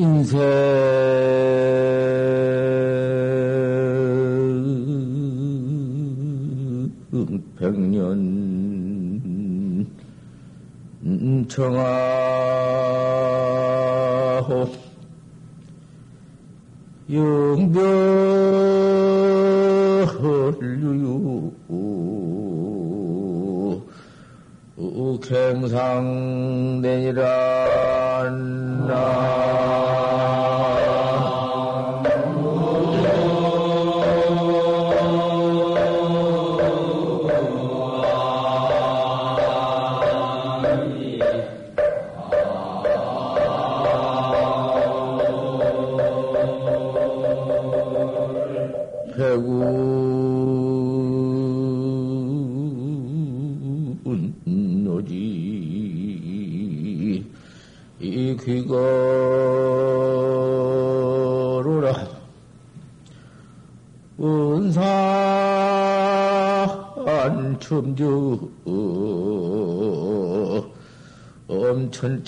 인생 0.00 1.39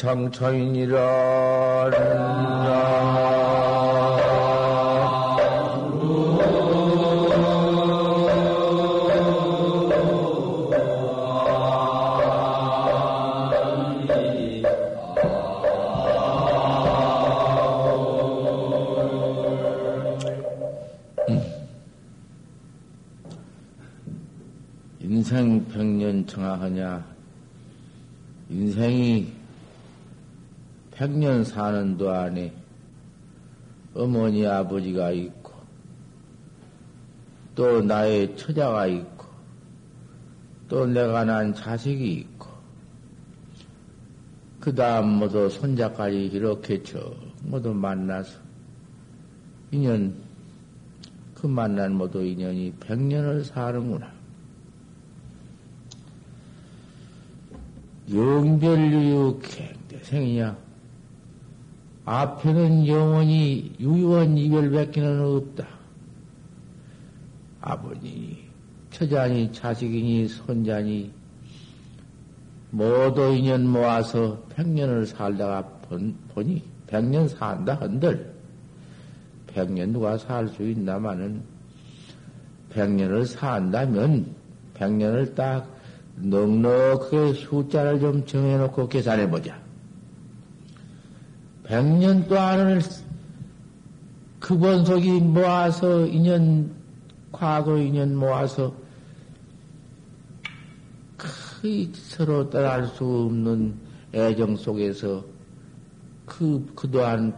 엄천창차인이라 0.05 1.01
년 31.43 31.45
사는 31.45 31.99
동안에 31.99 32.53
어머니 33.95 34.47
아버지가 34.47 35.11
있고 35.11 35.53
또 37.55 37.83
나의 37.83 38.37
처자가 38.37 38.87
있고 38.87 39.27
또 40.69 40.87
내가 40.87 41.25
난 41.25 41.53
자식이 41.53 42.13
있고 42.13 42.49
그 44.61 44.75
다음 44.75 45.19
모두 45.19 45.51
손자까지 45.51 46.27
이렇게 46.27 46.83
저 46.85 47.15
모두 47.43 47.75
만나서 47.75 48.39
인연 49.73 50.15
그 51.35 51.47
만난 51.49 51.95
모두 51.95 52.25
인연이 52.25 52.73
백년을 52.79 53.45
사는구나. 53.45 54.13
영별유유 58.09 59.41
갱대생이냐? 59.43 60.72
앞에는 62.05 62.87
영원히 62.87 63.75
유유한 63.79 64.37
이별밖에는 64.37 65.21
없다. 65.21 65.67
아버니, 67.61 68.49
처자니, 68.91 69.53
자식이니, 69.53 70.29
손자니, 70.29 71.13
모두 72.71 73.35
인연 73.35 73.67
모아서 73.69 74.43
백년을 74.49 75.07
살다가 75.07 75.63
본, 75.83 76.17
보니 76.35 76.63
백년 76.87 77.29
산다 77.29 77.75
한들 77.75 78.33
백년 79.47 79.93
누가 79.93 80.17
살 80.17 80.49
수 80.49 80.63
있나마는 80.63 81.43
백년을 82.71 83.27
산다면 83.27 84.35
백년을 84.75 85.35
딱 85.35 85.71
넉넉하게 86.17 87.35
숫자를 87.35 88.01
좀 88.01 88.25
정해놓고 88.25 88.89
계산해보자. 88.89 89.62
백년 91.65 92.27
동안을 92.27 92.83
그 94.41 94.59
번속이 94.59 95.21
모아서 95.21 96.07
인연, 96.07 96.75
과거 97.31 97.79
인연 97.79 98.17
모아서 98.17 98.75
그 101.17 101.93
서로 101.95 102.51
따라할 102.51 102.89
수 102.89 103.05
없는 103.05 103.75
애정 104.13 104.57
속에서 104.57 105.25
그, 106.27 106.71
그동안 106.75 107.33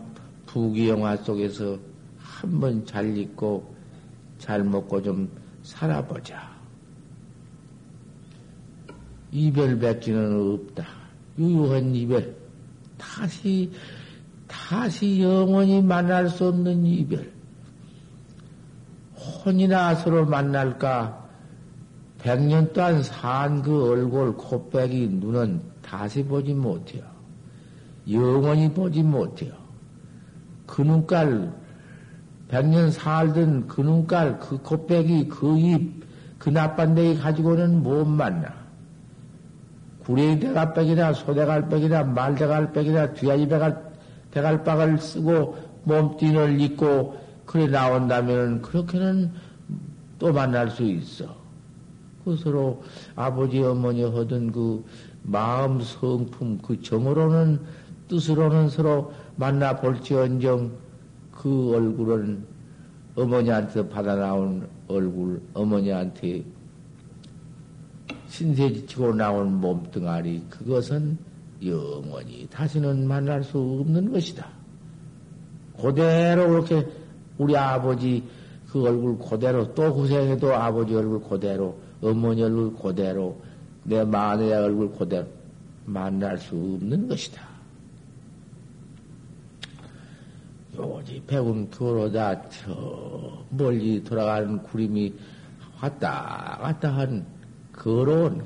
부귀영화 0.47 1.19
속에서 1.19 1.79
한번 2.17 2.87
잘 2.87 3.17
있고 3.19 3.75
잘 4.39 4.65
먹고 4.65 5.03
좀 5.03 5.29
살아보자. 5.63 6.55
이별 9.31 9.79
뱉기는 9.79 10.55
없다. 10.55 10.87
유유한 11.39 11.95
이별. 11.95 12.35
다시, 12.97 13.71
다시 14.55 15.21
영원히 15.21 15.83
만날 15.83 16.29
수 16.29 16.47
없는 16.47 16.87
이별. 16.87 17.33
혼이나 19.45 19.95
서로 19.97 20.25
만날까? 20.25 21.23
백년 22.19 22.73
동안 22.73 23.03
산 23.03 23.63
그 23.63 23.91
얼굴, 23.91 24.37
코빼기, 24.37 25.09
눈은 25.21 25.61
다시 25.83 26.25
보지 26.25 26.55
못해요. 26.55 27.03
영원히 28.11 28.73
보지 28.73 29.03
못해요. 29.03 29.53
그 30.67 30.83
눈깔, 30.83 31.53
백년 32.49 32.91
살던 32.91 33.67
그 33.67 33.81
눈깔, 33.81 34.39
그 34.39 34.57
코빼기, 34.59 35.29
그 35.29 35.59
입, 35.59 36.05
그 36.39 36.49
나빤데기 36.49 37.21
가지고는 37.21 37.83
못 37.83 38.07
만나. 38.07 38.55
구레이 40.05 40.39
대갈백이나 40.39 41.13
소대갈백이나 41.13 42.05
말대갈백이나 42.05 43.13
뒤아지 43.15 43.49
대갈, 43.49 43.94
대갈박을 44.35 44.99
쓰고 44.99 45.57
몸뚱이를 45.85 46.61
입고 46.61 47.17
그래 47.47 47.69
나온다면 47.69 48.63
그렇게는 48.63 49.31
또 50.19 50.33
만날 50.33 50.71
수 50.71 50.83
있어. 50.83 51.37
그 52.25 52.37
서로 52.37 52.83
아버지 53.15 53.63
어머니 53.63 54.03
하던 54.03 54.51
그 54.51 54.85
마음 55.23 55.81
성품 55.81 56.59
그 56.59 56.81
정으로는 56.83 57.61
뜻으로는 58.09 58.71
서로 58.71 59.13
만나 59.37 59.77
볼지언정 59.77 60.73
그 61.31 61.75
얼굴은 61.75 62.45
어머니한테 63.15 63.89
받아 63.89 64.17
나온 64.17 64.67
얼굴 64.89 65.41
어머니한테 65.55 66.45
신세 68.29 68.73
지치고 68.73 69.15
나온 69.15 69.61
몸뚱아리, 69.61 70.43
그것은 70.51 71.17
영원히 71.67 72.47
다시는 72.51 73.07
만날 73.07 73.43
수 73.43 73.59
없는 73.59 74.13
것이다. 74.13 74.49
그대로 75.81 76.49
그렇게 76.49 76.87
우리 77.39 77.57
아버지 77.57 78.23
그 78.71 78.85
얼굴 78.85 79.19
그대로 79.19 79.75
또 79.75 79.95
고생해도 79.95 80.55
아버지 80.55 80.95
얼굴 80.95 81.23
그대로 81.23 81.79
어머니 82.03 82.43
얼굴 82.43 82.75
그대로 82.77 83.41
내 83.85 84.05
마누라 84.05 84.65
얼굴 84.65 84.93
그대로 84.93 85.27
만날 85.85 86.39
수 86.39 86.55
없는 86.55 87.09
것이다. 87.09 87.55
요지 90.77 91.23
백운 91.27 91.71
교로다 91.71 92.49
저 92.49 93.45
멀리 93.51 94.03
돌아가는 94.03 94.61
구름이 94.63 95.15
왔다 95.81 96.59
갔다 96.61 96.97
한 96.97 97.25
거로운 97.73 98.43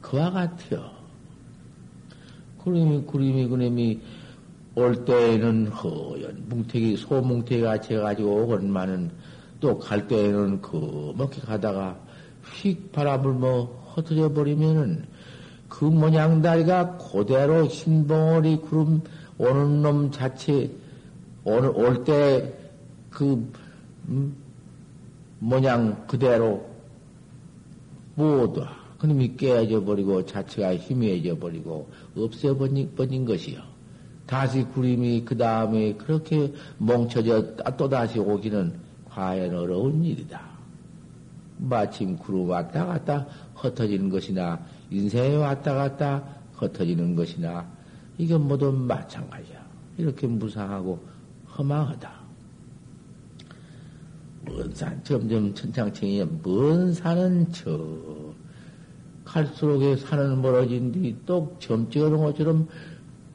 그와 0.00 0.30
같아요. 0.30 0.97
구름이, 2.68 3.02
구름이, 3.06 3.48
그놈이 3.48 4.00
올 4.74 5.04
때에는 5.04 5.68
허연 5.68 6.44
뭉태기, 6.48 6.96
소뭉태기 6.98 7.62
같이 7.62 7.94
해가지고 7.94 8.42
오건만은 8.42 9.10
또 9.60 9.78
갈 9.78 10.06
때에는 10.06 10.60
그먹게 10.60 11.40
가다가 11.40 11.98
휙 12.44 12.92
바람을 12.92 13.32
뭐 13.32 13.92
흩어져 13.94 14.32
버리면은 14.32 15.04
그 15.68 15.84
모양 15.84 16.42
다리가 16.42 16.98
그대로 16.98 17.64
흰 17.66 18.06
봉어리 18.06 18.58
구름 18.58 19.00
오는 19.38 19.82
놈 19.82 20.10
자체 20.10 20.70
올 21.44 22.04
때 22.04 22.52
그, 23.10 23.50
음, 24.08 24.36
모양 25.40 26.06
그대로 26.06 26.64
모두 28.14 28.64
그놈이 28.98 29.36
깨져 29.36 29.84
버리고 29.84 30.26
자체가 30.26 30.76
희미해져 30.76 31.38
버리고 31.38 31.90
없애버린 32.16 32.94
버린 32.96 33.24
것이요. 33.24 33.60
다시 34.26 34.62
구림이 34.62 35.24
그 35.24 35.36
다음에 35.36 35.94
그렇게 35.94 36.52
뭉쳐져 36.78 37.56
또 37.76 37.88
다시 37.88 38.18
오기는 38.18 38.74
과연 39.08 39.54
어려운 39.54 40.04
일이다. 40.04 40.40
마침 41.58 42.16
구름 42.16 42.50
왔다 42.50 42.86
갔다 42.86 43.26
흩어지는 43.54 44.10
것이나 44.10 44.60
인생에 44.90 45.36
왔다 45.36 45.74
갔다 45.74 46.22
흩어지는 46.54 47.14
것이나 47.14 47.66
이건 48.18 48.46
모두 48.46 48.72
마찬가지야. 48.72 49.66
이렇게 49.96 50.26
무상하고 50.26 50.98
허망하다. 51.56 52.18
먼 54.44 54.74
산, 54.74 55.02
점점 55.04 55.54
천창청이 55.54 56.24
먼 56.42 56.92
산은 56.92 57.52
저, 57.52 58.27
갈수록 59.28 59.96
산은 59.98 60.40
멀어진 60.40 60.90
뒤또 60.90 61.54
점 61.60 61.90
찍어 61.90 62.08
놓은 62.08 62.24
것처럼 62.24 62.66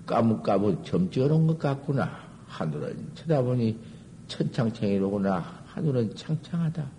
까뭇까뭇 0.08 0.84
점 0.84 1.10
찍어 1.12 1.28
놓은 1.28 1.46
것 1.46 1.60
같구나. 1.60 2.12
하늘은 2.48 3.12
쳐다보니 3.14 3.78
천창청이로구나. 4.28 5.64
하늘은 5.68 6.16
창창하다. 6.16 6.90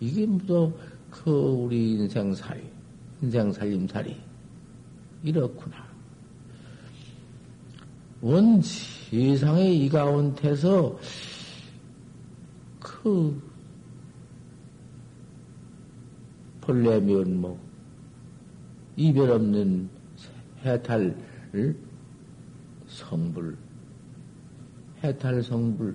이게 0.00 0.26
뭐그 0.26 1.30
우리 1.30 1.92
인생살이, 1.92 2.60
인생살림살이 3.22 4.16
이렇구나. 5.22 5.76
원 8.20 8.60
세상의 8.60 9.84
이 9.84 9.88
가운데서 9.88 10.98
그 12.80 13.51
본래 16.62 16.98
면목, 17.00 17.58
이별 18.96 19.30
없는 19.30 19.90
해탈 20.64 21.14
성불, 22.86 23.58
해탈 25.02 25.42
성불, 25.42 25.94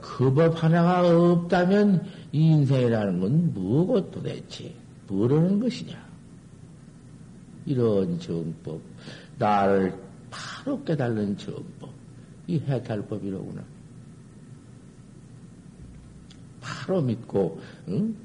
그 0.00 0.34
법 0.34 0.62
하나가 0.62 1.08
없다면 1.08 2.04
이 2.32 2.50
인생이라는 2.50 3.20
건 3.20 3.54
뭐고 3.54 4.10
도대체? 4.10 4.74
뭐라는 5.06 5.60
것이냐? 5.60 5.96
이런 7.64 8.18
정법, 8.18 8.80
나를 9.38 9.94
바로 10.28 10.82
깨달는 10.84 11.38
정법, 11.38 11.90
이 12.46 12.58
해탈법이로구나. 12.58 13.77
바로 16.88 17.02
믿고, 17.02 17.60
응? 17.88 18.16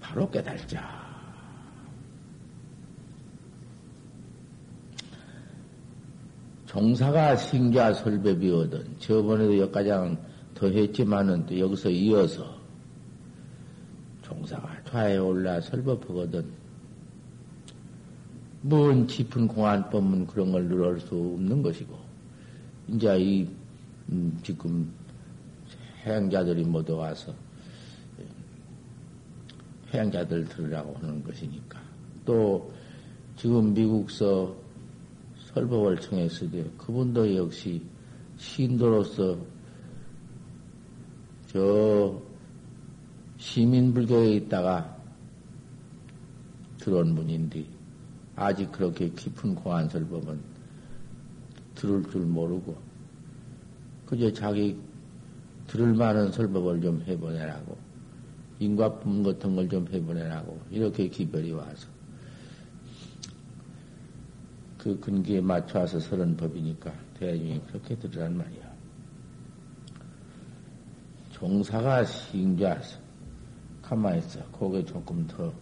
바로 0.00 0.30
깨달자. 0.30 1.06
종사가 6.64 7.36
신자 7.36 7.92
설법이거든. 7.92 8.98
저번에도 8.98 9.58
여기까지 9.58 9.90
더 10.54 10.68
했지만은 10.68 11.44
또 11.44 11.58
여기서 11.58 11.90
이어서 11.90 12.58
종사가 14.22 14.84
좌에 14.84 15.18
올라 15.18 15.60
설법하거든. 15.60 16.46
뭔 18.62 19.06
깊은 19.06 19.48
공안법은 19.48 20.26
그런 20.26 20.52
걸 20.52 20.66
누를 20.66 20.98
수 20.98 21.14
없는 21.14 21.60
것이고, 21.60 21.94
이제 22.88 23.18
이, 23.18 23.48
음, 24.08 24.38
지금 24.42 24.90
해양자들이 26.04 26.64
모두 26.64 26.96
와서 26.96 27.34
해양자들 29.92 30.48
들으라고 30.48 30.94
하는 30.98 31.22
것이니까. 31.22 31.80
또 32.24 32.72
지금 33.36 33.72
미국서 33.72 34.54
설법을 35.54 36.00
청했으되 36.00 36.70
그분도 36.76 37.34
역시 37.36 37.82
신도로서 38.36 39.38
저 41.46 42.20
시민불교에 43.38 44.32
있다가 44.34 44.96
들어온 46.78 47.14
분인데 47.14 47.64
아직 48.36 48.70
그렇게 48.70 49.08
깊은 49.08 49.54
공안설법은 49.54 50.38
들을 51.74 52.02
줄 52.10 52.22
모르고 52.22 52.76
그저 54.06 54.32
자기 54.32 54.78
들을 55.68 55.94
만한 55.94 56.32
설법을 56.32 56.80
좀 56.80 57.02
해보내라고 57.06 57.78
인과품 58.58 59.22
같은 59.22 59.54
걸 59.54 59.68
좀 59.68 59.86
해보내라고 59.92 60.60
이렇게 60.70 61.08
기별이 61.08 61.52
와서 61.52 61.86
그 64.78 64.98
근기에 65.00 65.40
맞춰서 65.40 66.00
서는 66.00 66.36
법이니까 66.36 66.92
대중이 67.18 67.60
그렇게 67.66 67.96
들으란 67.96 68.36
말이야. 68.36 68.68
종사가 71.32 72.04
신자서 72.04 72.98
가만히 73.82 74.18
있어. 74.18 74.40
그게 74.52 74.84
조금 74.84 75.26
더, 75.26 75.52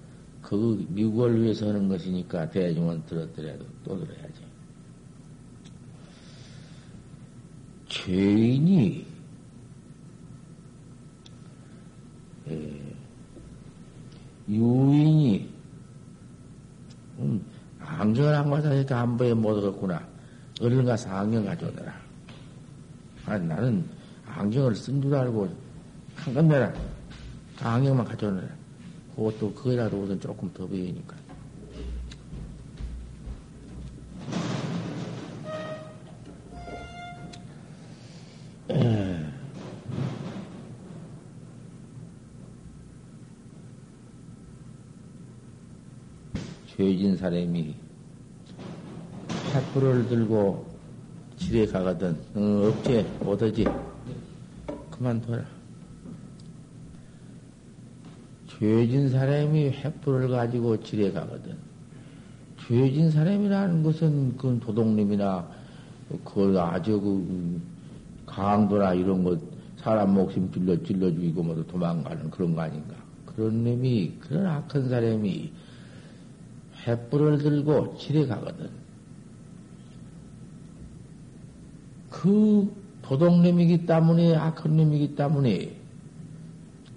그 0.42 0.84
미국을 0.90 1.42
위해서 1.42 1.68
하는 1.68 1.88
것이니까 1.88 2.48
대중은 2.50 3.04
들었더라도 3.06 3.64
또 3.84 3.98
들어야지. 3.98 4.42
죄인이, 7.88 8.98
에, 8.98 9.16
유인이, 14.48 15.50
음, 17.18 17.44
안경을 17.80 18.34
안 18.34 18.50
가져니까 18.50 19.00
한 19.00 19.16
번에 19.16 19.34
못 19.34 19.56
얻었구나. 19.56 20.06
얼른 20.60 20.84
가서 20.84 21.10
안경 21.10 21.44
가져오더라. 21.44 21.94
아, 23.26 23.38
나는 23.38 23.84
안경을 24.26 24.74
쓴 24.74 25.02
줄 25.02 25.14
알고 25.14 25.48
한건 26.14 26.48
내라. 26.48 26.72
안경만 27.60 28.06
가져오느라. 28.06 28.48
그것도 29.16 29.52
그거라도 29.54 30.02
우선 30.02 30.20
조금 30.20 30.52
더 30.52 30.66
보이니까. 30.66 31.16
죄진 46.76 47.16
사람이 47.16 47.74
횃불을 49.28 50.08
들고 50.10 50.66
집에 51.38 51.64
가거든. 51.66 52.14
응, 52.36 52.64
없지? 52.66 53.06
못하지? 53.20 53.64
그만둬라. 54.90 55.42
죄진 58.58 59.08
사람이 59.08 59.72
횃불을 59.72 60.30
가지고 60.30 60.78
지에 60.82 61.12
가거든. 61.12 61.56
죄진 62.66 63.10
사람이라는 63.10 63.82
것은 63.82 64.36
그 64.36 64.58
도둑님이나 64.62 65.48
그 66.24 66.54
아주 66.60 67.00
그 67.00 67.60
강도나 68.26 68.92
이런 68.92 69.24
것 69.24 69.38
사람 69.78 70.12
목숨 70.12 70.50
찔러 70.52 70.82
찔러 70.82 71.10
죽이고 71.10 71.42
모두 71.42 71.66
도망가는 71.66 72.30
그런 72.30 72.54
거 72.54 72.62
아닌가. 72.62 72.94
그런 73.24 73.64
놈이 73.64 74.14
그런 74.20 74.46
악한 74.46 74.88
사람이 74.88 75.52
횃불을 76.86 77.42
들고 77.42 77.96
지에 77.98 78.26
가거든. 78.26 78.70
그 82.10 82.72
도둑님이기 83.02 83.86
때문에 83.86 84.36
놈이기 84.64 85.14
때문에 85.14 85.76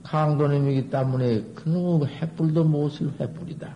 강도님이기 0.04 0.90
때문에 0.90 1.42
그놈의 1.56 2.08
횃불도 2.08 2.66
못쓸 2.66 3.12
횃불이다. 3.18 3.74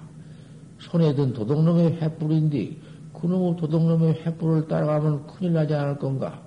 손에 0.79 1.13
든 1.15 1.33
도둑놈의 1.33 1.99
횃불인데 1.99 2.75
그놈의 3.13 3.57
도둑놈의 3.57 4.23
횃불을 4.23 4.67
따라가면 4.67 5.27
큰일 5.27 5.53
나지 5.53 5.73
않을 5.73 5.97
건가? 5.97 6.41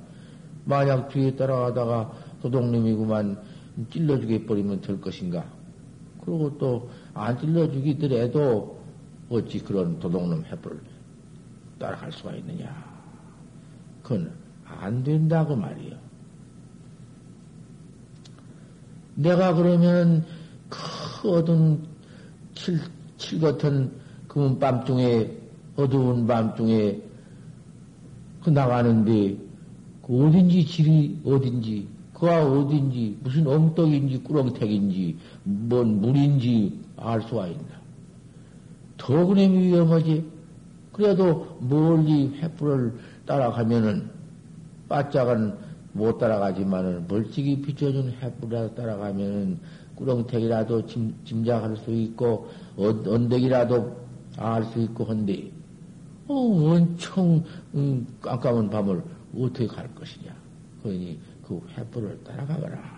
만약 0.64 1.08
뒤에 1.11 1.37
따라가다가 1.37 2.12
도둑님이구만 2.42 3.38
찔러 3.90 4.18
죽여버리면 4.18 4.80
될 4.80 5.00
것인가? 5.00 5.44
그리고 6.25 6.56
또 6.58 6.88
안 7.16 7.38
찔러 7.38 7.70
죽이더라도 7.73 8.75
어찌 9.28 9.59
그런 9.59 9.99
도둑놈 9.99 10.45
해불을 10.45 10.80
따라갈 11.78 12.12
수가 12.12 12.35
있느냐. 12.37 12.75
그건 14.02 14.33
안 14.64 15.02
된다고 15.02 15.56
말이요. 15.56 15.97
내가 19.16 19.54
그러면 19.54 20.25
그 20.68 21.30
어두운 21.30 21.83
칠, 22.54 22.78
칠 23.16 23.40
같은 23.40 23.90
그 24.28 24.59
밤중에 24.59 25.30
어두운 25.76 26.26
밤중에 26.26 27.00
그 28.42 28.50
나가는데 28.50 29.37
그 30.02 30.26
어딘지 30.26 30.64
질이 30.64 31.21
어딘지 31.25 31.88
그가 32.12 32.47
어딘지 32.47 33.18
무슨 33.23 33.47
엉떡인지 33.47 34.18
꾸렁택인지 34.23 35.18
뭔 35.45 36.00
물인지 36.00 36.80
알 36.97 37.21
수가 37.23 37.49
있나. 37.49 37.75
더 38.96 39.26
그놈이 39.26 39.68
위험하지. 39.68 40.24
그래도 40.92 41.58
멀리 41.60 42.40
횃불을 42.40 42.92
따라가면은 43.26 44.10
바짝은 44.88 45.54
못 45.92 46.18
따라가지만은 46.18 47.06
멀찍이 47.08 47.60
비춰준 47.62 48.14
횃불이라도 48.20 48.74
따라가면은 48.74 49.58
꾸렁택이라도 49.96 50.86
짐, 50.86 51.14
짐작할 51.24 51.76
수 51.76 51.90
있고 51.90 52.48
언덕이라도 52.76 54.06
알 54.38 54.64
수 54.64 54.80
있고 54.80 55.04
한데 55.04 55.50
어, 56.28 56.34
엄청 56.34 57.42
음, 57.74 58.06
깜깜한 58.20 58.68
밤을 58.68 59.02
어떻게 59.38 59.66
갈 59.66 59.92
것이냐. 59.94 60.34
그러니 60.82 61.18
그 61.46 61.60
횃불을 61.74 62.24
따라가거라. 62.24 62.96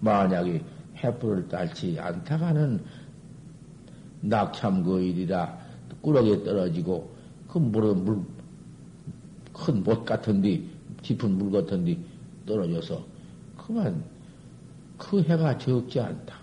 만약에 0.00 0.62
횃불을 0.96 1.48
딸지 1.48 1.98
않다가는 2.00 2.82
낙참 4.22 4.82
그 4.82 5.00
일이라 5.00 5.58
꾸러기에 6.00 6.42
떨어지고 6.42 7.10
그 7.48 7.58
물에 7.58 7.92
물, 7.92 8.20
큰 9.52 9.82
못 9.82 10.04
같은데, 10.04 10.62
짚은 11.02 11.36
물 11.36 11.52
같은데 11.52 11.98
떨어져서 12.46 13.04
그만 13.58 14.02
그 14.96 15.22
해가 15.22 15.58
적지 15.58 16.00
않다. 16.00 16.34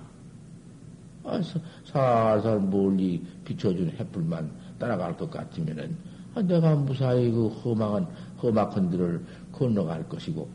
아, 1.24 1.42
살살 1.86 2.60
멀리 2.62 3.22
비춰준 3.44 3.90
햇불만 3.98 4.50
따라갈 4.78 5.16
것 5.18 5.30
같으면은 5.30 5.96
아, 6.36 6.42
내가 6.42 6.76
무사히 6.76 7.32
그 7.32 7.48
험악한 7.48 8.08
험악한 8.42 8.90
들을 8.90 9.26
건너갈 9.52 10.08
것이고 10.08 10.48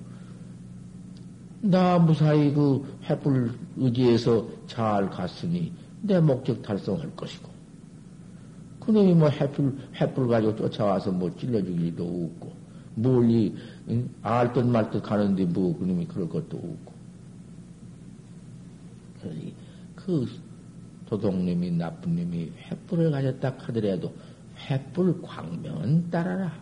나 1.63 1.99
무사히 1.99 2.53
그 2.53 2.85
햇불 3.05 3.53
의지해서 3.77 4.47
잘 4.67 5.09
갔으니 5.11 5.73
내 6.07 6.21
목적 6.21 6.63
달성할 6.63 7.17
것이고 7.17 7.49
그놈이 8.81 9.15
뭐 9.15 9.29
햇불 9.29 9.77
햇불 9.99 10.29
가지고 10.29 10.57
쫓아와서 10.57 11.11
뭐 11.11 11.35
찔러주기도 11.35 12.05
없고 12.05 12.53
멀리 12.97 13.57
응? 13.89 14.09
알듯 14.23 14.67
말듯 14.67 15.03
가는데 15.03 15.47
뭐 15.47 15.77
그놈이 15.79 16.07
그럴 16.07 16.29
것도 16.29 16.57
없고 16.57 16.93
그러니 19.21 19.55
그 19.97 20.27
도둑님이 21.07 21.71
나쁜 21.73 22.17
놈이 22.17 22.53
횃불을 22.69 23.11
가졌다 23.11 23.55
하더라도 23.59 24.13
횃불 24.69 25.23
광명은 25.23 26.11
따라라. 26.11 26.53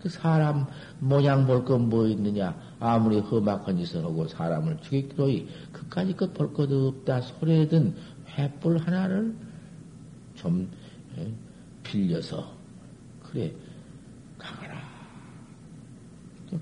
그 0.00 0.08
사람 0.08 0.66
모양 1.00 1.46
볼 1.46 1.64
건 1.64 1.88
뭐 1.88 2.06
있느냐? 2.06 2.54
아무리 2.78 3.18
험악한 3.18 3.76
짓을 3.78 4.04
하고 4.04 4.28
사람을 4.28 4.78
죽이기로이 4.82 5.48
그까지 5.72 6.14
것볼 6.16 6.52
것도 6.54 6.88
없다. 6.88 7.20
소리든 7.22 7.94
횃불 8.36 8.80
하나를 8.84 9.34
좀 10.34 10.68
예, 11.18 11.30
빌려서 11.82 12.52
그래 13.22 13.52
가거라. 14.38 14.78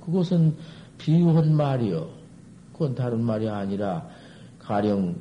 그것은 0.01 0.57
비유한 0.99 1.55
말이요. 1.55 2.09
그건 2.73 2.95
다른 2.95 3.23
말이 3.23 3.49
아니라 3.49 4.09
가령 4.59 5.17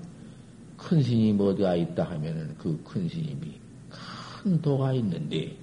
큰 0.77 1.01
스님 1.01 1.39
어디가 1.39 1.75
있다 1.75 2.03
하면은 2.03 2.55
그 2.57 2.79
큰 2.83 3.07
스님이 3.07 3.59
큰 3.89 4.61
도가 4.61 4.93
있는데 4.93 5.55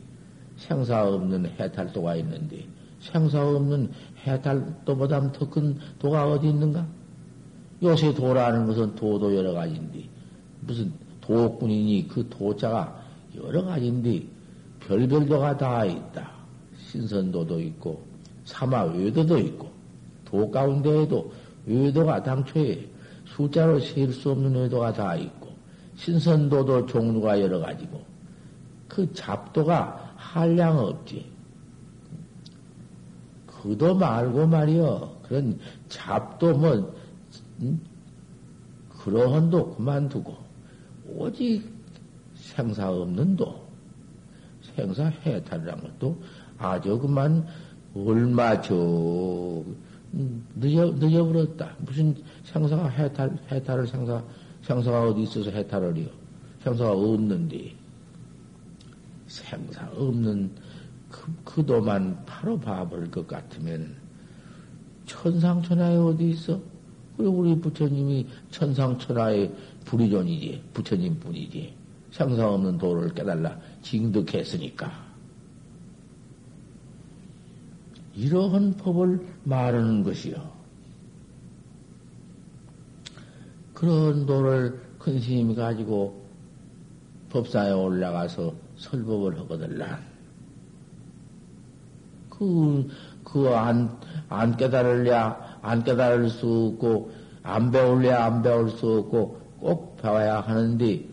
생사 0.56 1.06
없는 1.06 1.46
해탈도가 1.58 2.16
있는데 2.16 2.66
생사 3.00 3.44
없는 3.46 3.90
해탈도보다 4.26 5.32
더 5.32 5.48
큰 5.50 5.76
도가 5.98 6.30
어디 6.30 6.48
있는가? 6.48 6.86
요새 7.82 8.14
도라는 8.14 8.66
것은 8.66 8.94
도도 8.94 9.34
여러 9.34 9.52
가지인데 9.52 10.08
무슨 10.62 10.92
도꾼이니 11.20 12.08
그 12.08 12.28
도자가 12.28 13.02
여러 13.36 13.62
가지인데 13.62 14.26
별별 14.80 15.26
도가 15.26 15.56
다 15.56 15.84
있다. 15.84 16.30
신선도도 16.78 17.60
있고 17.60 18.02
사마 18.44 18.84
외도도 18.84 19.38
있고 19.38 19.70
도 20.24 20.50
가운데에도 20.50 21.30
외도가 21.66 22.22
당초에 22.22 22.92
숫자로 23.26 23.80
셀 23.80 24.12
수 24.12 24.30
없는 24.30 24.54
의도가 24.56 24.92
다 24.92 25.14
있고, 25.16 25.48
신선도도 25.96 26.86
종류가 26.86 27.40
여러 27.40 27.60
가지고, 27.60 28.02
그 28.88 29.10
잡도가 29.14 30.14
한량 30.16 30.78
없지. 30.78 31.30
그도 33.46 33.94
말고 33.94 34.46
말이여. 34.46 35.20
그런 35.22 35.58
잡도 35.88 36.56
뭐, 36.56 36.94
음? 37.60 37.80
그러한도 38.98 39.76
그만두고, 39.76 40.36
오직 41.16 41.62
생사 42.34 42.90
없는 42.90 43.36
도, 43.36 43.66
생사 44.74 45.06
해탈이란 45.06 45.80
것도 45.80 46.20
아주 46.58 46.98
그만 46.98 47.46
얼마 47.94 48.60
저, 48.60 49.64
늦어, 50.56 50.92
늦어버렸다. 50.92 51.76
무슨 51.80 52.14
생사가 52.44 52.88
해탈, 52.88 53.38
해탈을 53.50 53.86
생사, 53.86 54.22
생사가 54.62 55.08
어디 55.08 55.22
있어서 55.22 55.50
해탈을 55.50 55.96
해요? 55.96 56.08
생사가 56.62 56.92
없는데, 56.92 57.74
생사 59.26 59.88
없는 59.96 60.50
그, 61.10 61.32
그도만 61.44 62.24
바로 62.24 62.58
봐버릴 62.58 63.10
것 63.10 63.26
같으면, 63.26 63.96
천상천하에 65.06 65.96
어디 65.96 66.30
있어? 66.30 66.60
그리고 67.16 67.34
우리 67.34 67.58
부처님이 67.58 68.26
천상천하의 68.50 69.52
불의존이지, 69.84 70.62
부처님 70.72 71.18
뿐이지. 71.20 71.74
생사 72.10 72.48
없는 72.48 72.78
도를 72.78 73.14
깨달라 73.14 73.58
징득했으니까. 73.82 75.12
이러한 78.14 78.74
법을 78.76 79.26
말하는 79.44 80.02
것이요. 80.02 80.52
그런 83.72 84.26
도를 84.26 84.80
큰 84.98 85.18
스님이 85.18 85.54
가지고 85.54 86.22
법사에 87.30 87.72
올라가서 87.72 88.54
설법을 88.76 89.38
하거들라. 89.40 89.98
그, 92.28 92.88
그 93.24 93.48
안, 93.48 93.98
안 94.28 94.56
깨달을랴, 94.56 95.58
안 95.62 95.82
깨달을 95.82 96.28
수 96.28 96.72
없고, 96.74 97.10
안 97.42 97.70
배울랴, 97.70 98.24
안 98.24 98.42
배울 98.42 98.70
수 98.70 98.98
없고, 98.98 99.41
꼭 99.62 99.96
배워야 99.96 100.40
하는데, 100.40 101.04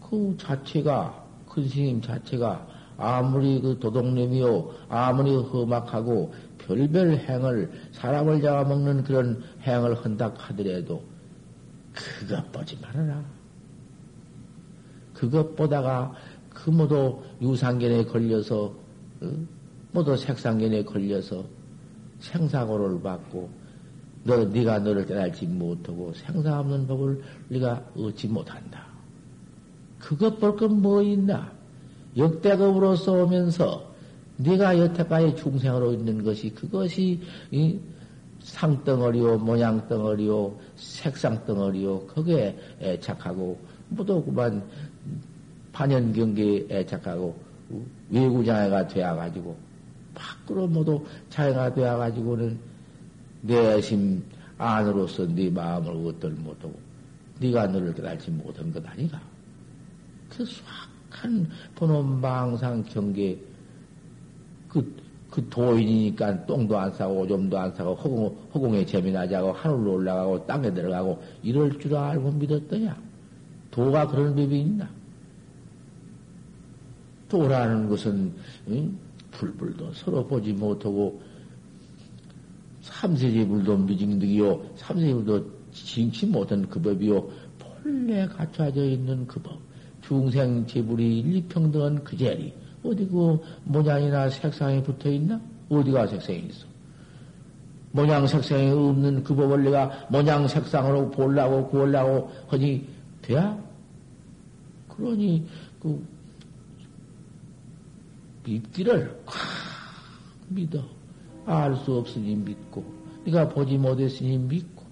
그 0.00 0.36
자체가, 0.38 1.24
큰 1.48 1.68
스님 1.68 2.00
자체가 2.00 2.66
아무리 2.96 3.60
그 3.60 3.78
도둑놈이요, 3.80 4.70
아무리 4.88 5.34
험악하고 5.34 6.32
별별 6.58 7.16
행을, 7.16 7.72
사람을 7.90 8.40
잡아먹는 8.40 9.02
그런 9.02 9.42
행을 9.62 9.94
한다 9.96 10.32
하더라도, 10.36 11.02
그것 11.92 12.52
보지 12.52 12.78
말아라. 12.80 13.24
그것 15.12 15.56
보다가 15.56 16.14
그 16.50 16.70
모두 16.70 17.20
유상견에 17.42 18.04
걸려서, 18.04 18.72
어? 19.20 19.32
모두 19.90 20.16
색상견에 20.16 20.84
걸려서 20.84 21.44
생사고를 22.20 23.02
받고, 23.02 23.57
너, 24.24 24.44
네가 24.44 24.80
너를 24.80 25.06
깨달지 25.06 25.46
못하고 25.46 26.12
생사 26.14 26.60
없는 26.60 26.86
법을 26.86 27.22
네가 27.48 27.92
얻지 27.96 28.28
못한다. 28.28 28.86
그것 29.98 30.38
볼 30.38 30.56
건 30.56 30.80
뭐 30.80 31.02
있나? 31.02 31.50
역대급으로서 32.16 33.24
오면서 33.24 33.88
네가 34.38 34.78
여태까지 34.78 35.36
중생으로 35.36 35.92
있는 35.92 36.22
것이 36.22 36.50
그것이 36.50 37.20
상덩어리요, 38.40 39.38
모양덩어리요, 39.38 40.56
색상덩어리요, 40.76 42.06
거기에 42.06 42.56
애착하고, 42.80 43.58
모두 43.90 44.22
그만 44.24 44.62
반연경계에 45.72 46.66
애착하고, 46.70 47.36
외구장애가 48.10 48.88
되어가지고, 48.88 49.56
밖으로 50.14 50.66
모두 50.68 51.04
자해가 51.30 51.74
되어가지고는 51.74 52.58
내심 53.42 54.22
안으로서 54.56 55.26
네 55.26 55.50
마음을 55.50 55.90
얻들 56.08 56.30
못하고, 56.30 56.74
네가 57.40 57.68
너를 57.68 57.94
깨달지 57.94 58.30
못한 58.30 58.72
것 58.72 58.84
아니가? 58.86 59.20
그 60.28 60.44
수학 60.44 60.88
한 61.10 61.48
번호망상 61.74 62.84
경계 62.84 63.38
그, 64.68 64.96
그 65.30 65.46
도인이니까 65.48 66.46
똥도 66.46 66.78
안 66.78 66.92
싸고 66.92 67.20
오줌도 67.20 67.58
안 67.58 67.74
싸고 67.74 67.94
허공, 67.94 68.36
허공에 68.54 68.84
재미나지 68.84 69.34
하고 69.34 69.52
하늘로 69.52 69.94
올라가고 69.94 70.46
땅에 70.46 70.72
들어가고 70.72 71.22
이럴 71.42 71.78
줄 71.78 71.96
알고 71.96 72.32
믿었더냐? 72.32 72.96
도가 73.70 74.06
그런 74.08 74.34
법이 74.34 74.60
있나? 74.60 74.88
도라는 77.28 77.88
것은 77.88 78.32
응? 78.68 78.98
불불도 79.32 79.92
서로 79.92 80.26
보지 80.26 80.52
못하고 80.52 81.20
삼세제불도 82.88 83.76
미징득이요 83.76 84.76
삼세제불도 84.76 85.46
징치 85.72 86.26
못한 86.26 86.66
그 86.68 86.80
법이요 86.80 87.28
본래 87.58 88.26
갖춰져 88.26 88.84
있는 88.84 89.26
그 89.26 89.40
법. 89.40 89.58
중생 90.02 90.66
제불이 90.66 91.20
일평등한 91.20 92.02
그 92.02 92.16
자리. 92.16 92.52
어디 92.82 93.06
그 93.06 93.38
모양이나 93.64 94.30
색상이 94.30 94.82
붙어 94.82 95.10
있나? 95.10 95.40
어디가 95.68 96.06
색상이 96.06 96.46
있어? 96.48 96.66
모양 97.92 98.26
색상이 98.26 98.70
없는 98.70 99.24
그 99.24 99.34
법을 99.34 99.64
내가 99.64 100.06
모양 100.10 100.46
색상으로 100.48 101.10
보려고 101.10 101.68
구하려고 101.68 102.30
하니 102.48 102.86
돼야? 103.20 103.58
그러니 104.88 105.46
그 105.80 106.02
믿기를 108.44 109.20
콱 109.26 109.34
믿어. 110.48 110.97
알 111.48 111.76
수 111.76 111.96
없으니 111.96 112.34
믿고, 112.36 112.84
네가 113.24 113.48
보지 113.48 113.78
못했으니 113.78 114.38
믿고, 114.38 114.84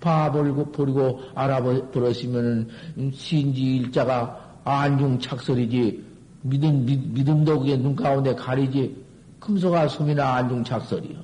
봐버리고 0.00 0.70
버리고 0.70 1.20
알아버렸으면은 1.34 2.68
신지 3.12 3.76
일자가 3.76 4.60
안중 4.64 5.18
착설이지 5.18 6.04
믿음 6.42 6.84
믿, 6.84 7.00
믿음도 7.12 7.58
그게 7.58 7.76
눈 7.76 7.96
가운데 7.96 8.34
가리지 8.34 9.02
금소가 9.40 9.88
숨이나 9.88 10.34
안중 10.34 10.62
착설이요. 10.64 11.18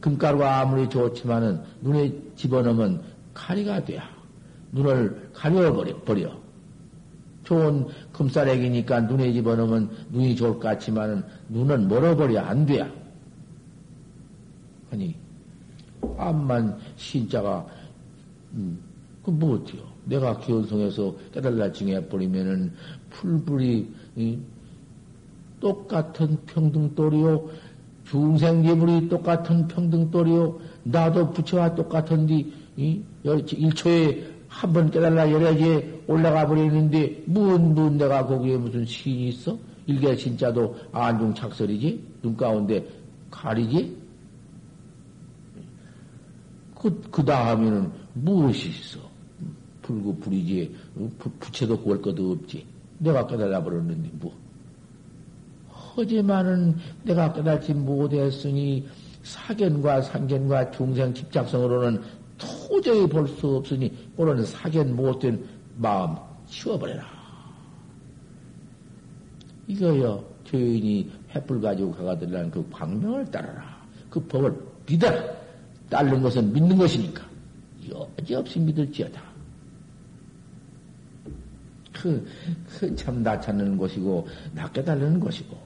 금가루가 0.00 0.60
아무리 0.60 0.88
좋지만은 0.88 1.62
눈에 1.80 2.12
집어넣으면 2.36 3.02
가리가 3.32 3.84
돼야 3.84 4.02
눈을 4.72 5.30
가려버려 5.32 6.02
버려. 6.02 6.45
좋은 7.46 7.86
금싸래기니까 8.12 9.02
눈에 9.02 9.32
집어넣으면 9.32 9.88
눈이 10.10 10.36
좋을 10.36 10.54
것 10.54 10.60
같지만은 10.60 11.22
눈은 11.48 11.88
멀어버려 11.88 12.40
안 12.40 12.66
돼야. 12.66 12.90
아니 14.90 15.14
암만 16.18 16.78
신자가 16.96 17.66
음, 18.54 18.78
그뭐 19.24 19.54
어때요? 19.54 19.82
내가 20.04 20.38
기원성에서 20.38 21.14
깨달라 21.32 21.70
징해버리면은 21.72 22.72
풀불이 23.10 23.92
이, 24.16 24.38
똑같은 25.60 26.36
평등돌이요 26.46 27.48
중생제불이 28.04 29.08
똑같은 29.08 29.66
평등돌이요 29.66 30.60
나도 30.84 31.30
부처와 31.30 31.74
똑같은디 31.74 32.52
이, 32.76 33.02
일초에 33.24 34.35
한 34.48 34.72
번 34.72 34.90
깨달라 34.90 35.30
열야지에 35.30 36.04
올라가 36.06 36.46
버리는데 36.46 37.24
무슨 37.26 37.74
무슨 37.74 37.98
내가 37.98 38.26
거기에 38.26 38.56
무슨 38.56 38.84
신이 38.84 39.28
있어? 39.28 39.58
일개 39.86 40.16
진짜도 40.16 40.76
안중 40.92 41.34
착설이지 41.34 42.04
눈 42.22 42.36
가운데 42.36 42.86
가리지 43.30 43.96
그, 46.74 47.00
그 47.10 47.24
다음에는 47.24 47.90
무엇이 48.14 48.68
있어? 48.68 49.00
불구 49.82 50.14
불이지. 50.16 50.74
부, 51.18 51.30
부채도 51.38 51.80
구할 51.80 52.00
것도 52.02 52.32
없지. 52.32 52.66
내가 52.98 53.26
깨달아 53.26 53.62
버렸는데, 53.62 54.10
뭐. 54.14 54.32
하지만은 55.70 56.76
내가 57.04 57.32
깨달지 57.32 57.72
못했으니 57.72 58.86
사견과 59.22 60.02
상견과 60.02 60.70
중생 60.72 61.14
집착성으로는 61.14 62.02
도저히 62.38 63.06
볼 63.08 63.26
수 63.28 63.56
없으니 63.56 63.92
오는 64.16 64.44
사견 64.44 64.94
못된 64.94 65.42
마음 65.76 66.16
치워버려라. 66.46 67.04
이거요, 69.68 70.24
교인이 70.44 71.10
횃불 71.32 71.60
가지고 71.60 71.92
가가들라는 71.92 72.50
그 72.50 72.68
광명을 72.70 73.30
따라라. 73.30 73.76
그 74.10 74.20
법을 74.20 74.54
믿어라. 74.88 75.36
따르는 75.90 76.22
것은 76.22 76.52
믿는 76.52 76.76
것이니까 76.76 77.24
여지없이 78.18 78.58
믿을지어다. 78.60 79.22
그, 81.92 82.26
그 82.78 82.94
참 82.94 83.22
나 83.22 83.40
찾는 83.40 83.76
것이고, 83.78 84.26
나 84.54 84.70
깨달는 84.70 85.18
것이고, 85.18 85.56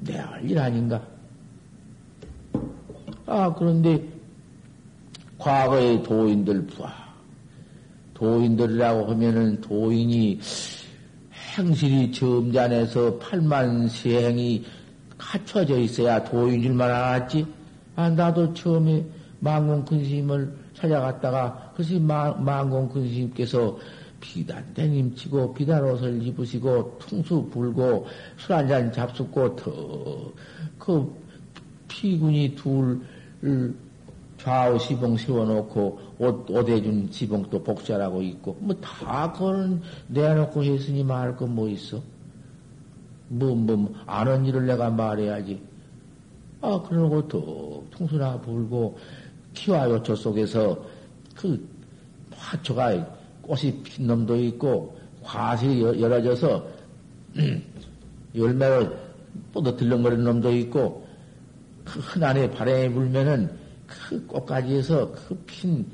내 0.00 0.16
할 0.18 0.44
일 0.44 0.58
아닌가? 0.58 1.06
아, 3.26 3.54
그런데, 3.54 4.02
과거의 5.38 6.02
도인들 6.02 6.66
부하. 6.66 6.92
도인들이라고 8.14 9.06
하면은 9.12 9.60
도인이 9.60 10.40
행실이 11.56 12.12
점잔해서 12.12 13.16
팔만 13.18 13.88
세행이 13.88 14.64
갖춰져 15.16 15.78
있어야 15.78 16.22
도인 16.24 16.62
줄만 16.62 16.90
알았지? 16.90 17.46
아, 17.96 18.08
나도 18.10 18.52
처음에 18.54 19.04
망공 19.40 19.84
근심을 19.84 20.52
찾아갔다가 20.74 21.70
그것이 21.72 21.98
망공 21.98 22.88
근심께서 22.88 23.78
비단 24.20 24.64
땡임 24.74 25.14
치고 25.14 25.54
비단 25.54 25.84
옷을 25.84 26.20
입으시고 26.20 26.98
퉁수 26.98 27.48
불고 27.52 28.06
술 28.36 28.56
한 28.56 28.66
잔 28.66 28.92
잡숫고 28.92 29.54
더그 29.54 31.14
피군이 31.86 32.56
둘 32.56 33.00
좌우 34.38 34.78
시봉 34.78 35.16
세워놓고 35.16 36.00
옷, 36.18 36.50
옷 36.50 36.68
해준 36.68 37.08
시봉 37.10 37.50
또 37.50 37.62
복사라고 37.62 38.22
있고 38.22 38.56
뭐 38.60 38.76
다 38.80 39.32
그거는 39.32 39.82
내놓고 40.08 40.62
했으니 40.64 41.02
말할 41.04 41.36
건뭐 41.36 41.68
있어? 41.68 42.00
뭐, 43.28 43.54
뭐, 43.54 43.76
뭐, 43.76 43.94
아는 44.06 44.46
일을 44.46 44.66
내가 44.66 44.88
말해야지. 44.90 45.60
아, 46.60 46.82
그러고 46.88 47.28
또 47.28 47.86
통수나 47.90 48.40
불고 48.40 48.98
키와 49.52 49.90
요초 49.90 50.16
속에서 50.16 50.82
그 51.34 51.68
화초가 52.32 53.18
꽃이 53.42 53.82
핀 53.82 54.06
놈도 54.06 54.36
있고 54.36 54.96
화실이 55.22 55.82
열어져서 55.82 56.66
열매를 58.34 58.98
뻗어 59.52 59.76
들렁거리는 59.76 60.24
놈도 60.24 60.52
있고 60.56 61.06
그 61.84 62.00
흔한에 62.00 62.50
바람이 62.50 62.92
불면은 62.92 63.50
그 63.88 64.24
꽃가지에서 64.26 65.10
그핀 65.10 65.90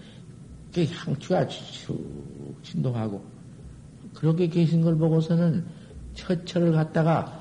그 0.74 0.84
향추가 0.84 1.46
쭉 1.46 2.58
진동하고 2.62 3.24
그렇게 4.12 4.46
계신 4.48 4.82
걸 4.82 4.96
보고서는 4.96 5.64
처처를 6.14 6.72
갖다가 6.72 7.40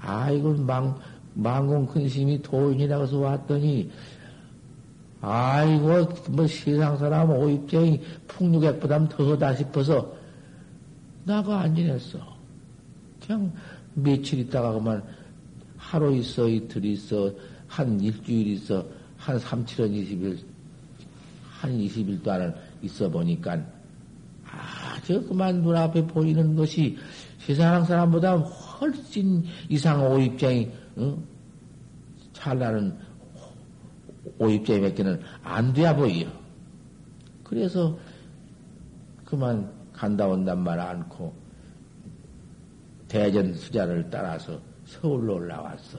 아이고 0.00 0.54
망 0.54 0.98
망공 1.34 1.86
근심이 1.86 2.42
도인이라고 2.42 3.04
해서 3.04 3.18
왔더니 3.18 3.90
아이고, 5.26 6.06
뭐 6.32 6.46
세상 6.46 6.98
사람 6.98 7.30
오입쟁이 7.30 7.98
풍류객보담 8.28 9.08
더하다 9.08 9.54
싶어서 9.56 10.14
나가 11.24 11.60
안 11.60 11.74
지냈어. 11.74 12.18
그냥 13.24 13.50
며칠 13.94 14.40
있다가 14.40 14.72
그만 14.72 15.02
하루 15.78 16.14
있어, 16.14 16.46
이틀 16.46 16.84
있어, 16.84 17.32
한 17.66 17.98
일주일 18.00 18.48
있어, 18.48 18.84
한 19.24 19.38
3, 19.38 19.64
7월 19.64 19.90
20일, 19.90 20.38
한 21.48 21.78
20일도 21.78 22.28
안 22.28 22.54
있어 22.82 23.08
보니까 23.08 23.52
아, 24.46 25.00
저 25.02 25.18
그만 25.22 25.62
눈앞에 25.62 26.06
보이는 26.06 26.54
것이 26.54 26.98
세상 27.38 27.82
사람보다 27.86 28.36
훨씬 28.36 29.42
이상 29.70 30.12
오입쟁이, 30.12 30.70
어? 30.96 31.18
찰나는 32.34 32.98
오입자에 34.38 34.80
맺기는 34.80 35.22
안 35.42 35.72
돼야 35.72 35.96
보여. 35.96 36.26
그래서 37.42 37.96
그만 39.24 39.72
간다 39.94 40.26
온단 40.26 40.62
말 40.62 40.78
않고 40.78 41.32
대전 43.08 43.54
수자를 43.54 44.10
따라서 44.10 44.60
서울로 44.84 45.36
올라왔어. 45.36 45.98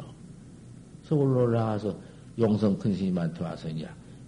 서울로 1.02 1.46
올라와서 1.46 1.98
용성 2.38 2.78
큰 2.78 2.94
스님한테 2.94 3.44
와서 3.44 3.70
이제 3.70 3.88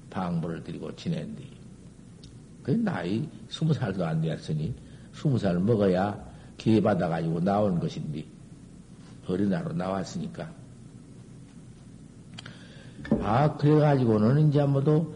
방부를 0.10 0.64
드리고 0.64 0.96
지낸디. 0.96 1.58
그 2.64 2.72
나이 2.72 3.28
스무 3.50 3.74
살도 3.74 4.06
안 4.06 4.22
되었으니 4.22 4.74
스무 5.14 5.38
살 5.38 5.60
먹어야 5.60 6.18
기회 6.58 6.82
받아가지고 6.82 7.40
나온 7.40 7.80
것인데 7.80 8.26
어린아로 9.28 9.74
나왔으니까 9.74 10.52
아, 13.22 13.56
그래가지고는 13.56 14.50
이제 14.50 14.64
모두 14.64 15.14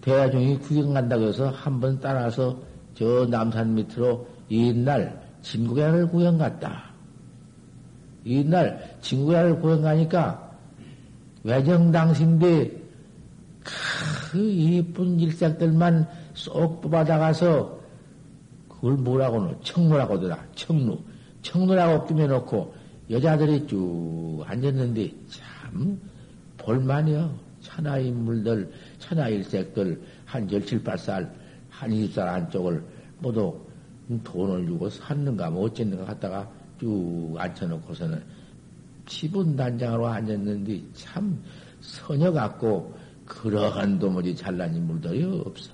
대중이 0.00 0.58
구경 0.58 0.94
간다고 0.94 1.24
해서 1.24 1.50
한번 1.50 1.98
따라서 2.00 2.58
저 2.94 3.26
남산 3.26 3.74
밑으로 3.74 4.26
옛날 4.50 5.20
진구야를 5.42 6.08
구경 6.08 6.38
갔다. 6.38 6.84
옛날 8.26 8.96
진구야를 9.02 9.60
구경 9.60 9.82
가니까 9.82 10.47
외정당신데 11.48 12.82
그 14.30 14.38
이쁜 14.38 15.18
일색들만 15.18 16.08
쏙 16.34 16.80
뽑아다가서 16.80 17.78
그걸 18.68 18.92
뭐라고 18.94 19.42
는 19.42 19.56
청루라고 19.62 20.14
하더라. 20.16 20.44
청루. 20.54 20.98
청문하고 21.42 22.04
꾸며놓고 22.04 22.74
여자들이 23.10 23.66
쭉 23.66 24.44
앉았는데 24.46 25.12
참 25.30 26.00
볼만이요. 26.58 27.48
천하 27.60 27.98
인물들, 27.98 28.70
천하 28.98 29.28
일색들 29.28 30.00
한 30.26 30.50
열칠 30.50 30.82
팔 30.82 30.96
살 30.98 31.48
한 31.78 31.92
이십 31.92 32.14
살 32.14 32.28
한쪽을 32.28 32.82
모두 33.20 33.54
돈을 34.24 34.66
주고 34.66 34.90
샀는가 34.90 35.48
뭐 35.48 35.66
어쨌는가 35.66 36.06
갖다가 36.06 36.50
쭉 36.80 37.36
앉혀놓고서는 37.38 38.20
지분 39.08 39.56
단장으로 39.56 40.06
앉았는데 40.06 40.82
참 40.92 41.42
서녀 41.80 42.30
같고 42.30 42.94
그러한 43.24 43.98
도무지 43.98 44.36
잘난 44.36 44.74
인물들이 44.74 45.24
없어. 45.44 45.72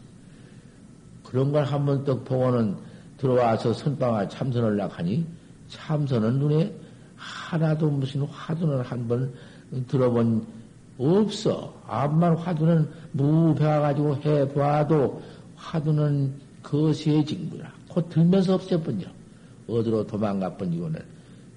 그런 1.24 1.50
걸 1.52 1.64
한 1.64 1.84
번 1.84 2.04
떡 2.04 2.24
보고는 2.24 2.76
들어와서 3.18 3.72
선방아 3.72 4.28
참선을 4.28 4.76
나가니 4.76 5.26
참선은 5.68 6.38
눈에 6.38 6.72
하나도 7.16 7.90
무슨 7.90 8.22
화두는 8.22 8.80
한 8.82 9.08
번 9.08 9.32
들어본 9.88 10.46
없어. 10.98 11.74
암만 11.88 12.36
화두는 12.36 12.88
무배워가지고 13.12 14.16
해봐도 14.24 15.22
화두는 15.56 16.32
거시의 16.62 17.24
징구라. 17.26 17.72
곧 17.88 18.08
들면서 18.10 18.54
없애버려. 18.54 19.06
어디로 19.68 20.06
도망가버리고는 20.06 21.00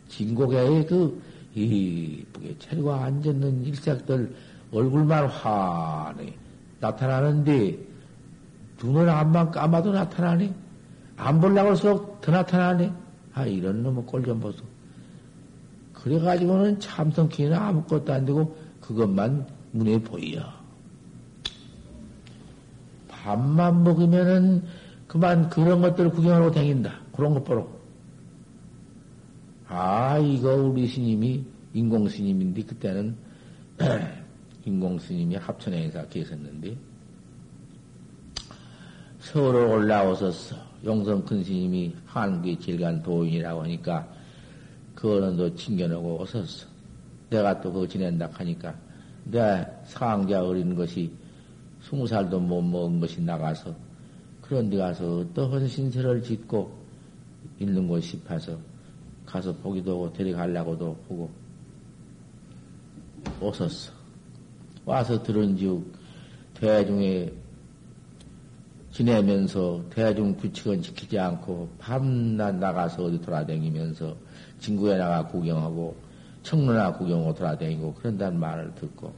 진곡에 0.10 0.86
그 0.86 1.22
이쁘게 1.64 2.56
차리고 2.60 2.94
앉았는 2.94 3.66
일색들 3.66 4.36
얼굴만 4.72 5.28
환히 5.28 6.34
나타나는데 6.80 7.78
눈을 8.84 9.10
안만 9.10 9.52
감아도 9.52 9.92
나타나네. 9.92 10.54
안 11.18 11.42
보려고 11.42 11.70
할수록 11.70 12.22
더 12.22 12.32
나타나네. 12.32 12.92
아, 13.34 13.46
이런 13.46 13.84
놈의 13.84 14.06
꼴좀 14.06 14.40
보소. 14.40 14.64
그래가지고는 15.94 16.80
참성키는 16.80 17.54
아무것도 17.54 18.14
안 18.14 18.26
되고 18.26 18.56
그것만 18.82 19.48
눈에 19.74 20.00
보여. 20.00 20.42
밥만 23.08 23.84
먹으면은 23.84 24.64
그만 25.08 25.50
그런 25.50 25.82
것들을 25.82 26.12
구경하고 26.12 26.52
다닌다. 26.52 26.94
그런 27.14 27.34
것 27.34 27.44
보러. 27.44 27.68
아, 29.70 30.18
이거 30.20 30.56
우리 30.56 30.88
스님이 30.88 31.44
인공 31.74 32.08
스님인데 32.08 32.64
그때는 32.64 33.16
인공 34.66 34.98
스님이 34.98 35.36
합천행사 35.36 36.08
계셨는데 36.08 36.76
서울을 39.20 39.68
올라오셨어. 39.68 40.56
용성 40.86 41.26
큰 41.26 41.44
스님이 41.44 41.94
한국의 42.06 42.60
질간 42.60 43.04
도인이라고 43.04 43.64
하니까 43.64 44.08
그거는 44.96 45.56
챙겨놓고 45.56 46.22
오셨어. 46.22 46.68
내가 47.30 47.60
또 47.60 47.74
그거 47.74 47.86
지낸다 47.86 48.30
하니까 48.32 48.74
내 49.26 49.66
상자 49.84 50.42
어린 50.42 50.76
것이 50.76 51.12
스무 51.82 52.08
살도 52.08 52.40
못 52.40 52.62
먹은 52.62 53.02
것이 53.02 53.22
나가서 53.22 53.76
그런 54.42 54.70
데 54.70 54.78
가서 54.78 55.20
어떠한 55.20 55.68
신세를 55.68 56.24
짓고 56.24 56.72
있는 57.60 57.86
곳 57.88 58.00
싶어서 58.00 58.58
가서 59.28 59.54
보기도 59.58 59.92
하고 59.92 60.14
데려가려고도 60.14 60.96
보고 61.08 61.30
오셨어. 63.40 63.92
와서 64.86 65.22
들은즉 65.22 65.94
대중에 66.56 67.32
지내면서 68.92 69.84
대중 69.92 70.36
규칙은 70.36 70.82
지키지 70.82 71.20
않고 71.20 71.70
밤낮 71.78 72.56
나가서 72.56 73.04
어디 73.04 73.22
돌아다니면서 73.22 74.16
진구에 74.60 74.98
나가 74.98 75.28
구경하고 75.28 75.96
청로나 76.42 76.94
구경하고 76.94 77.36
돌아다니고 77.36 77.94
그런다는 77.96 78.40
말을 78.40 78.74
듣고 78.76 79.14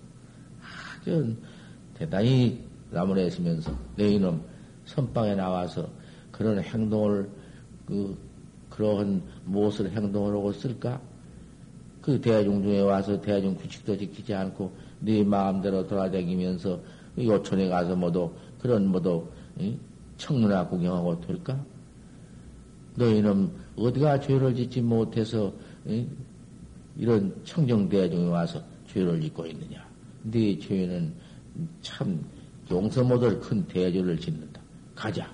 아주 0.99 1.33
대단히 1.93 2.61
나무래시면서 2.89 3.71
내 3.95 4.09
이놈 4.09 4.43
선방에 4.85 5.35
나와서 5.35 5.87
그런 6.31 6.59
행동을 6.59 7.29
그 7.85 8.17
그러한 8.79 9.21
무엇을 9.43 9.93
하고 9.93 10.53
쓸까? 10.53 11.01
그 12.01 12.21
대중 12.21 12.63
중에 12.63 12.79
와서 12.79 13.19
대중 13.19 13.53
규칙도 13.57 13.97
지키지 13.97 14.33
않고 14.33 14.71
네 15.01 15.21
마음대로 15.21 15.85
돌아다니면서 15.85 16.79
요촌에 17.17 17.67
가서 17.67 17.93
모두 17.97 18.31
그런 18.57 18.87
모두 18.87 19.27
청문화 20.15 20.65
구경하고 20.69 21.19
될까? 21.19 21.61
너희는 22.95 23.51
어디가 23.75 24.21
죄를 24.21 24.55
짓지 24.55 24.79
못해서 24.79 25.51
이런 26.95 27.35
청정 27.43 27.89
대중에 27.89 28.29
와서 28.29 28.63
죄를 28.87 29.19
짓고 29.19 29.45
있느냐? 29.47 29.85
네 30.23 30.57
죄는 30.57 31.13
참 31.81 32.23
용서 32.71 33.03
못할 33.03 33.37
큰 33.41 33.65
대죄를 33.67 34.17
짓는다. 34.17 34.61
가자. 34.95 35.29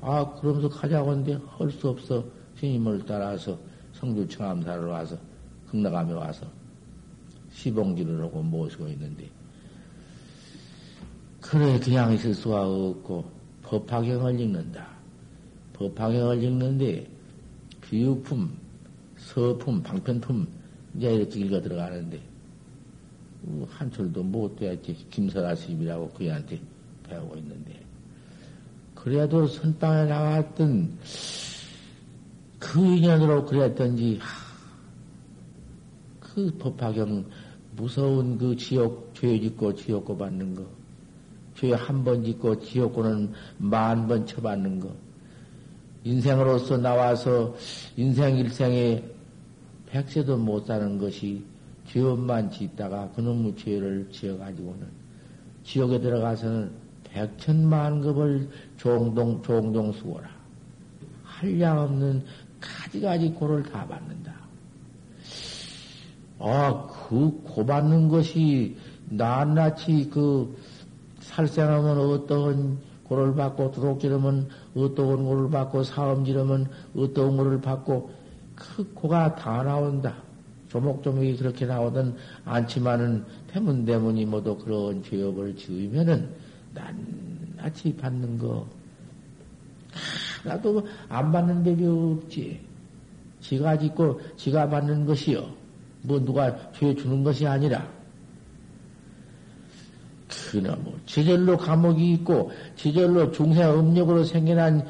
아, 0.00 0.34
그러면서 0.34 0.68
가자고 0.68 1.10
하는데 1.12 1.38
할 1.46 1.70
수 1.70 1.88
없어. 1.88 2.39
스님을 2.60 3.04
따라서 3.06 3.58
성주 3.94 4.28
청암사를 4.28 4.84
와서 4.84 5.16
극락암에 5.70 6.12
와서 6.12 6.46
시봉질을 7.52 8.20
하고 8.22 8.42
모시고 8.42 8.86
있는데 8.88 9.28
그래 11.40 11.80
그냥 11.80 12.12
있을 12.12 12.34
수가 12.34 12.68
없고 12.68 13.24
법화경을 13.62 14.38
읽는다. 14.38 14.86
법화경을 15.72 16.42
읽는데 16.42 17.08
비유품, 17.80 18.52
서품, 19.16 19.82
방편품 19.82 20.46
이제 20.96 21.14
이렇게 21.14 21.40
읽어 21.40 21.62
들어가는데 21.62 22.20
한 23.70 23.90
줄도 23.90 24.22
못 24.22 24.56
돼야지 24.56 25.06
김설아 25.08 25.54
스님이라고 25.54 26.10
그애한테 26.10 26.60
배우고 27.08 27.38
있는데 27.38 27.80
그래도 28.94 29.46
선방에 29.46 30.04
나왔던 30.04 30.98
그 32.60 32.78
인연으로 32.78 33.44
그랬던지 33.46 34.20
그 36.20 36.50
법화경 36.58 37.24
무서운 37.74 38.38
그 38.38 38.54
지옥 38.54 39.12
죄 39.14 39.40
짓고 39.40 39.74
지옥고 39.74 40.16
받는 40.16 40.54
거. 40.54 40.64
죄 41.56 41.72
한 41.74 42.04
번 42.04 42.22
짓고 42.24 42.60
지옥고는 42.60 43.32
만 43.58 44.06
번 44.06 44.24
쳐받는 44.26 44.80
거. 44.80 44.94
인생으로서 46.04 46.76
나와서 46.78 47.54
인생 47.96 48.36
일생에 48.36 49.02
백세도 49.86 50.36
못 50.38 50.66
사는 50.66 50.96
것이 50.98 51.42
죄업만 51.88 52.50
짓다가 52.50 53.10
그놈의 53.12 53.56
죄를 53.56 54.08
지어가지고는 54.12 54.86
지옥에 55.64 56.00
들어가서는 56.00 56.70
백천만 57.04 58.00
급을 58.00 58.48
종동, 58.76 59.42
종종 59.42 59.92
수고라. 59.92 60.30
한량 61.24 61.78
없는 61.80 62.24
가지가지 62.60 63.30
고를 63.30 63.62
다 63.62 63.86
받는다. 63.86 64.34
아, 66.38 66.86
그 67.08 67.42
고 67.42 67.66
받는 67.66 68.08
것이 68.08 68.76
낱낱이 69.10 70.10
그 70.12 70.56
살생하면 71.20 71.98
어떠한 71.98 72.78
고를 73.04 73.34
받고 73.34 73.72
도둑질하면 73.72 74.48
어떠한 74.74 75.24
고를 75.24 75.50
받고 75.50 75.82
사음지르면 75.82 76.70
어떠한 76.96 77.36
고를 77.36 77.60
받고 77.60 78.10
그 78.54 78.92
고가 78.94 79.34
다 79.34 79.62
나온다. 79.62 80.14
조목조목이 80.68 81.36
그렇게 81.36 81.66
나오든 81.66 82.14
않지만은 82.44 83.24
태문대문이 83.48 84.24
모두 84.26 84.56
그런 84.56 85.02
죄업을 85.02 85.56
지으면은 85.56 86.30
낱낱이 87.56 87.96
받는 87.96 88.38
거 88.38 88.68
하나도 90.42 90.86
안 91.08 91.30
받는 91.32 91.62
법이 91.62 91.86
없지. 91.86 92.60
지가 93.40 93.78
짓고 93.78 94.20
지가 94.36 94.68
받는 94.68 95.06
것이요. 95.06 95.48
뭐 96.02 96.18
누가 96.24 96.54
죄 96.72 96.94
주는 96.94 97.22
것이 97.22 97.46
아니라. 97.46 97.88
그나뭐 100.50 100.98
지절로 101.06 101.56
감옥이 101.56 102.12
있고 102.14 102.50
지절로 102.76 103.30
중세 103.32 103.64
음력으로 103.64 104.24
생겨난 104.24 104.86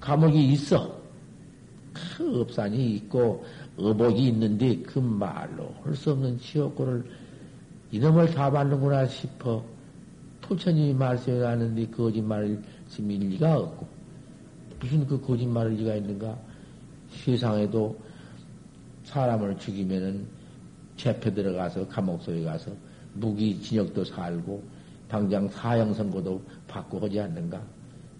감옥이 0.00 0.52
있어. 0.52 1.00
그 1.92 2.40
업산이 2.40 2.94
있고 2.96 3.44
어복이 3.76 4.28
있는데 4.28 4.76
그 4.82 4.98
말로 4.98 5.74
할 5.82 5.94
수 5.94 6.12
없는 6.12 6.38
지옥고를 6.38 7.04
이놈을 7.90 8.32
다 8.32 8.50
받는구나 8.50 9.06
싶어 9.06 9.62
토천이 10.40 10.94
말씀을 10.94 11.46
하는데 11.46 11.86
거짓말을 11.88 12.62
지밀 12.88 13.20
리가 13.28 13.58
없고 13.58 13.86
무슨 14.82 15.06
그 15.06 15.20
거짓말을 15.20 15.74
리가 15.76 15.94
있는가? 15.94 16.36
세상에도 17.10 17.96
사람을 19.04 19.56
죽이면은 19.58 20.26
재패 20.96 21.32
들어가서 21.32 21.86
감옥소에 21.86 22.42
가서 22.42 22.72
무기 23.14 23.60
진역도 23.60 24.04
살고 24.04 24.62
당장 25.08 25.48
사형 25.48 25.94
선고도 25.94 26.42
받고 26.66 26.98
하지 26.98 27.20
않는가? 27.20 27.62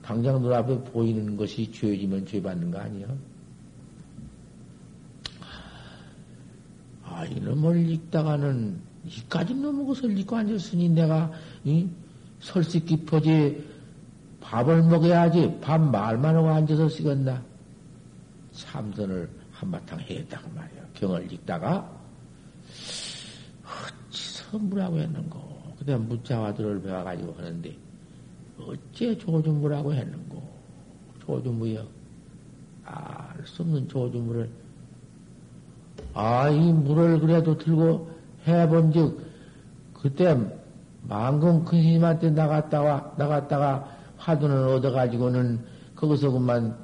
당장 0.03 0.41
눈앞에 0.41 0.85
보이는 0.85 1.37
것이 1.37 1.71
죄지면 1.73 2.27
죄 2.27 2.41
받는 2.41 2.71
거 2.71 2.79
아니야? 2.79 3.09
아, 7.03 7.25
이놈을 7.27 7.91
읽다가는 7.91 8.81
이까지 9.05 9.55
놈의 9.55 9.87
것을 9.87 10.17
읽고 10.17 10.37
앉았으니 10.37 10.91
내가 10.91 11.33
이 11.65 11.89
설식 12.41 12.87
깊어지 12.87 13.65
밥을 14.43 14.83
먹어야지 14.83 15.59
밥 15.61 15.81
말만 15.81 16.37
하고 16.37 16.51
앉아서 16.51 16.89
쓰겠나? 16.89 17.43
참선을 18.53 19.29
한바탕 19.53 20.01
했다고 20.01 20.51
말이야. 20.51 20.83
경을 20.95 21.33
읽다가, 21.33 21.91
어찌서 23.65 24.59
뭐라고 24.59 24.99
했는고. 24.99 25.63
그때 25.79 25.97
무자와들을 25.97 26.83
배워가지고 26.83 27.33
하는데, 27.39 27.77
어째 28.59 29.17
조주무라고 29.17 29.95
했는고. 29.95 30.43
조주무여. 31.25 31.87
알 32.85 33.47
수 33.47 33.63
없는 33.63 33.89
조주무를. 33.89 34.51
아, 36.15 36.49
이 36.51 36.73
물을 36.73 37.21
그래도 37.21 37.57
들고 37.57 38.11
해본 38.47 38.93
즉, 38.93 39.25
그때 39.95 40.37
망공 41.03 41.65
큰 41.65 41.81
스님한테 41.83 42.31
나갔다가, 42.31 43.15
나갔다가 43.17 44.02
화두는 44.23 44.75
얻어가지고는 44.75 45.59
거기서 45.97 46.31
그만 46.31 46.77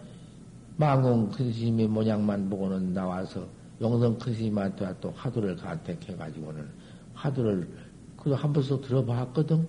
망공 0.77 1.31
큰 1.31 1.53
스님의 1.53 1.87
모양만 1.87 2.51
보고는 2.51 2.93
나와서 2.93 3.47
영성 3.81 4.19
큰 4.19 4.35
스님한테 4.35 4.93
또 5.01 5.13
화두를 5.13 5.57
간택해가지고는 5.57 6.69
화두를 7.15 7.69
그도 8.17 8.35
한 8.35 8.53
번씩 8.53 8.83
들어봤거든. 8.83 9.67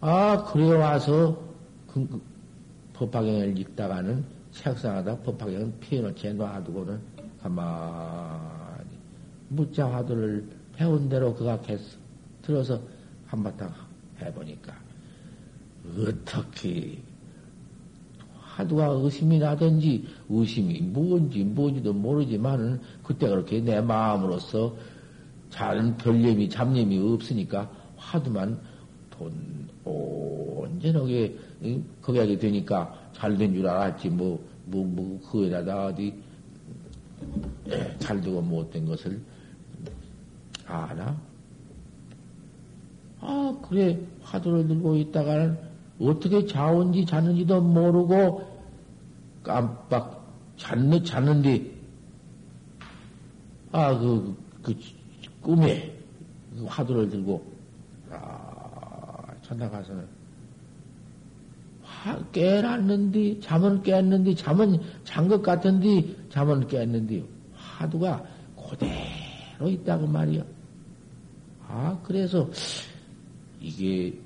아, 0.00 0.44
그래 0.44 0.76
와서 0.76 1.36
그, 1.88 2.06
그 2.06 2.22
법화경을 2.94 3.58
읽다가는 3.58 4.24
책상하다 4.52 5.18
법화경을 5.18 5.72
피해놓지 5.80 6.34
놔두고는 6.34 7.00
가만히 7.42 8.90
묻자 9.48 9.90
화두를 9.92 10.48
배운 10.76 11.08
대로 11.08 11.34
그각했어. 11.34 11.98
들어서 12.42 12.80
한바탕 13.26 13.72
해보니까 14.20 14.87
어떻게 15.96 16.98
하두가 18.40 18.86
의심이 18.88 19.38
나든지 19.38 20.04
의심이 20.28 20.80
뭔지 20.80 21.44
뭔지도 21.44 21.92
모르지만은 21.92 22.80
그때 23.02 23.28
그렇게 23.28 23.60
내 23.60 23.80
마음으로서 23.80 24.76
다른 25.52 25.96
별념이 25.96 26.48
잡념이 26.50 26.98
없으니까 26.98 27.70
화두만 27.96 28.58
돈 29.10 29.68
온전하게 29.84 31.36
거기하게 32.02 32.38
되니까 32.38 33.10
잘 33.12 33.36
된 33.38 33.54
줄 33.54 33.66
알았지. 33.66 34.08
뭐 34.10 34.38
뭐 34.70 34.84
뭐 34.84 35.18
그에다가 35.30 35.86
어디 35.86 36.12
잘 37.98 38.20
되고 38.20 38.40
못된 38.42 38.84
것을 38.84 39.20
알아? 40.66 41.16
아, 43.20 43.58
그래, 43.68 43.98
화두를 44.22 44.68
들고 44.68 44.96
있다가는 44.96 45.58
어떻게 46.00 46.46
자온지 46.46 47.04
자는지도 47.04 47.60
모르고 47.60 48.46
깜빡 49.42 50.18
잤는, 50.58 51.04
잤는데, 51.04 51.70
아, 53.72 53.96
그, 53.98 54.36
그, 54.62 54.74
꿈에 55.40 55.96
그 56.56 56.64
화두를 56.64 57.08
들고, 57.08 57.44
아, 58.10 59.22
천나가서는 59.42 60.06
화, 61.82 62.18
깨놨는데, 62.32 63.40
잠은 63.40 63.82
깼는데, 63.82 64.34
잠은 64.34 64.80
잔 65.04 65.28
것 65.28 65.42
같은데, 65.42 66.04
잠은 66.28 66.66
깼는데, 66.66 67.24
화두가 67.54 68.24
그대로 68.68 69.68
있다고 69.68 70.06
말이야. 70.06 70.42
아, 71.68 71.98
그래서, 72.02 72.50
이게 73.60 74.18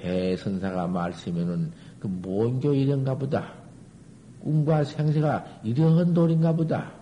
대선사가 0.00 0.86
말씀에는 0.86 1.72
그 2.00 2.06
뭔교 2.06 2.74
이런가 2.74 3.16
보다. 3.16 3.52
꿈과 4.40 4.84
생세가 4.84 5.60
이러한 5.64 6.14
돌인가 6.14 6.52
보다. 6.52 6.92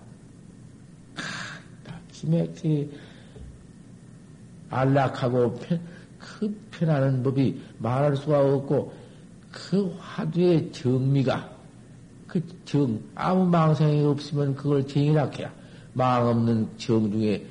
다 1.84 1.98
기맥히 2.12 2.90
안락하고 4.70 5.54
편, 5.54 5.80
그 6.18 6.60
편하는 6.70 7.22
법이 7.22 7.60
말할 7.78 8.16
수가 8.16 8.40
없고 8.40 8.92
그 9.50 9.94
화두의 9.98 10.72
정미가 10.72 11.56
그 12.26 12.42
정, 12.64 13.00
아무 13.14 13.46
망상이 13.46 14.04
없으면 14.04 14.54
그걸 14.54 14.86
정이라 14.86 15.30
해야 15.38 15.52
망 15.92 16.26
없는 16.26 16.68
정 16.76 17.10
중에 17.10 17.46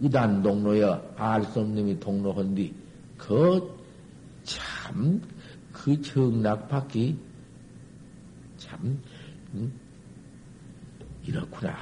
이단 0.00 0.42
동로여 0.42 1.14
알 1.16 1.42
수 1.44 1.60
없는 1.60 1.74
놈이 1.74 2.00
동로헌디 2.00 2.74
그 3.16 3.77
참 4.88 5.20
그 5.72 6.00
정락밖이 6.02 7.16
참 8.56 9.00
응? 9.54 9.72
이렇구나. 11.24 11.74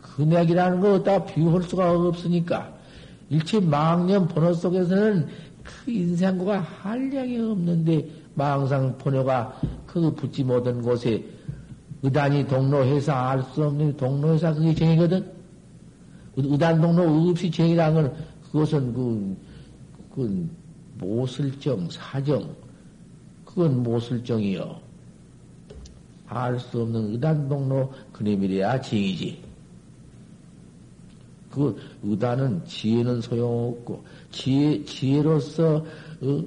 금액이라는 0.00 0.80
거 0.80 0.94
어디다 0.94 1.24
비유할 1.24 1.62
수가 1.62 1.92
없으니까 1.92 2.72
일체 3.30 3.60
망념 3.60 4.28
번호 4.28 4.52
속에서는 4.52 5.28
그 5.62 5.90
인생고가 5.90 6.60
한량이 6.60 7.38
없는데 7.38 8.08
망상 8.34 8.98
번호가 8.98 9.60
그 9.86 10.14
붙지 10.14 10.42
못한 10.44 10.82
곳에 10.82 11.24
의단이 12.02 12.46
동로회사 12.46 13.14
알 13.30 13.42
수 13.54 13.64
없는 13.64 13.96
동로회사 13.96 14.54
그게 14.54 14.74
정이거든. 14.74 15.30
의단 16.36 16.80
동로 16.80 17.30
없이 17.30 17.50
정이라는 17.50 18.02
건 18.02 18.14
그것은 18.50 18.92
그, 18.92 19.36
그 20.14 20.48
모슬정, 20.98 21.88
사정, 21.90 22.54
그건 23.44 23.82
모슬정이요. 23.82 24.80
알 26.28 26.58
수 26.58 26.82
없는 26.82 27.12
의단동로 27.12 27.92
그림이래야 28.12 28.80
정이지. 28.80 29.42
그 31.50 31.76
의단은 32.02 32.64
지혜는 32.64 33.20
소용없고 33.20 34.02
지혜 34.30 34.82
지혜로서 34.84 35.84
어, 36.22 36.44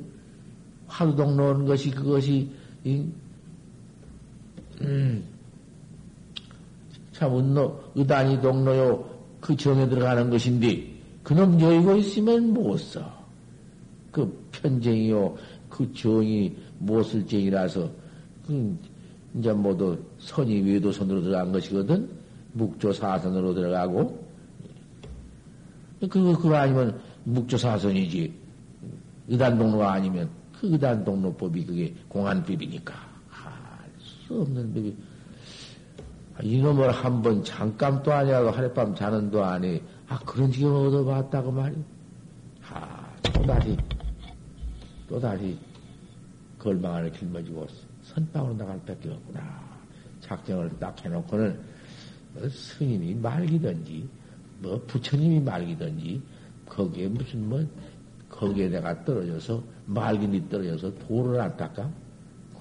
화두동로는 0.87 1.65
것이 1.65 1.91
그것이 1.91 2.49
음, 4.81 5.23
참 7.11 7.37
은노 7.37 7.79
의단이 7.93 8.41
동로요 8.41 9.07
그 9.39 9.55
정에 9.55 9.87
들어가는 9.87 10.29
것인데, 10.31 10.91
그놈 11.21 11.61
여의고 11.61 11.95
있으면 11.97 12.51
못 12.51 12.77
써. 12.79 13.14
그 14.15 14.47
편쟁이요, 14.53 15.35
그 15.69 15.91
정이 15.93 16.55
못쓸 16.79 17.27
정이라서, 17.27 17.91
그, 18.47 18.77
이제 19.37 19.51
모두 19.51 19.97
선이 20.19 20.61
외도선으로 20.61 21.21
들어간 21.21 21.51
것이거든? 21.51 22.09
묵조사선으로 22.53 23.53
들어가고, 23.53 24.23
그거, 25.99 26.37
그거 26.37 26.55
아니면 26.55 26.97
묵조사선이지. 27.25 28.33
의단동로가 29.27 29.91
아니면 29.91 30.29
그 30.57 30.71
의단동로법이 30.71 31.65
그게 31.65 31.93
공안법이니까. 32.07 32.93
할 33.27 33.89
수 33.99 34.39
없는 34.41 34.73
법이. 34.73 34.95
아, 36.37 36.39
이놈을 36.41 36.91
한 36.91 37.21
번 37.21 37.43
잠깐도 37.43 38.13
아니하고 38.13 38.51
하룻밤 38.51 38.95
자는도 38.95 39.43
아니, 39.43 39.81
아, 40.07 40.17
그런 40.19 40.49
지경을 40.51 40.87
얻어봤다고 40.87 41.51
말이. 41.51 41.75
아, 42.69 43.05
또다시, 43.33 43.75
또다시 45.07 45.57
걸망 46.57 46.95
안에 46.95 47.11
짊어지고 47.11 47.67
선방으로 48.03 48.57
나갈 48.57 48.79
밖에 48.85 49.09
없구나. 49.09 49.65
작정을 50.21 50.71
딱 50.79 51.03
해놓고는 51.03 51.59
뭐 52.33 52.49
스님이 52.49 53.13
말기든지, 53.15 54.07
뭐 54.61 54.81
부처님이 54.87 55.39
말기든지, 55.41 56.21
거기에 56.67 57.07
무슨 57.07 57.47
뭐, 57.47 57.65
거기에 58.29 58.67
내가 58.69 59.03
떨어져서, 59.05 59.63
말기니 59.85 60.49
떨어져서 60.49 60.93
돌을 61.07 61.39
안 61.39 61.55
닦아? 61.55 61.89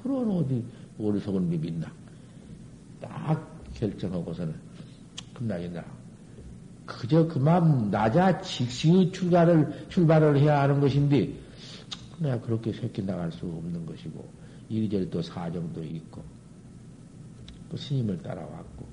그런 0.03 0.31
어디 0.31 0.63
어리석은 0.99 1.51
비빈다. 1.51 1.91
딱 3.01 3.65
결정하고서는 3.75 4.55
끝나겠나. 5.33 5.85
그저 6.87 7.27
그만 7.27 7.91
낮아 7.91 8.41
직시의 8.43 9.11
출발을, 9.11 9.87
출발을 9.89 10.39
해야 10.39 10.63
하는 10.63 10.81
것인데, 10.81 11.44
내가 12.19 12.41
그렇게 12.41 12.73
새끼 12.73 13.03
나갈 13.03 13.31
수 13.33 13.47
없는 13.47 13.87
것이고, 13.87 14.29
이리저리 14.69 15.11
또 15.11 15.21
사정도 15.23 15.83
있고, 15.83 16.23
또 17.71 17.77
스님을 17.77 18.23
따라왔고. 18.23 18.87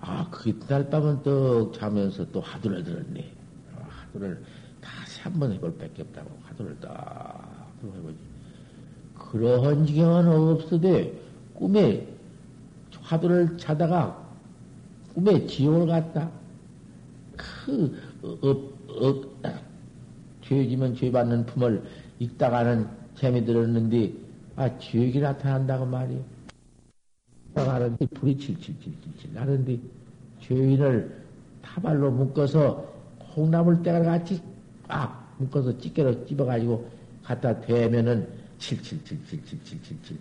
아, 0.00 0.26
그 0.30 0.50
이튿날 0.50 0.88
밤은 0.90 1.22
떡 1.22 1.72
자면서 1.74 2.26
또 2.32 2.40
화두를 2.40 2.82
들었네. 2.82 3.32
화두를 3.88 4.42
다시 4.80 5.20
한 5.20 5.32
번 5.38 5.52
해볼 5.52 5.76
밖에 5.78 6.02
없다고 6.02 6.30
화두를 6.42 6.76
딱 6.80 7.68
해보지. 7.84 8.16
그러한 9.16 9.86
지경은 9.86 10.28
없으되, 10.28 11.12
꿈에 11.54 12.06
화두를 13.00 13.56
자다가 13.58 14.20
꿈에 15.14 15.46
지옥을 15.46 15.86
갔다. 15.86 16.30
그, 17.36 17.96
어, 18.22 18.28
어, 18.42 19.08
어, 19.08 19.32
죄지면 20.42 20.94
죄 20.96 21.10
받는 21.10 21.46
품을 21.46 21.82
읽다가는 22.18 22.86
재미 23.16 23.44
들었는데, 23.44 24.12
아, 24.56 24.78
지옥이 24.78 25.20
나타난다고 25.20 25.86
말이요. 25.86 26.20
나가는데 27.54 28.06
불이 28.06 28.38
칠칠칠칠칠 28.38 29.34
나는데 29.34 29.78
죄인을 30.40 31.22
타발로 31.62 32.10
묶어서 32.10 32.92
콩나물 33.18 33.82
때가 33.82 34.02
같이 34.02 34.40
꽉 34.88 35.34
묶어서 35.38 35.76
찌개로 35.78 36.24
찝어가지고 36.26 36.90
갖다 37.22 37.60
대면은 37.60 38.26
칠칠칠칠칠칠칠칠 38.58 40.18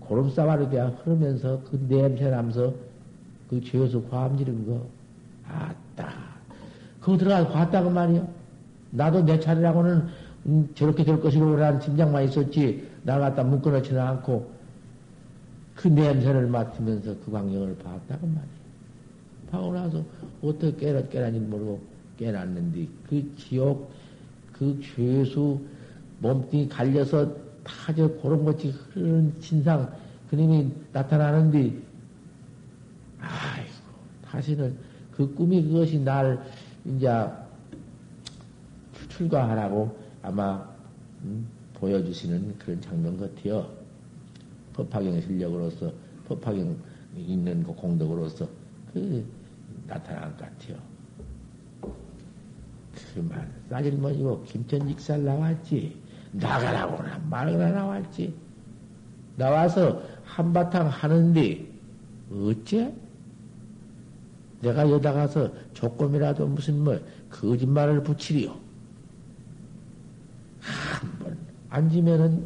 고름싸바로 0.00 0.68
그냥 0.68 0.96
흐르면서 1.02 1.60
그 1.64 1.84
냄새 1.88 2.30
나면서 2.30 2.74
그 3.48 3.60
죄수 3.60 4.02
과음지는 4.08 4.66
거. 4.66 4.86
아따. 5.48 6.12
그거 7.00 7.16
들어가서 7.16 7.48
봤다고 7.50 7.90
말이야 7.90 8.26
나도 8.94 9.24
내 9.24 9.38
차례라고는 9.38 10.06
음, 10.46 10.68
저렇게 10.74 11.04
될 11.04 11.20
것이라는 11.20 11.80
짐작만 11.80 12.24
있었지 12.24 12.88
나 13.02 13.18
갖다 13.18 13.42
묶어놓지는 13.42 14.00
않고 14.00 14.50
그 15.74 15.88
냄새를 15.88 16.46
맡으면서 16.46 17.14
그 17.24 17.32
광경을 17.32 17.76
봤다고 17.76 18.26
말이야. 18.26 18.54
하고 19.50 19.72
나서 19.72 20.02
어떻게 20.42 20.76
깨라, 20.76 21.02
깨라니 21.08 21.38
모르고 21.40 21.80
깨놨는데 22.18 22.86
그 23.08 23.34
지옥, 23.36 23.90
그 24.52 24.80
죄수 24.94 25.60
몸뚱이 26.20 26.68
갈려서 26.68 27.34
타져 27.64 28.08
고런 28.08 28.44
것이 28.44 28.68
흐르는 28.68 29.34
진상, 29.40 29.90
그님이 30.30 30.70
나타나는데, 30.92 31.58
아이고, 33.20 33.68
다시는 34.24 34.76
그 35.12 35.34
꿈이 35.34 35.62
그것이 35.62 35.98
날 35.98 36.44
이제 36.84 37.08
출가하라고 39.16 39.96
아마 40.22 40.66
음, 41.22 41.46
보여주시는 41.74 42.58
그런 42.58 42.80
장면 42.80 43.18
같아요. 43.18 43.68
법화경 44.74 45.20
실력으로서, 45.20 45.92
법화경 46.26 46.76
있는 47.16 47.62
그 47.62 47.72
공덕으로서, 47.74 48.48
그 48.92 49.24
나타난 49.86 50.36
것 50.36 50.38
같아요. 50.38 50.76
그만 53.14 53.48
싸질머지고 53.70 54.44
김천직살 54.44 55.24
나왔지. 55.24 55.96
나가라고나 56.32 57.18
말거나 57.30 57.70
나왔지. 57.70 58.34
나와서 59.36 60.02
한바탕 60.24 60.88
하는데 60.88 61.66
어째? 62.32 62.92
내가 64.60 64.88
여다 64.90 65.12
가서 65.12 65.52
조금이라도 65.74 66.46
무슨 66.46 66.82
뭐 66.82 66.98
거짓말을 67.30 68.02
붙이리요. 68.02 68.63
한번 70.64 71.36
앉으면은 71.70 72.44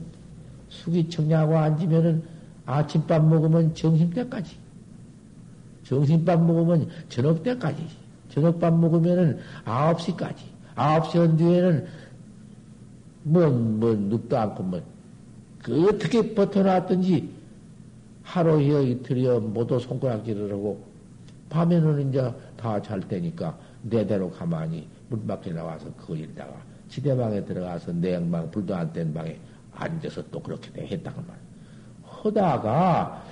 숙이 0.68 1.08
청냐고 1.08 1.56
앉으면은 1.56 2.22
아침밥 2.66 3.24
먹으면 3.26 3.74
점심때까지 3.74 4.68
점심밥 5.88 6.42
먹으면 6.44 6.88
저녁 7.08 7.42
때까지. 7.42 7.82
저녁밥 8.28 8.78
먹으면은 8.78 9.38
9시까지. 9.64 10.36
9시 10.76 11.18
한 11.18 11.36
뒤에는 11.36 11.86
뭐, 13.22 13.48
뭐, 13.48 13.94
눕도 13.94 14.38
않고 14.38 14.62
뭐, 14.62 14.82
그 15.62 15.88
어떻게 15.88 16.34
버텨놨든지 16.34 17.30
하루여 18.22 18.82
이틀여 18.82 19.40
모두 19.40 19.78
손가락질을 19.78 20.52
하고 20.52 20.84
밤에는 21.48 22.10
이제 22.10 22.32
다 22.56 22.80
잘 22.82 23.00
때니까 23.00 23.58
내대로 23.82 24.30
가만히 24.30 24.86
문 25.08 25.26
밖에 25.26 25.50
나와서 25.52 25.86
그거 25.96 26.14
읽다가 26.14 26.52
지대방에 26.88 27.44
들어가서 27.44 27.92
내양방 27.92 28.50
불도 28.50 28.74
안 28.74 28.92
뗀 28.92 29.12
방에 29.12 29.38
앉아서 29.74 30.22
또 30.30 30.40
그렇게 30.40 30.86
했다고 30.86 31.22
말. 31.26 31.36
하다가 32.04 33.24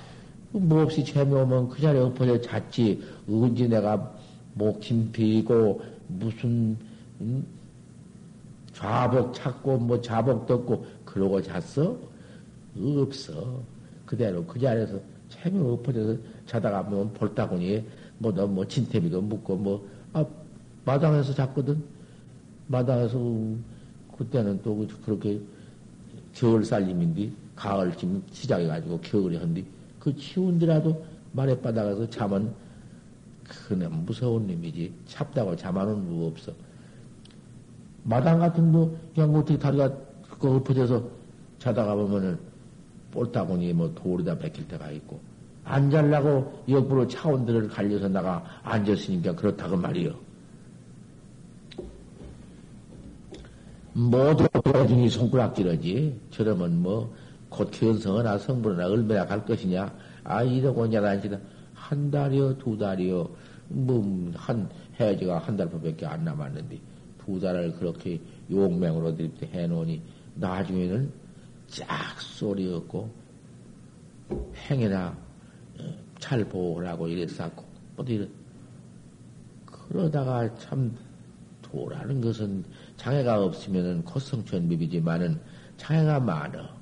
뭐 0.51 0.83
없이 0.83 1.03
재미오면 1.03 1.69
그 1.69 1.81
자리에 1.81 2.01
엎어져 2.01 2.39
잤지. 2.41 3.03
언제 3.29 3.67
내가 3.67 4.13
목힘 4.53 5.11
비고 5.11 5.81
무슨 6.07 6.77
음? 7.21 7.45
좌복 8.73 9.33
찾고 9.33 9.77
뭐 9.77 9.99
자복 10.01 10.45
떴고 10.47 10.85
그러고 11.03 11.41
잤어? 11.41 11.97
없어. 12.79 13.61
그대로 14.05 14.45
그 14.45 14.59
자리에서 14.59 14.99
재미 15.29 15.59
엎어져서 15.59 16.15
자다가 16.45 16.83
뭐 16.83 17.09
볼따구니에 17.13 17.83
뭐 18.19 18.31
너뭐 18.31 18.47
뭐 18.47 18.67
진태비도 18.67 19.21
묻고 19.21 19.55
뭐 19.57 19.87
아, 20.13 20.23
마당에서 20.85 21.33
잤거든. 21.33 21.83
마당에서 22.67 23.19
그때는 24.17 24.61
또 24.63 24.87
그렇게 25.05 25.39
겨울 26.33 26.63
살림인데 26.63 27.31
가을쯤 27.55 28.23
시작해가지고 28.31 28.99
겨울에 29.01 29.37
한뒤 29.37 29.65
그 29.99 30.15
치운더라도 30.15 31.05
말에바닥에서 31.33 32.09
잠은 32.09 32.51
그는 33.47 34.05
무서운 34.05 34.47
놈이지. 34.47 34.93
찹다고 35.05 35.55
잠하는 35.55 36.05
무 36.05 36.27
없어. 36.27 36.51
마당 38.03 38.39
같은 38.39 38.71
거, 38.71 38.91
그냥 39.13 39.31
뭐 39.31 39.41
어떻게 39.41 39.57
다리가 39.57 39.91
그 40.39 40.55
엎어져서 40.55 41.03
자다가 41.59 41.95
보면은 41.95 42.37
볼따구니 43.11 43.73
뭐 43.73 43.93
돌에다 43.95 44.37
베낄 44.37 44.67
때가 44.67 44.91
있고, 44.91 45.19
앉으려고 45.63 46.63
옆으로 46.69 47.07
차원들을 47.07 47.69
갈려서 47.69 48.07
나가 48.07 48.43
앉았으니까 48.63 49.35
그렇다고 49.35 49.75
말이요. 49.77 50.26
모두 53.97 54.47
도중이 54.63 55.09
손가락질하지. 55.09 56.21
저러면 56.29 56.83
뭐, 56.83 57.11
곧 57.49 57.71
견성하나 57.71 58.37
성불하나 58.37 58.85
얼마나 58.85 59.25
갈 59.25 59.43
것이냐. 59.43 59.91
아, 60.23 60.43
이러고 60.43 60.85
이제 60.85 60.99
난지다. 60.99 61.39
한 61.73 62.11
달이요, 62.11 62.59
두 62.59 62.77
달이요. 62.77 63.27
뭐, 63.69 64.31
한, 64.35 64.69
해지가 64.99 65.39
한 65.39 65.57
달밖에 65.57 66.05
안 66.05 66.23
남았는데, 66.23 66.79
두 67.25 67.39
달을 67.39 67.73
그렇게 67.73 68.21
용맹으로 68.51 69.17
해놓으니, 69.51 69.99
나중에는 70.35 71.11
짝 71.65 72.21
소리였고, 72.21 73.09
행해나 74.69 75.17
어, 75.79 75.83
잘 76.19 76.45
보호라고 76.45 77.07
이랬었고, 77.07 77.65
어디, 77.97 78.13
이런. 78.13 78.29
그러다가 79.65 80.53
참, 80.55 80.95
도라는 81.71 82.21
것은 82.21 82.63
장애가 82.97 83.43
없으면은 83.43 84.03
코성천 84.03 84.67
비비지만은 84.69 85.39
장애가 85.77 86.19
많어. 86.19 86.77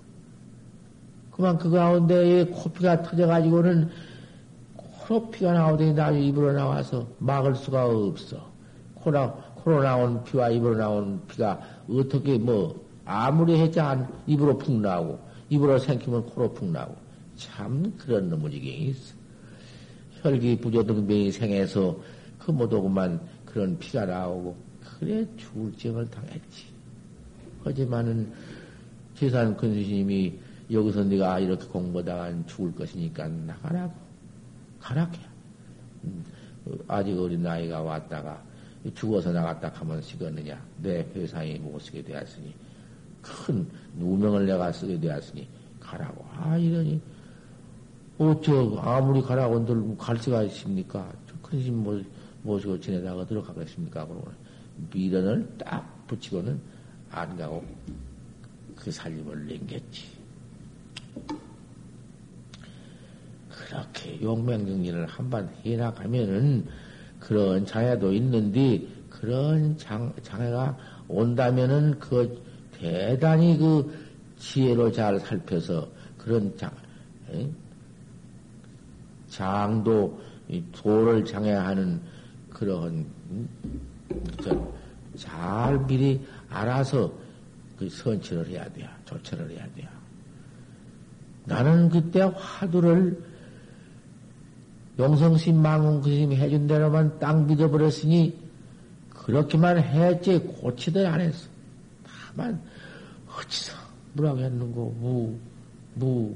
그만 1.31 1.57
그 1.57 1.69
가운데에 1.69 2.45
코피가 2.45 3.03
터져가지고는 3.03 3.89
코피가 4.75 5.53
나오더니 5.53 5.93
나 5.93 6.09
입으로 6.11 6.53
나와서 6.53 7.05
막을 7.19 7.55
수가 7.55 7.85
없어. 7.85 8.49
코나, 8.95 9.31
코로 9.31 9.83
나온 9.83 10.23
피와 10.23 10.49
입으로 10.49 10.77
나온 10.77 11.21
피가 11.27 11.59
어떻게 11.89 12.37
뭐, 12.37 12.83
아무리 13.03 13.59
해자 13.59 14.09
입으로 14.25 14.57
푹 14.57 14.79
나오고, 14.79 15.19
입으로 15.49 15.77
생기면 15.77 16.25
코로 16.27 16.53
푹 16.53 16.69
나오고. 16.71 16.95
참 17.35 17.93
그런 17.97 18.29
놈의 18.29 18.51
지경이 18.51 18.77
있어. 18.87 19.13
혈기 20.21 20.57
부조등병이 20.57 21.31
생해서 21.31 21.97
그 22.39 22.51
못오고만 22.51 23.19
그런 23.45 23.77
피가 23.77 24.05
나오고, 24.05 24.55
그래 24.99 25.25
죽을증을 25.37 26.09
당했지. 26.09 26.65
하지만은 27.63 28.31
재산 29.15 29.55
큰 29.57 29.73
스님이 29.73 30.33
여기서 30.71 31.03
네가 31.03 31.39
이렇게 31.39 31.65
공부하다가 31.67 32.45
죽을 32.45 32.73
것이니까 32.73 33.27
나가라고. 33.27 33.93
가라게. 34.79 35.19
음, 36.05 36.23
아직 36.87 37.17
어린 37.19 37.43
나이가 37.43 37.81
왔다가 37.81 38.41
죽어서 38.93 39.31
나갔다 39.31 39.69
하면 39.69 40.01
쓰겠느냐. 40.01 40.63
내 40.81 41.05
회사에 41.15 41.57
못 41.59 41.79
쓰게 41.79 42.03
되었으니. 42.03 42.53
큰 43.21 43.67
누명을 43.97 44.45
내가 44.45 44.71
쓰게 44.71 44.99
되었으니. 44.99 45.47
가라고. 45.79 46.25
아, 46.31 46.57
이러니. 46.57 47.01
어쩌, 48.17 48.77
아무리 48.77 49.21
가라고 49.21 49.55
한들 49.55 49.97
갈 49.97 50.17
수가 50.17 50.43
있습니까? 50.43 51.11
큰심 51.41 51.83
모시고 52.43 52.79
지내다가 52.79 53.25
들어가겠습니까? 53.25 54.05
그러고 54.07 54.31
미련을 54.91 55.47
딱 55.57 56.07
붙이고는 56.07 56.59
안 57.11 57.37
가고 57.37 57.63
그 58.75 58.91
살림을 58.91 59.47
남겼지. 59.47 60.15
그렇게 63.49 64.21
용맹정리를 64.21 65.05
한번 65.07 65.49
해나가면은 65.63 66.67
그런 67.19 67.65
장애도 67.65 68.13
있는데 68.13 68.85
그런 69.09 69.77
장, 69.77 70.13
장애가 70.21 70.77
온다면은 71.07 71.97
그 71.99 72.43
대단히 72.73 73.57
그 73.57 73.91
지혜로 74.37 74.91
잘 74.91 75.19
살펴서 75.19 75.87
그런 76.17 76.55
장, 76.57 76.71
에? 77.31 77.49
장도 79.29 80.21
도를 80.71 81.25
장애하는 81.25 82.01
음? 83.31 83.94
잘 85.17 85.85
미리 85.85 86.25
알아서 86.49 87.11
그 87.77 87.89
선처를 87.89 88.47
해야 88.47 88.71
돼요. 88.71 88.87
조처를 89.05 89.49
해야 89.51 89.65
돼요. 89.73 89.87
나는 91.45 91.89
그때 91.89 92.21
화두를 92.21 93.21
용성심 94.97 95.61
망원 95.61 96.01
그심이 96.01 96.35
해준 96.37 96.67
대로만 96.67 97.19
땅 97.19 97.47
믿어버렸으니 97.47 98.37
그렇게만 99.09 99.77
했지 99.79 100.39
고치들 100.39 101.05
안 101.05 101.19
했어. 101.19 101.47
다만 102.03 102.61
어찌서 103.27 103.73
뭐라고 104.13 104.39
했는고 104.39 104.95
무, 104.99 105.37
무 105.95 106.35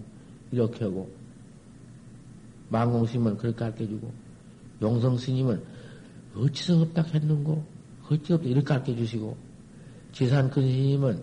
이렇게 0.51 0.85
하고 0.85 1.09
망공심은 2.69 3.37
그렇게 3.37 3.57
가르쳐주고 3.57 4.11
용성스님은 4.81 5.63
어찌서 6.39 6.81
없다 6.81 7.03
했는고 7.13 7.63
어찌 8.09 8.33
없다 8.33 8.47
이렇게 8.47 8.65
가르쳐 8.65 8.95
주시고 8.95 9.37
지산 10.11 10.49
근스님은 10.49 11.21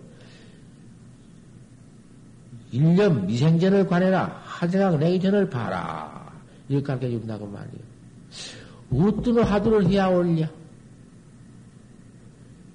일념 2.71 3.25
미생전을 3.25 3.87
관해라 3.87 4.41
하생학 4.43 4.99
내전을 4.99 5.49
봐라 5.49 6.31
이렇게 6.69 6.85
가르쳐 6.85 7.09
준다고 7.09 7.47
말이에요. 7.47 9.07
어떤 9.07 9.39
화두를 9.39 9.87
해야 9.87 10.07
올려? 10.07 10.47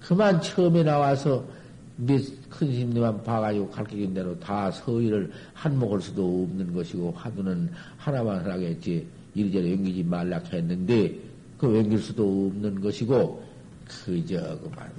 그만 0.01 0.41
처음에 0.41 0.83
나와서 0.83 1.45
큰 2.07 2.19
스님들만 2.51 3.23
봐가지고 3.23 3.71
가르쳐준 3.71 4.15
대로 4.15 4.39
다 4.41 4.71
서의를 4.71 5.31
한 5.55 5.79
먹을 5.79 6.01
수도 6.01 6.43
없는 6.43 6.73
것이고 6.75 7.13
화두는 7.13 7.71
하나만 7.97 8.45
하겠지 8.51 9.07
이리저리 9.35 9.75
옮기지 9.75 10.03
말라 10.03 10.41
했는데 10.53 11.32
그 11.63 11.69
옮길 11.69 11.97
수도 11.97 12.25
없는 12.25 12.81
것이고 12.81 13.41
그저 13.87 14.59
그만 14.59 14.91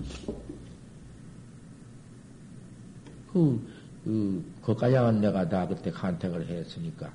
그, 3.33 3.59
그 4.05 4.45
거까지는 4.61 5.19
내가 5.19 5.49
다 5.49 5.67
그때 5.67 5.91
간택을 5.91 6.47
했으니까 6.47 7.11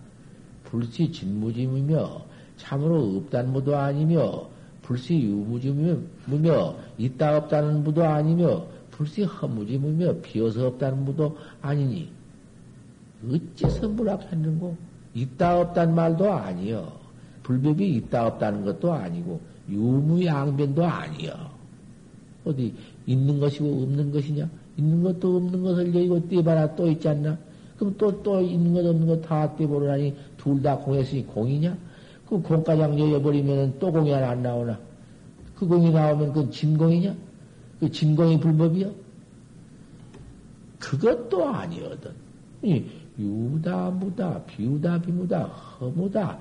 불시 0.64 1.10
진무짐이며 1.10 2.26
참으로 2.58 3.16
없다는 3.16 3.54
무도 3.54 3.74
아니며 3.74 4.50
불시 4.82 5.18
유무짐이며 5.18 6.76
있다 6.98 7.38
없다는 7.38 7.84
무도 7.84 8.04
아니며 8.04 8.66
불시 8.90 9.22
허무짐이며 9.22 10.20
비어서 10.20 10.66
없다는 10.66 11.06
무도 11.06 11.38
아니니 11.62 12.12
어째서 13.26 13.88
무락했는고? 13.88 14.76
있다 15.14 15.58
없다는 15.60 15.94
말도 15.94 16.30
아니여 16.30 16.97
불법이 17.48 17.96
있다 17.96 18.26
없다는 18.26 18.66
것도 18.66 18.92
아니고 18.92 19.40
유무양변도 19.70 20.84
아니여 20.84 21.32
어디 22.44 22.74
있는 23.06 23.40
것이고 23.40 23.84
없는 23.84 24.12
것이냐 24.12 24.48
있는 24.76 25.02
것도 25.02 25.36
없는 25.36 25.62
것을 25.62 25.88
여기고 25.88 26.28
떼봐라 26.28 26.76
또 26.76 26.90
있지 26.90 27.08
않나? 27.08 27.38
그럼 27.78 27.94
또, 27.96 28.22
또 28.22 28.40
있는 28.40 28.74
것 28.74 28.84
없는 28.84 29.06
것 29.06 29.22
다 29.22 29.56
떼보라니 29.56 30.14
둘 30.36 30.62
다 30.62 30.76
공했으니 30.76 31.26
공이냐? 31.26 31.76
그 32.28 32.40
공가장 32.42 32.98
여여버리면 32.98 33.78
또 33.78 33.90
공이 33.90 34.10
하나 34.10 34.30
안 34.30 34.42
나오나? 34.42 34.78
그 35.56 35.66
공이 35.66 35.90
나오면 35.90 36.34
그 36.34 36.50
진공이냐? 36.50 37.14
그 37.80 37.90
진공이 37.90 38.40
불법이요? 38.40 38.92
그것도 40.78 41.46
아니거든. 41.48 42.10
유다, 43.18 43.90
무다, 43.90 44.40
비우다, 44.44 45.00
비무다, 45.00 45.42
허무다, 45.44 46.38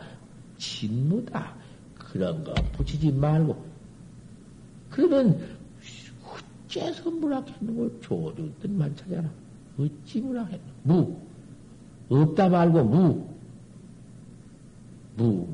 진무다. 0.58 1.56
그런 1.96 2.44
거 2.44 2.54
붙이지 2.74 3.12
말고. 3.12 3.66
그러면 4.90 5.58
어째서 6.66 7.10
무락했는 7.10 7.78
걸 7.78 8.02
조주들만 8.02 8.96
찾아라. 8.96 9.30
어찌 9.78 10.22
무락했는 10.22 10.66
무. 10.84 11.18
없다 12.10 12.50
말고 12.50 12.84
무. 12.84 13.28
무. 15.16 15.48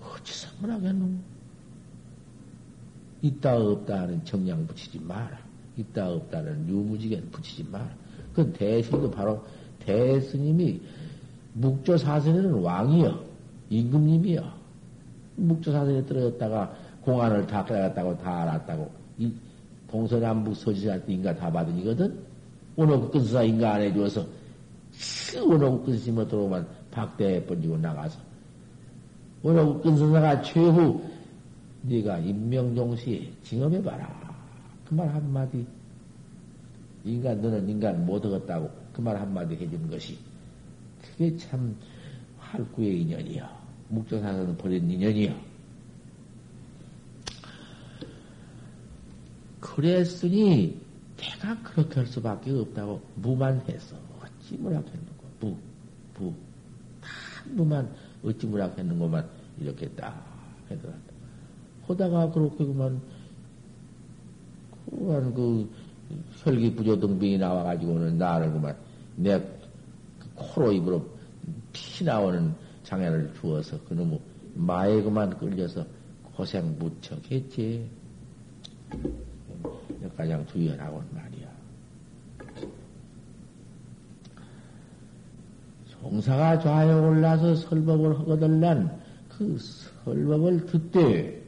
어째서 0.00 0.48
무락했는 0.60 1.34
있다 3.22 3.56
없다 3.56 4.02
하는 4.02 4.24
정량 4.24 4.66
붙이지 4.66 5.00
마라. 5.00 5.38
있다 5.76 6.10
없다는 6.10 6.68
유무지견 6.68 7.30
붙이지 7.30 7.64
마라. 7.64 7.88
그 8.34 8.52
대신도 8.52 9.10
바로 9.10 9.44
대스님이 9.80 10.80
묵조사선에는 11.54 12.52
왕이여. 12.54 13.33
임금님이여. 13.70 14.64
묵조사선에 15.36 16.06
떨어졌다가 16.06 16.74
공안을 17.02 17.46
다 17.46 17.64
깨달았다고 17.64 18.18
다 18.18 18.42
알았다고. 18.42 18.90
이 19.18 19.32
동서남북 19.90 20.56
서지사 20.56 20.98
인가 21.06 21.34
다 21.34 21.50
받으니거든? 21.50 22.18
오노 22.76 23.10
근수사 23.10 23.42
인가 23.44 23.74
안 23.74 23.82
해줘서, 23.82 24.26
오노 25.44 25.82
근수님을 25.82 26.26
들어오면 26.28 26.66
박대에 26.90 27.44
번지고 27.44 27.76
나가서. 27.78 28.18
오노 29.42 29.80
근수사가 29.80 30.42
최후, 30.42 31.00
네가 31.82 32.18
임명종시 32.18 33.32
징험해봐라. 33.42 34.24
그 34.88 34.94
말 34.94 35.08
한마디. 35.08 35.66
인간, 37.04 37.40
너는 37.42 37.68
인간 37.68 38.04
못 38.06 38.24
얻었다고 38.24 38.70
그 38.92 39.02
말 39.02 39.16
한마디 39.20 39.54
해주는 39.54 39.90
것이. 39.90 40.16
그게 41.02 41.36
참 41.36 41.76
활구의 42.54 43.02
인연이야. 43.02 43.64
묵조사는 43.88 44.56
버린 44.56 44.90
인연이야. 44.90 45.34
그랬으니 49.60 50.80
내가 51.16 51.60
그렇게 51.62 51.96
할 51.96 52.06
수밖에 52.06 52.50
없다고 52.52 53.00
무만 53.16 53.60
했어. 53.68 53.96
어찌 54.20 54.56
무락했는고 54.56 55.24
무, 55.40 55.56
무. 56.18 56.32
다 57.00 57.08
무만 57.50 57.90
어찌 58.22 58.46
무락했는고만 58.46 59.28
이렇게 59.60 59.88
딱 59.90 60.24
해더라. 60.70 60.94
하다가 61.86 62.30
그렇게 62.30 62.64
그만 62.64 63.00
그만 64.90 65.34
그 65.34 65.70
혈기 66.42 66.74
부조 66.74 67.00
등병이 67.00 67.38
나와가지고는 67.38 68.18
나를 68.18 68.52
그만 68.52 68.76
내 69.16 69.42
코로 70.34 70.72
입으로 70.72 71.13
피 71.74 72.04
나오는 72.04 72.54
장애를 72.84 73.34
주어서 73.34 73.78
그놈의 73.84 74.18
마에 74.54 75.02
그만 75.02 75.36
끌려서 75.36 75.84
고생 76.34 76.78
무척 76.78 77.18
했지. 77.30 77.86
가장 80.16 80.46
주의하라고 80.46 81.02
말이야. 81.10 81.52
송사가 85.86 86.60
좌에 86.60 86.92
올라서 86.92 87.56
설법을 87.56 88.18
하거들란 88.20 89.02
그 89.28 89.58
설법을 89.58 90.66
듣되 90.66 91.42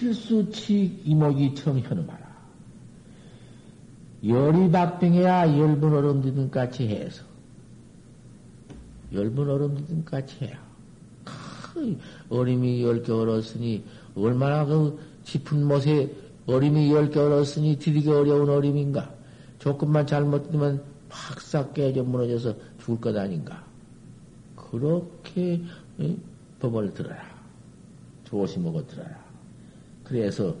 필 0.00 0.14
수치 0.30 1.02
이목이 1.04 1.56
청현음하라. 1.56 2.30
열이 4.24 4.70
박빙해야 4.70 5.58
열분 5.58 5.92
얼음디든 5.92 6.52
같이 6.52 6.86
해서 6.86 7.24
열분 9.12 9.50
얼음든 9.50 10.04
같이 10.04 10.36
해야. 10.44 10.70
어림이 12.28 12.82
열 12.84 13.02
개 13.02 13.10
얼었으니, 13.12 13.84
얼마나 14.14 14.64
그 14.66 15.00
짚은 15.24 15.66
못에 15.66 16.14
어림이 16.46 16.92
열 16.92 17.10
개 17.10 17.18
얼었으니 17.18 17.76
디디게 17.78 18.08
어려운 18.10 18.48
어림인가? 18.50 19.12
조금만 19.58 20.06
잘못되면 20.06 20.80
팍싹 21.08 21.74
깨져 21.74 22.04
무너져서 22.04 22.54
죽을 22.78 23.00
것 23.00 23.16
아닌가? 23.16 23.64
그렇게 24.54 25.60
에? 26.00 26.16
법을 26.60 26.94
들어라. 26.94 27.18
조심먹어 28.24 28.86
들어라. 28.86 29.29
그래서 30.10 30.56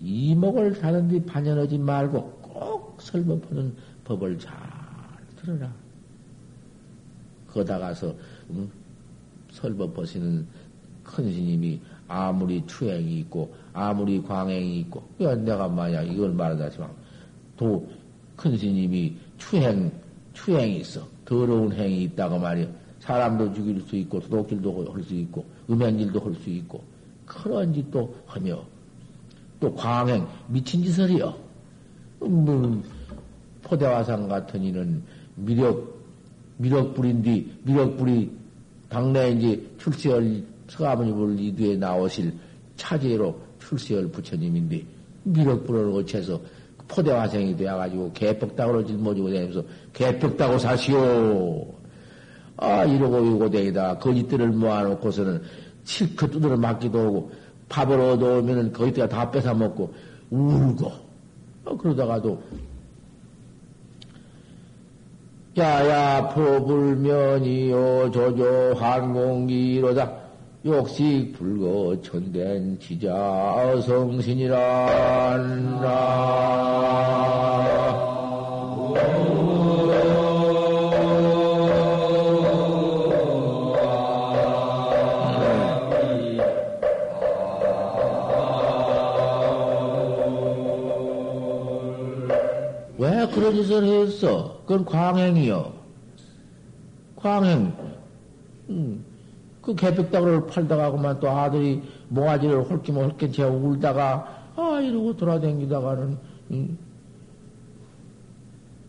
이목을 0.00 0.80
다른 0.80 1.06
데 1.08 1.22
반연하지 1.22 1.76
말고 1.76 2.22
꼭 2.40 2.96
설법하는 3.02 3.74
법을 4.04 4.38
잘 4.38 4.56
들어라. 5.36 5.70
거다 7.48 7.78
가서 7.78 8.14
음, 8.48 8.70
설법 9.50 9.92
보시는 9.92 10.46
큰 11.02 11.30
스님이 11.30 11.80
아무리 12.08 12.66
추행이 12.66 13.20
있고 13.20 13.54
아무리 13.74 14.22
광행이 14.22 14.80
있고 14.80 15.02
내가 15.18 15.68
만약 15.68 16.02
이걸 16.04 16.32
말하자지만 16.32 16.88
또큰 17.58 18.56
스님이 18.56 19.14
추행 19.36 19.92
추행이 20.32 20.78
있어 20.78 21.06
더러운 21.26 21.72
행이 21.72 22.04
있다고 22.04 22.38
말이야 22.38 22.66
사람도 23.00 23.52
죽일 23.52 23.82
수 23.82 23.96
있고 23.96 24.18
도둑질도 24.20 24.92
할 24.92 25.04
수 25.04 25.14
있고 25.14 25.44
음행질도 25.68 26.20
할 26.20 26.34
수 26.36 26.48
있고 26.48 26.82
그런 27.26 27.72
짓도 27.72 28.14
하며 28.26 28.64
또 29.64 29.74
광행 29.74 30.26
미친 30.46 30.84
짓을이요. 30.84 31.34
음, 32.24 32.44
뭐, 32.44 32.82
포대화상 33.62 34.28
같은 34.28 34.62
이는 34.62 35.02
미력 35.36 35.94
미력불인디 36.58 37.60
미력불이 37.62 38.30
당내 38.90 39.30
이제 39.30 39.70
출세할 39.78 40.42
서아버님을 40.68 41.40
이두에 41.40 41.76
나오실 41.76 42.34
차제로 42.76 43.40
출세할 43.58 44.08
부처님인데 44.08 44.84
미력불을 45.24 45.92
어째서 45.94 46.38
포대화생이 46.86 47.56
되어가지고 47.56 48.12
개뻑다구로 48.12 48.84
짊어지고 48.84 49.28
다니면서 49.28 49.64
개뻑다고 49.94 50.58
사시오. 50.58 51.72
아, 52.58 52.84
이러고 52.84 53.18
이러고 53.18 53.50
다니다 53.50 53.98
거짓들을 53.98 54.48
모아놓고서는 54.50 55.42
실컷 55.84 56.30
두드려 56.30 56.54
맞기도 56.56 56.98
하고 56.98 57.30
밥을 57.74 58.00
얻어오면은 58.00 58.72
거기다가 58.72 59.08
다 59.08 59.28
뺏어 59.30 59.52
먹고 59.52 59.92
울고. 60.30 60.92
어, 61.64 61.76
그러다가도 61.76 62.40
야야 65.56 66.28
포불면이요 66.28 68.10
조조 68.12 68.74
한공기로다 68.74 70.12
욕식 70.66 71.32
불거 71.32 72.00
천된 72.02 72.78
지자 72.80 73.80
성신이란라 73.84 75.14
그런 93.34 93.54
짓을 93.54 93.84
했어. 93.84 94.60
그건 94.62 94.84
광행이요. 94.84 95.72
광행. 97.16 97.72
음, 98.70 99.04
그 99.60 99.74
개벽다구를 99.74 100.46
팔다가고만 100.46 101.20
또 101.20 101.28
아들이 101.28 101.82
모가지를 102.08 102.62
홀끼면 102.62 103.10
홀끼 103.10 103.32
채 103.32 103.42
울다가, 103.42 104.52
아, 104.56 104.80
이러고 104.80 105.16
돌아다니다가는, 105.16 106.16
음, 106.52 106.78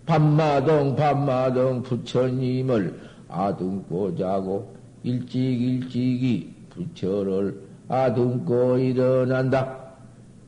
밤마동, 0.06 0.96
밤마동 0.96 1.82
부처님을 1.82 3.00
아둥고 3.28 4.16
자고, 4.16 4.76
일찍 5.04 5.40
일찍이 5.40 6.54
부처를 6.70 7.62
아둥고 7.88 8.78
일어난다. 8.78 9.86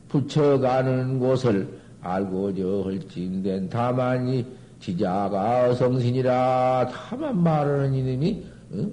부처가는 0.08 1.18
곳을 1.18 1.77
알고 2.00 2.54
저 2.54 2.82
헐진된 2.82 3.68
다만이 3.68 4.46
지자가 4.80 5.68
어성신이라 5.68 6.90
다만 6.92 7.42
말하는 7.42 7.94
이놈이 7.94 8.44
어? 8.72 8.88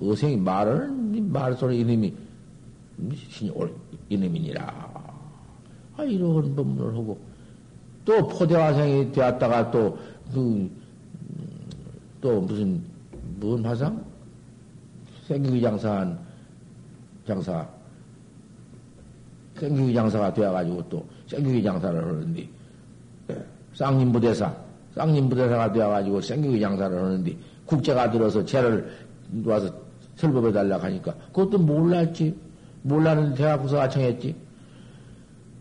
어생이 0.00 0.36
말하는 0.36 1.32
말소리 1.32 1.80
이놈이 1.80 2.14
신이 3.14 3.50
올 3.50 3.74
이놈이니라 4.08 4.86
아 5.96 6.04
이런 6.04 6.54
법문을 6.54 6.94
하고 6.96 7.18
또 8.04 8.26
포대화생이 8.28 9.10
되었다가 9.12 9.70
또그또 9.70 10.70
무슨 12.42 12.80
뭔 13.40 13.64
화상 13.64 14.04
생기기 15.26 15.60
장사한 15.60 16.18
장사 17.26 17.75
생기기 19.58 19.94
장사가 19.94 20.32
되어가지고 20.34 20.88
또 20.88 21.06
생기기 21.26 21.62
장사를 21.62 22.02
하는데, 22.02 22.48
쌍님부대사, 23.74 24.54
쌍님부대사가 24.94 25.72
되어가지고 25.72 26.20
생기기 26.20 26.60
장사를 26.60 26.96
하는데, 26.96 27.36
국제가 27.64 28.10
들어서 28.10 28.44
죄를 28.44 28.88
와서 29.44 29.72
설법해 30.16 30.52
달라고 30.52 30.84
하니까, 30.84 31.14
그것도 31.32 31.58
몰랐지. 31.58 32.34
몰랐는데 32.82 33.34
대학부서 33.36 33.80
아청했지. 33.80 34.34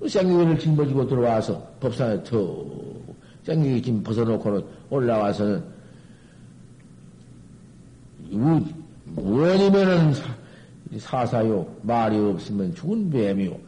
생기기를 0.08 0.60
짊어지고 0.60 1.08
들어와서 1.08 1.68
법상에 1.80 2.22
터, 2.24 2.64
생기기 3.44 3.82
짐 3.82 4.04
벗어놓고는 4.04 4.64
올라와서는, 4.90 5.64
무원이면은 9.16 10.14
사사요, 11.00 11.66
말이 11.82 12.18
없으면 12.18 12.76
죽은 12.76 13.10
뱀이요. 13.10 13.65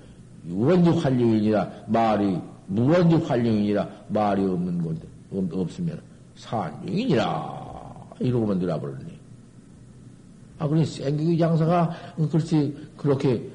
유원지 0.48 0.90
활용이니라 0.90 1.70
말이 1.88 2.40
무원지 2.68 3.16
활용이니라 3.16 3.88
말이 4.08 4.46
없는 4.46 4.82
건데 4.82 5.08
없으면 5.32 6.00
산중이니라 6.36 7.68
이러고만 8.20 8.60
들어버렸네. 8.60 9.18
아 10.60 10.68
그래 10.68 10.84
생기기 10.84 11.38
장사가 11.38 12.16
그렇지 12.32 12.76
그렇게 12.98 13.48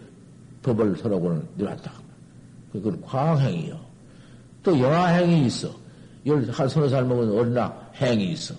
법을 0.62 0.96
서로고는 0.96 1.42
늘었다. 1.56 1.92
그건 2.72 3.00
광행이요. 3.02 3.78
또 4.62 4.78
영화행이 4.78 5.46
있어. 5.46 5.68
열한 6.24 6.68
서너 6.68 6.88
살 6.88 7.04
먹은 7.04 7.36
어린아 7.36 7.90
행이 7.96 8.32
있어. 8.32 8.54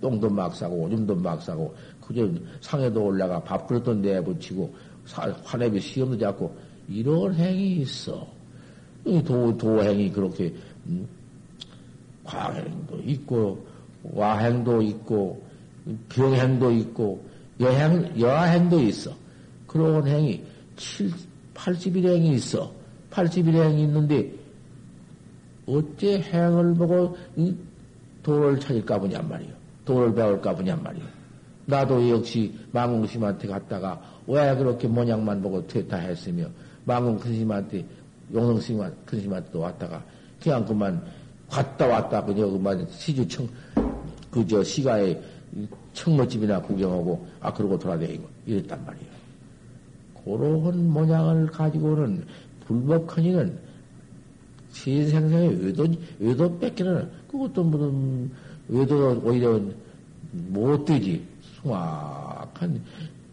똥도 0.00 0.28
막 0.28 0.54
싸고 0.54 0.76
오줌도 0.82 1.14
막 1.16 1.40
싸고 1.42 1.74
그저 2.06 2.28
상에도 2.60 3.04
올라가 3.04 3.42
밥그릇도 3.42 3.94
내붙이고 3.94 4.74
화내비 5.44 5.80
시험도 5.80 6.18
잡고 6.18 6.54
이런 6.88 7.34
행이 7.34 7.76
있어. 7.76 8.26
도, 9.26 9.56
도행이 9.56 10.10
그렇게, 10.10 10.52
음, 10.86 11.06
과행도 12.24 13.00
있고, 13.04 13.66
와행도 14.02 14.82
있고, 14.82 15.42
병행도 16.08 16.70
있고, 16.72 17.24
여행, 17.60 18.12
여행도 18.18 18.80
있어. 18.80 19.12
그런 19.66 20.06
행이 20.06 20.44
7, 20.76 21.10
81행이 21.54 22.32
있어. 22.34 22.72
81행이 23.10 23.78
있는데, 23.80 24.32
어째 25.66 26.20
행을 26.20 26.74
보고 26.74 27.16
도를 28.22 28.58
찾을까 28.58 28.98
보냔 28.98 29.28
말이요. 29.28 29.50
도를 29.84 30.14
배울까 30.14 30.54
보냔 30.54 30.82
말이요. 30.82 31.04
나도 31.66 32.08
역시 32.08 32.54
망공심한테 32.72 33.48
갔다가 33.48 34.00
왜 34.26 34.54
그렇게 34.56 34.88
모양만 34.88 35.42
보고 35.42 35.66
퇴타했으며 35.66 36.46
망원 36.88 37.18
큰 37.18 37.32
스님한테, 37.34 37.84
용성 38.32 38.60
스님, 38.60 38.80
큰 39.04 39.18
스님한테도 39.18 39.60
왔다가, 39.60 40.02
그냥 40.42 40.64
그만 40.64 41.04
갔다 41.50 41.86
왔다, 41.86 42.24
그냥 42.24 42.50
그만 42.50 42.86
시주 42.90 43.28
청, 43.28 43.46
그 44.30 44.46
저 44.46 44.64
시가에 44.64 45.20
청모집이나 45.92 46.62
구경하고, 46.62 47.26
아, 47.40 47.52
그러고 47.52 47.78
돌아다니고, 47.78 48.26
이랬단 48.46 48.86
말이에요. 48.86 49.08
그런 50.24 50.90
모양을 50.90 51.46
가지고는 51.48 52.24
불법하니는 52.66 53.58
신생생의 54.72 55.64
외도, 55.64 55.86
외도 56.18 56.58
뺏기는, 56.58 57.10
그것도 57.30 57.64
무슨, 57.64 58.30
외도 58.68 59.20
오히려 59.22 59.60
못 60.32 60.84
되지. 60.86 61.22
숭악한 61.60 62.80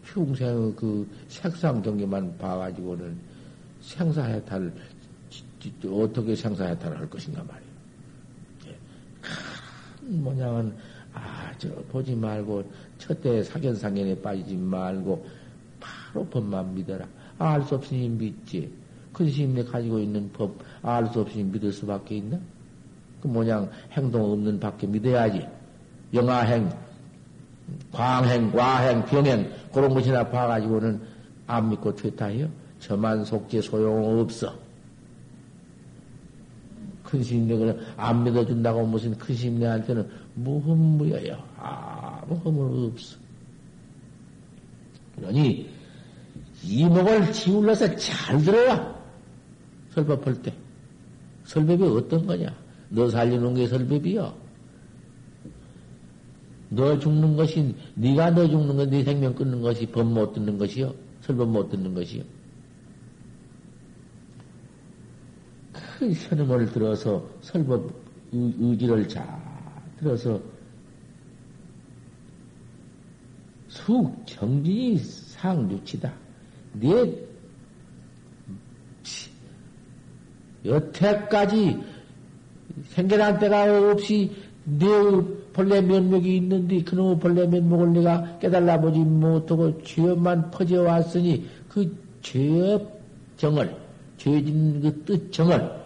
흉생의 0.04 0.74
그 0.76 1.08
색상 1.28 1.80
경계만 1.80 2.36
봐가지고는 2.38 3.35
생사해탈을 3.86 4.72
어떻게 5.90 6.34
생사해탈을 6.34 6.98
할 6.98 7.10
것인가 7.10 7.42
말이에요. 7.42 7.72
예. 8.68 8.76
큰 10.00 10.22
모양은 10.22 10.74
아저 11.12 11.68
보지 11.88 12.14
말고 12.14 12.70
첫째 12.98 13.42
사견상견에 13.42 14.20
빠지지 14.20 14.56
말고 14.56 15.26
바로 15.80 16.26
법만 16.26 16.74
믿어라. 16.74 17.06
알 17.38 17.62
수 17.62 17.74
없으니 17.76 18.08
믿지. 18.08 18.70
큰 19.12 19.30
스님네 19.30 19.64
가지고 19.64 19.98
있는 19.98 20.30
법 20.32 20.58
알 20.82 21.10
수 21.12 21.20
없으니 21.20 21.44
믿을 21.44 21.72
수밖에 21.72 22.16
있나? 22.18 22.38
그 23.20 23.28
모양 23.28 23.68
행동 23.92 24.32
없는 24.32 24.60
밖에 24.60 24.86
믿어야지. 24.86 25.46
영아행, 26.14 26.70
광행, 27.90 28.52
과행, 28.52 29.04
병행 29.06 29.50
그런 29.72 29.92
것이나 29.92 30.28
봐가지고는 30.28 31.00
안 31.46 31.70
믿고 31.70 31.94
퇴타해요. 31.94 32.48
저만 32.86 33.24
속지 33.24 33.62
소용없어. 33.62 34.54
큰 37.02 37.22
스님네 37.22 37.76
안 37.96 38.22
믿어준다고 38.22 38.86
무슨 38.86 39.16
큰 39.18 39.34
스님네한테는 39.34 40.08
무흠무여요. 40.34 41.36
아무 41.58 42.34
허물 42.36 42.92
없어. 42.92 43.18
그러니 45.16 45.68
이목을 46.62 47.32
지울러서 47.32 47.96
잘 47.96 48.38
들어와. 48.42 48.94
설법할 49.90 50.42
때. 50.42 50.54
설법이 51.44 51.82
어떤 51.82 52.24
거냐? 52.24 52.54
너 52.90 53.10
살리는 53.10 53.54
게 53.54 53.66
설법이요. 53.66 54.32
너 56.68 56.98
죽는 57.00 57.34
것이 57.34 57.74
네가 57.94 58.30
너 58.30 58.46
죽는 58.48 58.76
건네 58.76 59.02
생명 59.02 59.34
끊는 59.34 59.60
것이 59.60 59.86
법 59.86 60.06
못 60.06 60.34
듣는 60.34 60.56
것이요. 60.56 60.94
설법 61.22 61.48
못 61.48 61.68
듣는 61.68 61.92
것이요. 61.92 62.35
그 65.98 66.12
현음을 66.12 66.72
들어서 66.72 67.26
설법 67.40 67.90
의지를 68.32 69.08
잘 69.08 69.26
들어서 69.98 70.38
숙 73.68 74.12
정진이 74.26 74.98
상주치다. 74.98 76.12
네 76.74 77.26
여태까지 80.64 81.78
생겨난 82.88 83.38
때가 83.38 83.90
없이 83.90 84.34
내 84.64 84.86
본래 85.52 85.80
면목이 85.80 86.36
있는데 86.36 86.82
그놈의 86.82 87.18
본래 87.20 87.46
면목을 87.46 87.92
내가 87.94 88.38
깨달아 88.38 88.80
보지 88.80 88.98
못하고 88.98 89.82
죄업만 89.82 90.50
퍼져 90.50 90.82
왔으니 90.82 91.48
그 91.68 91.96
죄업 92.20 93.00
정을 93.38 93.74
죄진 94.18 94.80
그 94.82 95.04
뜻 95.04 95.32
정을 95.32 95.85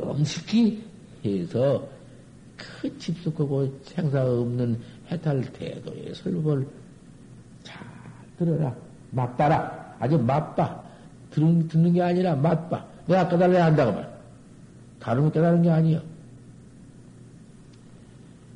엄숙히 0.00 0.84
해서 1.24 1.86
그 2.56 2.98
집숙하고 2.98 3.80
생사 3.82 4.24
없는 4.24 4.78
해탈 5.10 5.42
태도의 5.52 6.14
설법을 6.14 6.66
잘 7.62 7.84
들어라. 8.38 8.74
맛봐라. 9.10 9.96
아주 9.98 10.18
맛봐. 10.18 10.82
듣는, 11.30 11.68
듣는 11.68 11.92
게 11.92 12.02
아니라 12.02 12.34
맛봐. 12.36 12.86
내가 13.06 13.28
깨달아야 13.28 13.66
한다고 13.66 13.92
말. 13.92 14.12
다른 14.98 15.24
거 15.24 15.32
깨달은 15.32 15.62
게 15.62 15.70
아니야 15.70 16.00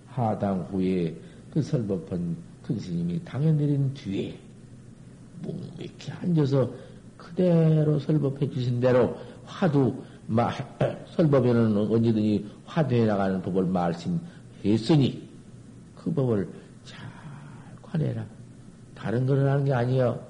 하당 0.06 0.60
후에 0.70 1.14
그 1.52 1.60
설법한 1.60 2.36
큰 2.62 2.78
스님이 2.78 3.20
당연 3.24 3.56
내린 3.56 3.92
뒤에 3.94 4.38
묵묵히 5.42 6.12
앉아서 6.20 6.70
그대로 7.16 7.98
설법해 7.98 8.48
주신 8.50 8.80
대로 8.80 9.18
화두 9.44 10.02
마, 10.26 10.50
설법에는 11.14 11.76
언제든지 11.76 12.46
화두해 12.64 13.06
나가는 13.06 13.40
법을 13.42 13.64
말씀했으니 13.64 15.28
그 15.96 16.12
법을 16.12 16.48
잘 16.84 17.08
관해라. 17.82 18.24
다른 18.94 19.26
거는 19.26 19.46
하는 19.46 19.64
게 19.64 19.72
아니여. 19.72 20.26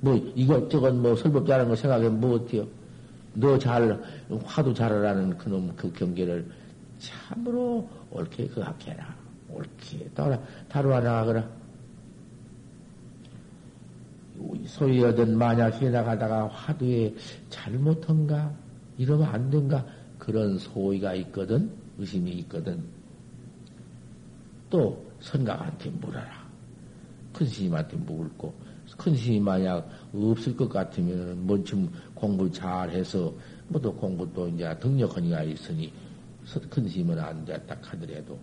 뭐 0.00 0.14
이것저것 0.34 0.94
뭐 0.94 1.14
설법 1.14 1.46
잘하는 1.46 1.68
거 1.68 1.76
생각해 1.76 2.08
뭐 2.08 2.36
어때요? 2.36 2.66
너 3.34 3.58
잘 3.58 4.00
화두 4.44 4.74
잘하라는 4.74 5.36
그놈 5.38 5.72
그 5.76 5.92
경계를 5.92 6.50
참으로 6.98 7.88
옳게 8.10 8.48
그학해라. 8.48 9.14
옳게 9.50 10.08
따라 10.14 10.38
다루어 10.68 11.00
나가거라. 11.00 11.46
소위 14.66 15.04
얻은 15.04 15.36
만약 15.36 15.80
해나가다가 15.82 16.48
화두에 16.48 17.14
잘못한가? 17.50 18.52
이러면 19.00 19.26
안 19.28 19.48
된가? 19.48 19.86
그런 20.18 20.58
소위가 20.58 21.14
있거든. 21.14 21.70
의심이 21.96 22.32
있거든. 22.40 22.84
또 24.68 25.10
선각한테 25.20 25.88
물어라. 25.88 26.46
큰 27.32 27.46
스님한테 27.46 27.96
물고 27.96 28.52
큰 28.98 29.16
스님 29.16 29.44
만약 29.44 29.88
없을 30.12 30.54
것 30.54 30.68
같으면 30.68 31.46
뭔좀 31.46 31.90
공부 32.14 32.50
잘 32.50 32.90
해서 32.90 33.32
뭐 33.68 33.80
또 33.80 33.94
공부 33.94 34.30
또 34.34 34.46
이제 34.48 34.76
등력하니가 34.78 35.44
있으니 35.44 35.90
큰 36.68 36.86
스님은 36.86 37.18
안 37.18 37.42
됐다 37.44 37.78
하더라도 37.80 38.38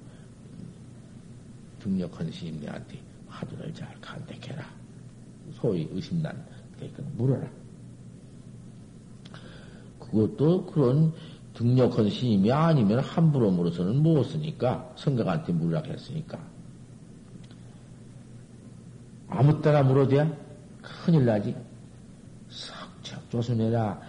등력한 1.80 2.32
스님한테 2.32 3.00
화두를 3.28 3.72
잘 3.76 3.94
간택해라. 4.02 4.66
소위 5.54 5.88
의심난 5.92 6.44
그러니까 6.78 7.04
물어라. 7.16 7.48
그것도 10.12 10.66
그런 10.68 11.14
등력한 11.54 12.10
스님이 12.10 12.52
아니면 12.52 13.00
함부로 13.00 13.50
물어서는 13.52 14.02
못 14.02 14.24
쓰니까 14.24 14.94
성격한테 14.96 15.54
물라고 15.54 15.92
했으니까 15.92 16.40
아무 19.30 19.62
때나 19.62 19.84
물어도야 19.84 20.32
큰일 20.82 21.26
나지. 21.26 21.56
석척 22.50 23.30
조선해라 23.30 24.00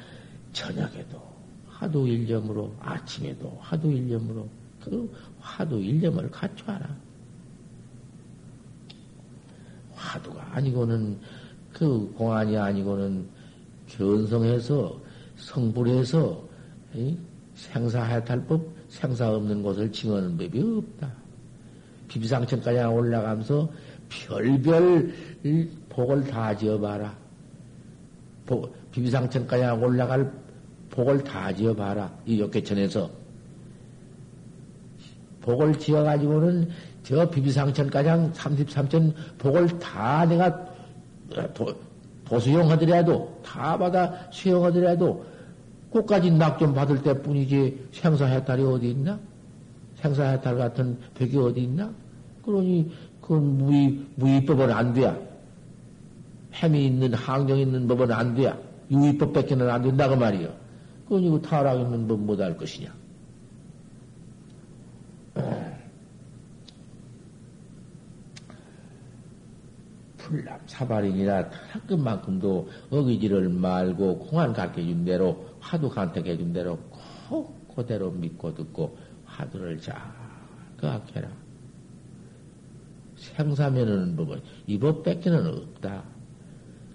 저녁에도 0.53 1.21
하도 1.67 2.07
일념으로 2.07 2.75
아침에도 2.81 3.57
하도 3.61 3.91
일념으로 3.91 4.49
그 4.83 5.13
하도 5.41 5.79
일념을 5.81 6.31
갖춰라. 6.31 6.97
화두가 9.95 10.55
아니고는 10.55 11.19
그 11.73 12.13
공안이 12.17 12.57
아니고는 12.57 13.29
견성해서 13.89 15.01
성불해서 15.39 16.45
생사해탈법 17.55 18.79
생사 18.89 19.31
없는 19.31 19.63
곳을 19.63 19.91
징하는 19.91 20.37
법이 20.37 20.61
없다. 20.61 21.13
비비상천까지 22.09 22.79
올라가면서 22.79 23.71
별별 24.09 25.13
복을 25.89 26.25
다 26.25 26.57
지어봐라. 26.57 27.17
비비상천까지 28.93 29.83
올라갈 29.83 30.33
복을 30.91 31.23
다 31.23 31.53
지어봐라. 31.53 32.19
이 32.27 32.41
역계천에서. 32.41 33.11
복을 35.43 35.79
지어가지고는 35.79 36.69
저 37.03 37.29
비비상천가장 37.29 38.33
33천 38.33 39.15
복을 39.39 39.79
다 39.79 40.27
내가 40.27 40.67
도, 41.55 41.75
도수용하더라도 42.29 43.41
다 43.45 43.77
받아 43.79 44.13
수용하더라도 44.31 45.25
끝까지 45.93 46.31
낙 46.31 46.59
좀 46.59 46.75
받을 46.75 47.03
때 47.03 47.15
뿐이지 47.23 47.89
생사해탈이 47.93 48.63
어디 48.65 48.91
있나? 48.91 49.19
생사해탈 49.97 50.57
같은 50.59 50.99
벽이 51.15 51.37
어디 51.39 51.63
있나? 51.63 51.91
그러니 52.45 52.91
그 53.21 53.33
무의, 53.33 53.99
무의법은 54.17 54.71
안 54.71 54.93
돼야. 54.93 55.17
햄이 56.55 56.87
있는, 56.87 57.15
항정 57.15 57.59
있는 57.59 57.87
법은 57.89 58.11
안 58.13 58.35
돼야. 58.35 58.57
유의법 58.91 59.33
밖에는 59.33 59.69
안 59.69 59.83
된다고 59.83 60.17
말이요. 60.17 60.49
그러니 61.09 61.31
그 61.31 61.43
타락 61.43 61.81
있는 61.81 62.09
법 62.09 62.21
못할 62.21 62.57
것이냐. 62.57 62.91
풀람 70.29 70.61
사발이니라 70.67 71.49
타락만큼도 71.49 72.69
어기지를 72.91 73.49
말고 73.49 74.19
공안 74.19 74.53
가르쳐준 74.53 75.05
대로 75.05 75.47
화두 75.59 75.89
간택해준 75.89 76.53
대로 76.53 76.79
꼭 77.29 77.75
그대로 77.75 78.11
믿고 78.11 78.55
듣고 78.55 78.97
화두를 79.25 79.81
잘 79.81 79.97
그악해라. 80.77 81.29
생사면은 83.17 84.17
법은 84.17 84.41
이법 84.67 85.03
뺏기는 85.03 85.47
없다. 85.47 86.05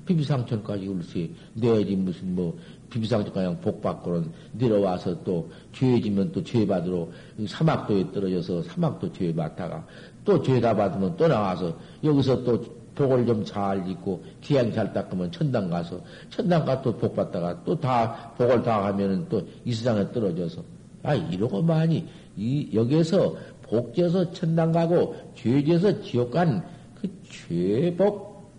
비비상천까지 0.05 0.87
울시 0.87 1.33
내지 1.53 1.95
무슨 1.95 2.35
뭐 2.35 2.57
비비상천까지 2.89 3.61
복받고는 3.61 4.31
내려와서 4.53 5.23
또 5.23 5.49
죄지면 5.71 6.31
또 6.33 6.43
죄받으러 6.43 7.07
사막도에 7.47 8.11
떨어져서 8.11 8.63
사막도 8.63 9.11
죄받다가 9.13 9.85
또 10.25 10.41
죄다 10.41 10.75
받으면 10.75 11.15
또 11.15 11.27
나와서 11.27 11.77
여기서 12.03 12.43
또 12.43 12.82
복을 12.95 13.25
좀잘 13.25 13.85
짓고 13.85 14.23
기양 14.41 14.71
잘 14.71 14.93
닦으면 14.93 15.31
천당 15.31 15.69
가서 15.69 15.99
천당 16.29 16.65
가또 16.65 16.95
복 16.97 17.15
받다가 17.15 17.63
또 17.63 17.75
다 17.75 18.33
복을 18.37 18.63
다 18.63 18.85
하면은 18.85 19.27
또 19.29 19.41
이 19.65 19.73
세상에 19.73 20.11
떨어져서. 20.11 20.63
아 21.03 21.15
이러고 21.15 21.61
많이 21.61 22.07
이 22.37 22.69
여기에서 22.73 23.35
복지어서 23.63 24.31
천당 24.31 24.71
가고 24.71 25.15
죄지어서 25.35 26.01
지옥 26.01 26.31
간 26.31 26.63
그 27.03 27.09
죄복 27.29 28.49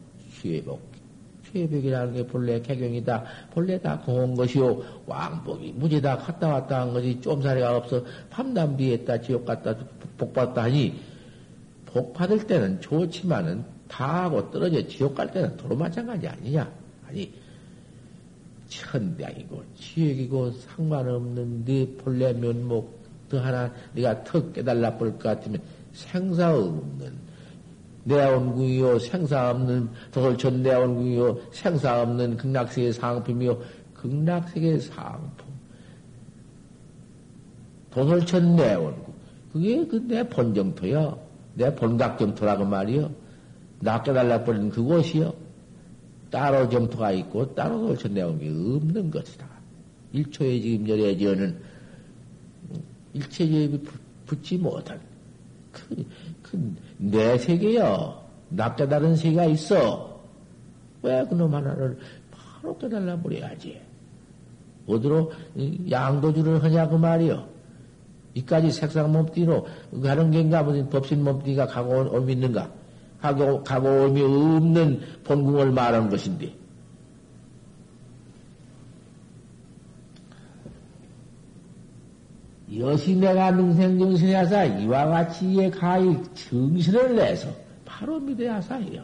죄복. 0.42 0.92
죄복이라는 1.50 2.12
게 2.14 2.26
본래 2.26 2.60
개경이다. 2.60 3.24
본래 3.52 3.80
다 3.80 4.00
공한 4.00 4.34
것이요 4.34 4.82
왕복이 5.06 5.72
무지다 5.76 6.18
갔다 6.18 6.48
왔다 6.48 6.80
한 6.82 6.92
것이 6.92 7.20
좀살이가 7.20 7.76
없어. 7.76 8.04
밤담비했다 8.28 9.20
지옥 9.22 9.46
갔다 9.46 9.74
복 10.18 10.34
받다 10.34 10.64
하니 10.64 10.94
복 11.86 12.12
받을 12.12 12.46
때는 12.46 12.80
좋지만은 12.82 13.64
다 13.88 14.24
하고 14.24 14.50
떨어져 14.50 14.86
지옥 14.86 15.14
갈 15.14 15.30
때는 15.30 15.56
도로 15.56 15.76
마찬가지 15.76 16.26
아니냐? 16.26 16.70
아니, 17.08 17.32
천대이고 18.68 19.62
지옥이고 19.76 20.50
상관없는 20.52 21.64
네 21.64 21.86
본래 21.98 22.32
면목 22.32 23.04
더 23.28 23.38
하나 23.40 23.72
네가 23.94 24.24
턱 24.24 24.52
깨달라 24.52 24.96
볼 24.96 25.12
것 25.12 25.22
같으면 25.22 25.60
생사 25.92 26.54
없는 26.56 27.12
내온궁이요 28.04 28.98
생사 28.98 29.50
없는 29.50 29.88
도솔천 30.12 30.62
내온궁이요 30.62 31.40
생사 31.52 32.02
없는 32.02 32.36
극락세계 32.36 32.92
상품이요 32.92 33.60
극락세계 33.94 34.78
상품. 34.80 35.46
도솔천 37.90 38.56
내온궁. 38.56 39.14
그게 39.52 39.86
그 39.86 39.96
내 40.08 40.28
본정토야 40.28 41.16
내 41.54 41.74
본각정토라고 41.74 42.64
말이요 42.64 43.10
낚여달라 43.84 44.44
버리는 44.44 44.70
그곳이요. 44.70 45.34
따로 46.30 46.68
정토가 46.68 47.12
있고 47.12 47.54
따로 47.54 47.86
돌쳐 47.86 48.08
내온 48.08 48.38
게 48.38 48.48
없는 48.48 49.10
것이다. 49.10 49.46
일초에 50.12 50.58
지금 50.60 50.88
열에 50.88 51.16
지어는 51.16 51.60
일체제비 53.12 53.84
붙지 54.26 54.56
못한 54.56 54.98
그, 55.70 56.04
그, 56.42 56.74
내 56.96 57.36
세계여. 57.36 58.24
나 58.48 58.74
깨달은 58.74 59.16
세계가 59.16 59.44
있어. 59.46 60.20
왜 61.02 61.24
그놈 61.26 61.54
하나를 61.54 61.98
바로 62.30 62.76
깨달라 62.78 63.20
버려야지. 63.20 63.80
어디로 64.86 65.32
양도주를 65.90 66.62
하냐 66.62 66.88
그 66.88 66.96
말이여. 66.96 67.48
이까지 68.34 68.70
색상 68.70 69.12
몸띠로 69.12 69.66
가는 70.02 70.30
겐가 70.30 70.62
무슨 70.62 70.88
법신 70.88 71.22
몸띠가 71.22 71.66
가고 71.66 72.10
올 72.12 72.22
믿는가? 72.22 72.83
가고 73.24 73.64
가고 73.64 73.88
올미 73.88 74.20
없는 74.20 75.00
본궁을 75.24 75.72
말하는 75.72 76.10
것인데. 76.10 76.54
여시 82.76 83.16
내가 83.16 83.50
능생정신이 83.52 84.34
하사 84.34 84.64
이와 84.64 85.06
같이 85.06 85.58
의 85.58 85.70
가히 85.70 86.22
정신을 86.34 87.16
내서 87.16 87.48
바로 87.86 88.20
믿어야 88.20 88.60
사요. 88.60 89.02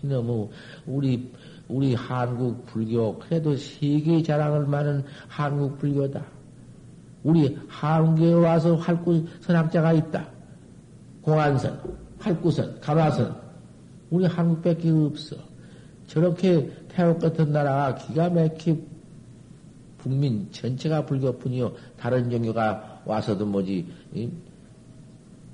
너무 0.00 0.50
우리 0.84 1.30
우리 1.68 1.94
한국 1.94 2.66
불교 2.66 3.18
그래도 3.20 3.56
세계 3.56 4.20
자랑을 4.20 4.66
많은 4.66 5.04
한국 5.28 5.78
불교다. 5.78 6.24
우리 7.22 7.56
한국에 7.68 8.32
와서 8.32 8.74
활구 8.74 9.26
선학자가 9.42 9.92
있다. 9.92 10.26
공안선, 11.20 12.01
활구선, 12.22 12.80
가마선. 12.80 13.36
우리 14.10 14.26
한국밖에 14.26 14.90
없어. 14.90 15.36
저렇게 16.06 16.70
태국 16.88 17.18
같은 17.18 17.52
나라가 17.52 17.94
기가 17.94 18.28
막히 18.28 18.82
국민 19.98 20.50
전체가 20.50 21.06
불교뿐이요. 21.06 21.72
다른 21.98 22.30
종교가 22.30 23.02
와서도 23.04 23.46
뭐지, 23.46 23.86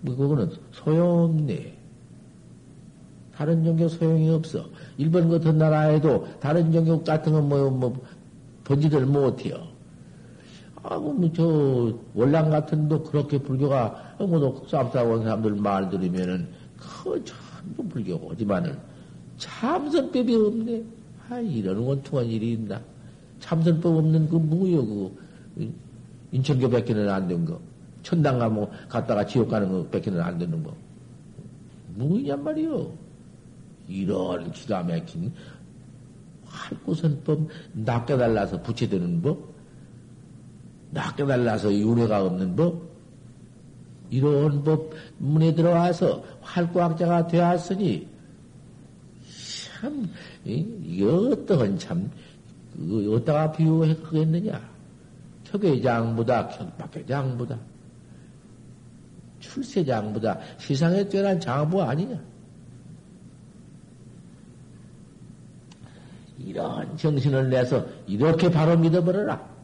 뭐 0.01 0.17
그거는 0.17 0.51
소용없네. 0.73 1.77
다른 3.35 3.63
종교 3.63 3.89
소용이 3.89 4.29
없어. 4.31 4.65
일본 4.97 5.31
같은 5.31 5.59
나라에도 5.59 6.27
다른 6.41 6.73
종교 6.73 7.03
같은 7.05 7.33
거 7.33 7.41
뭐, 7.41 7.71
뭐, 7.71 7.97
번지들 8.65 9.07
못해요. 9.07 9.63
아, 10.83 10.99
뭐, 10.99 11.31
저, 11.33 11.97
월남 12.15 12.51
같은 12.51 12.89
도 12.89 13.03
그렇게 13.05 13.39
불교가, 13.39 14.17
뭐도 14.19 14.67
쌈싸고 14.69 15.13
온 15.13 15.23
사람들 15.23 15.55
말 15.55 15.89
들으면은, 15.89 16.49
그, 16.79 17.23
전부 17.25 17.83
불교지만은, 17.89 18.79
참선법이 19.37 20.35
없네. 20.35 20.85
아, 21.29 21.39
이런 21.41 21.79
원통한 21.79 22.27
일이 22.27 22.53
있나. 22.53 22.81
참선법 23.41 23.97
없는 23.97 24.29
그 24.29 24.37
뭐요, 24.37 24.87
그, 24.87 25.15
인천교 26.33 26.69
뺏기는 26.71 27.09
안 27.09 27.29
된 27.29 27.45
거. 27.45 27.61
천당 28.03 28.39
가면 28.39 28.55
뭐 28.55 28.71
갔다가 28.89 29.27
지옥 29.27 29.49
가는 29.49 29.69
거 29.71 29.87
뺏기는 29.89 30.21
안 30.21 30.39
되는 30.39 30.63
거. 30.63 30.75
뭐냔 31.95 32.43
말이요. 32.43 32.91
이런 33.89 34.53
기가 34.53 34.83
막힌 34.83 35.33
활구선법 36.45 37.49
낚여달라서 37.73 38.63
부채되는 38.63 39.21
법, 39.23 39.39
낚여달라서 40.91 41.73
윤회가 41.73 42.25
없는 42.25 42.57
법, 42.57 42.83
이런 44.11 44.63
법 44.65 44.93
문에 45.19 45.55
들어와서 45.55 46.23
활구학자가 46.49 47.27
되었으니 47.27 48.09
참 49.81 50.11
이게 50.45 51.05
어떠한 51.05 51.79
참그 51.79 53.15
어디다가 53.15 53.53
비유하겠느냐? 53.53 54.79
척외장보다 55.45 56.49
격박회장보다 56.49 57.59
출세장보다 59.41 60.39
세상에 60.59 61.09
뛰어난 61.09 61.39
장부 61.39 61.83
아니냐? 61.83 62.21
이런 66.39 66.97
정신을 66.97 67.51
내서 67.51 67.87
이렇게 68.07 68.51
바로 68.51 68.77
믿어버려라. 68.77 69.58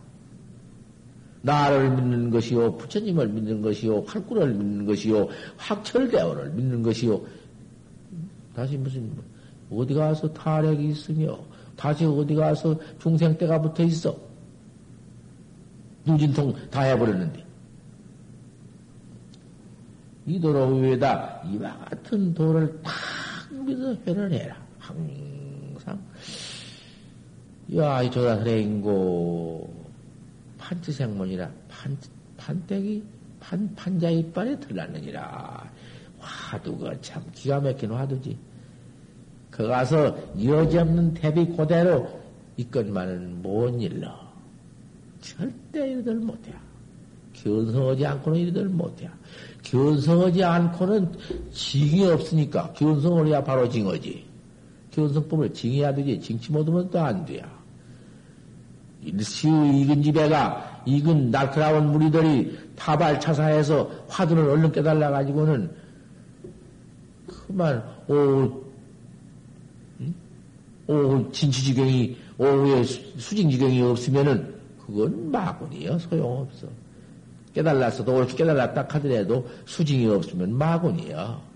나를 1.45 1.91
믿는 1.91 2.31
것이요, 2.31 2.77
부처님을 2.77 3.29
믿는 3.29 3.61
것이요, 3.61 4.01
활구를 4.01 4.55
믿는 4.55 4.87
것이요, 4.87 5.29
확철대오를 5.59 6.51
믿는 6.53 6.83
것이요. 6.83 7.21
다시 8.57 8.79
무슨, 8.79 9.13
어디 9.71 9.93
가서 9.93 10.33
타락이 10.33 10.89
있으며, 10.89 11.39
다시 11.77 12.07
어디 12.07 12.35
가서 12.35 12.75
중생 12.99 13.37
때가 13.37 13.61
붙어 13.61 13.83
있어. 13.83 14.17
누진통 16.07 16.55
다 16.71 16.81
해버렸는데. 16.81 17.45
이 20.27 20.41
도로 20.41 20.77
위에다 20.77 21.43
이와 21.53 21.77
같은 21.81 22.33
도를 22.33 22.81
탁 22.83 22.95
믿어 23.67 23.95
회를 24.07 24.33
해라. 24.33 24.57
항상. 24.79 26.01
야, 27.77 28.03
이 28.03 28.11
조다스레인고 28.11 29.84
판치생문이라 30.65 31.51
판, 31.69 31.97
판때기, 32.39 33.03
판, 33.39 33.75
판자 33.75 34.09
이빨에 34.09 34.59
들났느니라. 34.61 35.71
화두가 36.19 37.01
참 37.03 37.23
기가 37.33 37.61
막힌 37.61 37.91
화두지. 37.91 38.37
그 39.51 39.67
가서 39.69 40.17
여지없는 40.43 41.15
대비 41.15 41.45
고대로 41.45 42.09
이것만은 42.57 43.43
뭔 43.43 43.79
일로. 43.81 44.09
절대 45.21 45.91
이르들 45.91 46.17
못해. 46.17 46.53
견성하지 47.35 48.07
않고는 48.07 48.41
이르들 48.41 48.69
못해. 48.69 49.11
견성하지 49.63 50.43
않고는 50.43 51.13
징이 51.53 52.07
없으니까 52.07 52.73
견성을 52.73 53.27
해야 53.27 53.43
바로 53.45 53.69
징어지. 53.69 54.25
견성법을 54.93 55.53
징해야 55.53 55.93
되지. 55.95 56.21
징치 56.21 56.53
못하면 56.53 56.89
또 56.91 57.01
안 57.01 57.25
돼요. 57.27 57.43
일시의 59.05 59.81
익은 59.81 60.03
집에가 60.03 60.83
익은 60.87 61.31
낙트라온 61.31 61.93
무리들이 61.93 62.59
타발차사해서 62.77 63.91
화두를 64.09 64.49
얼른 64.51 64.73
깨달라 64.73 65.11
가지고는 65.11 65.71
그만 67.27 67.83
오, 68.09 68.63
오 70.87 71.31
진치지경이 71.33 72.17
오후에 72.39 72.83
수징지경이 72.83 73.83
없으면은 73.83 74.55
그건 74.85 75.31
마군이요 75.31 75.99
소용없어. 75.99 76.67
깨달았어도 77.55 78.13
옳게 78.13 78.35
깨달았다 78.37 78.87
하더라도 78.89 79.49
수징이 79.65 80.07
없으면 80.07 80.53
마군이요. 80.57 81.54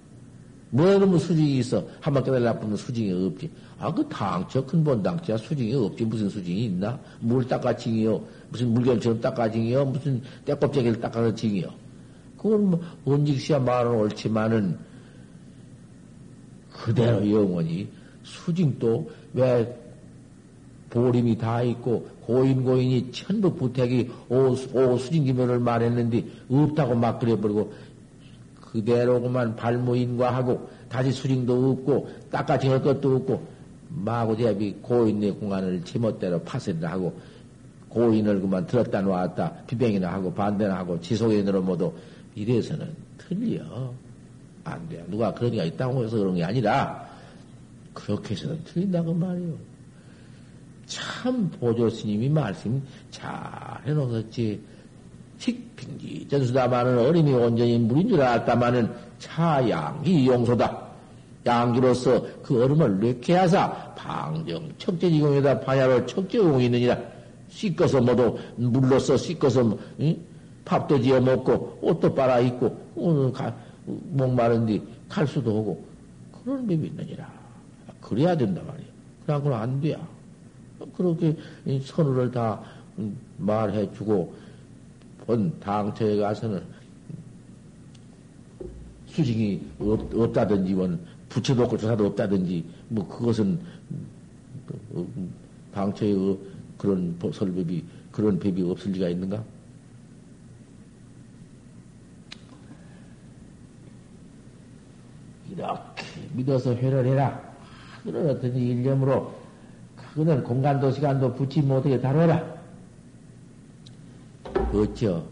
뭐그러면 0.70 1.18
수징이 1.18 1.58
있어? 1.58 1.86
한번 2.00 2.24
깨달아보면 2.24 2.76
수징이 2.76 3.26
없지. 3.26 3.50
아, 3.78 3.92
그 3.92 4.06
당처, 4.08 4.64
근본 4.66 5.02
당처야 5.02 5.38
수징이 5.38 5.74
없지. 5.74 6.04
무슨 6.04 6.28
수징이 6.28 6.64
있나? 6.66 6.98
물 7.20 7.46
닦아징이요. 7.46 8.22
무슨 8.50 8.74
물결처럼 8.74 9.20
닦아징이요. 9.20 9.84
무슨 9.86 10.22
떼껍데기를 10.44 11.00
닦아서 11.00 11.34
징이요. 11.34 11.68
그건 12.36 12.70
뭐, 12.70 12.80
언직시야 13.06 13.60
말은 13.60 13.92
옳지만은, 13.92 14.78
그대로 16.72 17.28
영원히 17.30 17.88
수징도 18.22 19.10
왜 19.34 19.76
보림이 20.90 21.36
다 21.36 21.62
있고 21.62 22.08
고인 22.22 22.64
고인이 22.64 23.10
전부 23.12 23.54
부택이 23.54 24.10
오, 24.28 24.54
오 24.74 24.98
수징기면을 24.98 25.58
말했는데 25.58 26.24
없다고 26.50 26.94
막 26.94 27.18
그래버리고 27.18 27.72
그대로구만 28.72 29.56
발모인과 29.56 30.34
하고 30.34 30.68
다시 30.88 31.12
수링도 31.12 31.70
없고 31.70 32.08
닦아질 32.30 32.82
것도 32.82 33.16
없고 33.16 33.46
마구대비 33.88 34.76
고인의 34.82 35.32
공간을 35.32 35.84
제멋대로 35.84 36.40
파쇄를 36.42 36.84
하고 36.90 37.18
고인을 37.88 38.40
그만 38.40 38.66
들었다 38.66 39.00
놨다 39.00 39.64
비뱅이나 39.66 40.12
하고 40.12 40.32
반대나 40.32 40.76
하고 40.76 41.00
지속인으로 41.00 41.62
모두 41.62 41.92
이래서는 42.34 42.94
틀려 43.16 43.92
안 44.64 44.88
돼. 44.88 45.02
누가 45.08 45.32
그런 45.32 45.52
게 45.52 45.64
있다고 45.66 46.04
해서 46.04 46.18
그런 46.18 46.34
게 46.34 46.44
아니라 46.44 47.08
그렇게 47.94 48.34
해서는 48.34 48.62
틀린다고 48.64 49.14
말이요. 49.14 49.54
참 50.86 51.50
보조 51.50 51.88
스님이 51.90 52.28
말씀 52.28 52.82
잘 53.10 53.26
해놓았지. 53.86 54.60
틱핑기 55.38 56.28
전수다마는 56.28 56.98
어림이 56.98 57.32
온전히 57.32 57.78
물인 57.78 58.08
줄 58.08 58.20
알았다마는 58.22 58.90
차양기 59.18 60.26
용소다. 60.26 60.88
양기로서 61.46 62.22
그 62.42 62.62
얼음을 62.62 63.00
넣게 63.00 63.34
하사 63.34 63.72
방정 63.94 64.70
척제지공에다 64.76 65.60
반야로 65.60 66.04
척제공이 66.06 66.66
있느니라 66.66 66.98
씻어서 67.48 68.00
모두 68.00 68.36
물로써 68.56 69.16
씻어서 69.16 69.78
응? 70.00 70.16
밥도 70.64 71.00
지어 71.00 71.20
먹고 71.20 71.78
옷도 71.80 72.14
빨아 72.14 72.40
입고 72.40 72.76
오늘 72.96 73.32
가, 73.32 73.54
목마른뒤 73.86 74.82
갈 75.08 75.26
수도 75.26 75.54
오고 75.54 75.84
그런 76.44 76.66
법이 76.66 76.86
있느니라 76.88 77.38
그래야 78.00 78.36
된다 78.36 78.62
말이야. 78.66 78.86
그러고는 79.26 79.56
안 79.56 79.80
돼야. 79.80 79.98
그렇게 80.96 81.36
선우를 81.84 82.30
다 82.30 82.60
말해주고 83.36 84.34
본 85.28 85.60
당처에 85.60 86.16
가서는 86.16 86.62
수징이 89.04 89.60
없, 89.78 90.14
없다든지 90.14 90.72
원 90.72 90.98
부채도 91.28 91.64
없고 91.64 91.76
조사도 91.76 92.06
없다든지 92.06 92.64
뭐 92.88 93.06
그것은 93.06 93.60
어, 94.94 95.06
당처에 95.74 96.14
어, 96.14 96.38
그런 96.78 97.14
설법이 97.30 97.84
그런 98.10 98.38
법이 98.38 98.62
없을 98.62 98.92
리가 98.92 99.10
있는가? 99.10 99.44
이렇게 105.50 106.04
믿어서 106.32 106.74
회를 106.74 107.04
해라. 107.04 107.38
어떤 108.06 108.56
일념으로 108.56 109.34
그는 110.14 110.42
공간도 110.42 110.90
시간도 110.90 111.34
붙지 111.34 111.60
못하게 111.60 112.00
다뤄라. 112.00 112.57
어쩌 114.72 115.24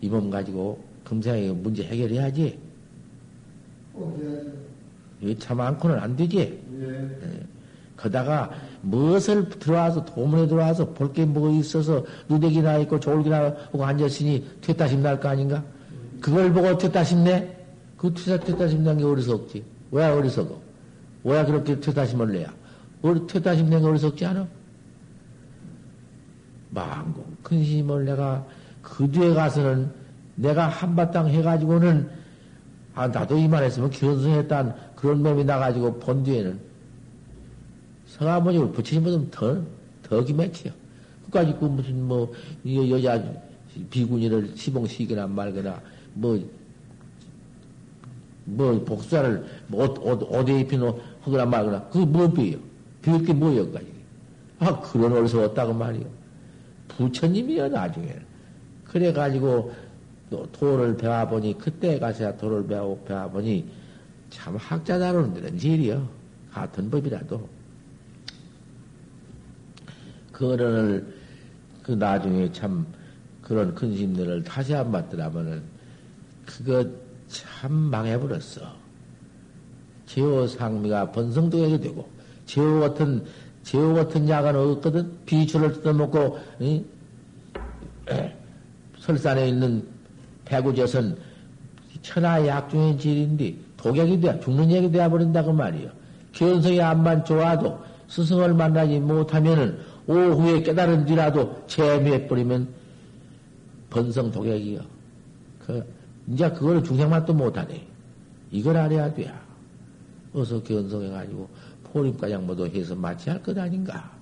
이 0.00 0.08
몸 0.08 0.30
가지고 0.30 0.82
금생에 1.04 1.52
문제 1.52 1.84
해결해야지. 1.84 2.58
이게 5.20 5.38
참 5.38 5.58
많고는 5.58 5.98
안 5.98 6.16
되지. 6.16 6.38
예. 6.38 6.82
예. 6.82 7.46
거다가 7.96 8.50
무엇을 8.80 9.48
들어와서 9.48 10.04
도문에 10.04 10.48
들어와서 10.48 10.88
볼 10.94 11.12
게 11.12 11.24
뭐 11.24 11.50
있어서 11.50 12.04
누대기나 12.28 12.78
있고 12.78 12.98
졸기나 12.98 13.44
하고 13.70 13.84
앉았으니 13.84 14.44
퇴타심 14.60 15.02
날 15.02 15.20
거 15.20 15.28
아닌가? 15.28 15.62
그걸 16.20 16.52
보고 16.52 16.76
퇴타심 16.76 17.22
내? 17.24 17.56
그 17.96 18.12
퇴타, 18.12 18.42
퇴타심 18.44 18.82
난게 18.82 19.04
어리석지. 19.04 19.64
왜 19.92 20.04
어리석어? 20.06 20.60
왜 21.24 21.44
그렇게 21.44 21.78
퇴타심을 21.78 22.32
내야? 22.32 22.52
퇴타심 23.28 23.70
낸게 23.70 23.86
어리석지 23.86 24.24
않아? 24.26 24.48
망공 26.70 27.36
큰 27.44 27.62
힘을 27.62 28.04
내가 28.06 28.44
그 28.82 29.10
뒤에 29.10 29.32
가서는 29.32 29.90
내가 30.34 30.68
한바탕 30.68 31.28
해가지고는 31.28 32.08
아 32.94 33.08
나도 33.08 33.38
이만했으면 33.38 33.90
견성했단 33.90 34.74
그런 34.96 35.22
놈이 35.22 35.44
나가지고 35.44 35.98
본 35.98 36.22
뒤에는 36.22 36.58
성아버지 38.06 38.58
부처님보다 38.58 39.30
더, 39.30 39.62
더 40.02 40.24
기맥혀요. 40.24 40.72
그까지 41.24 41.56
그 41.58 41.64
무슨 41.64 42.02
뭐 42.02 42.32
여자 42.66 43.22
비구니를 43.88 44.52
시봉시키거나 44.54 45.26
말거나 45.28 45.80
뭐, 46.14 46.38
뭐 48.44 48.84
복사를 48.84 49.44
뭐 49.68 49.84
옷, 49.84 49.98
옷, 49.98 50.22
옷에 50.22 50.60
입히노 50.60 51.00
하거나 51.22 51.46
말거나 51.46 51.84
그게 51.84 52.04
뭐 52.04 52.30
비요? 52.30 52.58
비울 53.00 53.24
게 53.24 53.32
뭐여, 53.32 53.70
까지. 53.72 53.86
아, 54.60 54.80
그런 54.80 55.12
어디서 55.12 55.40
왔다고 55.40 55.74
말이요. 55.74 56.04
부처님이요, 56.88 57.68
나중에는. 57.68 58.31
그래가지고 58.92 59.72
또 60.30 60.46
도를 60.52 60.96
배워보니 60.96 61.56
그때 61.58 61.98
가서야 61.98 62.36
도를 62.36 62.66
배워, 62.66 62.96
배워보니 63.06 63.64
참 64.30 64.56
학자 64.56 64.98
다루는 64.98 65.34
데는 65.34 65.58
질이요. 65.58 66.06
같은 66.52 66.90
법이라도. 66.90 67.48
그거를 70.30 71.14
그 71.82 71.92
나중에 71.92 72.52
참 72.52 72.86
그런 73.40 73.74
큰 73.74 73.96
심들을 73.96 74.44
다시 74.44 74.74
안 74.74 74.92
받더라면은 74.92 75.62
그거 76.44 76.84
참 77.28 77.72
망해버렸어. 77.72 78.82
제호 80.06 80.46
상미가 80.46 81.10
번성도하게 81.10 81.80
되고 81.80 82.08
제호 82.44 82.80
같은 82.80 83.24
제호 83.62 83.94
같은 83.94 84.28
약은 84.28 84.54
없거든 84.54 85.10
비추를 85.24 85.72
뜯어먹고 85.74 86.38
응? 86.60 86.84
설산에 89.02 89.48
있는 89.48 89.84
배구젓은 90.44 91.16
천하 92.02 92.46
약중의 92.46 92.98
질인데 92.98 93.56
독약이 93.76 94.20
돼 94.20 94.38
죽는 94.40 94.70
얘기 94.70 94.90
되어 94.90 95.10
버린다 95.10 95.42
그 95.42 95.50
말이요. 95.50 95.90
견성이 96.30 96.80
안만 96.80 97.24
좋아도 97.24 97.78
스승을 98.06 98.54
만나지 98.54 99.00
못하면은 99.00 99.78
오후에 100.06 100.62
깨달은 100.62 101.04
뒤라도 101.04 101.64
재미해 101.66 102.28
버리면 102.28 102.68
번성 103.90 104.30
독약이요. 104.30 104.80
그 105.66 105.84
이제 106.28 106.48
그거를 106.50 106.84
중생맛도 106.84 107.34
못하네. 107.34 107.84
이걸 108.52 108.76
알아야 108.76 109.12
돼. 109.12 109.32
어서 110.32 110.62
견성해가지고 110.62 111.48
포림가장모도 111.84 112.68
해서 112.68 112.94
마치할 112.94 113.42
것 113.42 113.58
아닌가. 113.58 114.21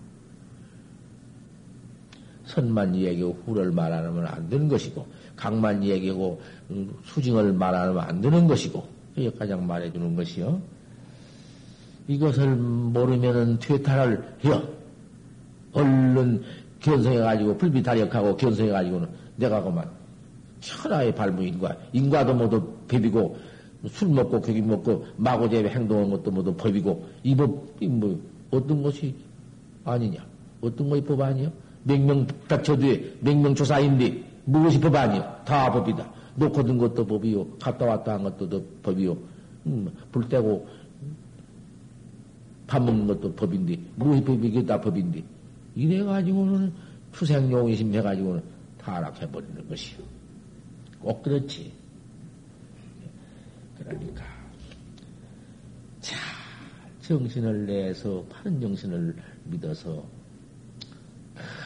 선만 2.44 2.96
얘기하고 2.96 3.38
후를 3.44 3.70
말하면 3.72 4.26
안 4.26 4.48
되는 4.48 4.68
것이고, 4.68 5.06
강만 5.36 5.84
얘기하고 5.84 6.40
음, 6.70 6.92
수징을 7.04 7.52
말하면 7.52 7.98
안 7.98 8.20
되는 8.20 8.46
것이고, 8.46 8.86
이게 9.16 9.30
가장 9.30 9.66
말해주는 9.66 10.16
것이요. 10.16 10.60
이것을 12.08 12.56
모르면은 12.56 13.58
퇴탈을 13.58 14.36
해요. 14.44 14.62
얼른 15.72 16.42
견성해가지고, 16.80 17.56
불비타력하고 17.58 18.36
견성해가지고는 18.36 19.08
내가 19.36 19.62
그만 19.62 19.88
천하의 20.60 21.14
발무인과, 21.14 21.76
인과도 21.92 22.34
모두 22.34 22.62
배비고, 22.88 23.38
술 23.88 24.08
먹고, 24.08 24.40
고기 24.40 24.60
먹고, 24.60 25.06
마고제비 25.16 25.68
행동한 25.68 26.10
것도 26.10 26.30
모두 26.30 26.54
법이고, 26.54 27.06
이 27.22 27.34
법, 27.34 27.66
이 27.80 27.86
뭐, 27.86 28.20
어떤 28.50 28.82
것이 28.82 29.14
아니냐? 29.84 30.24
어떤 30.60 30.90
것이 30.90 31.02
법 31.02 31.20
아니야? 31.20 31.50
명명닥쳐 31.84 32.76
뒤에 32.76 33.16
명명조사인데 33.20 34.30
무엇이 34.44 34.80
법 34.80 34.94
아니야? 34.96 35.42
다 35.44 35.70
법이다. 35.72 36.10
놓고 36.36 36.62
든 36.64 36.78
것도 36.78 37.06
법이요. 37.06 37.46
갔다 37.58 37.84
왔다 37.86 38.14
한 38.14 38.22
것도 38.22 38.64
법이요. 38.82 39.16
음, 39.66 39.90
불 40.10 40.28
떼고 40.28 40.66
밥 42.66 42.82
먹는 42.82 43.06
것도 43.06 43.34
법인데 43.34 43.78
무엇이 43.96 44.22
법이게 44.22 44.64
다 44.64 44.80
법인데 44.80 45.22
이래 45.74 46.02
가지고는 46.04 46.72
추생용이심 47.12 47.94
해가지고는 47.94 48.42
타락해 48.78 49.30
버리는 49.30 49.68
것이요. 49.68 49.98
꼭 51.00 51.22
그렇지. 51.22 51.72
그러니까 53.78 54.24
자 56.00 56.16
정신을 57.02 57.66
내서 57.66 58.24
바른 58.30 58.60
정신을 58.60 59.16
믿어서 59.44 60.04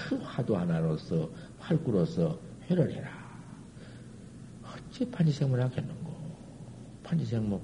그 0.09 0.17
화두 0.17 0.57
하나로서 0.57 1.31
활구로서 1.59 2.39
회를 2.69 2.93
해라. 2.93 3.09
어찌 4.63 5.09
판지생물 5.11 5.61
하겠는고. 5.63 6.13
판지생물, 7.03 7.61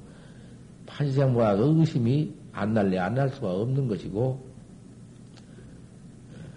판지생물과 0.86 1.50
의심이 1.52 2.34
안 2.52 2.74
날래 2.74 2.98
안 2.98 3.14
날 3.14 3.28
수가 3.30 3.52
없는 3.52 3.88
것이고, 3.88 4.50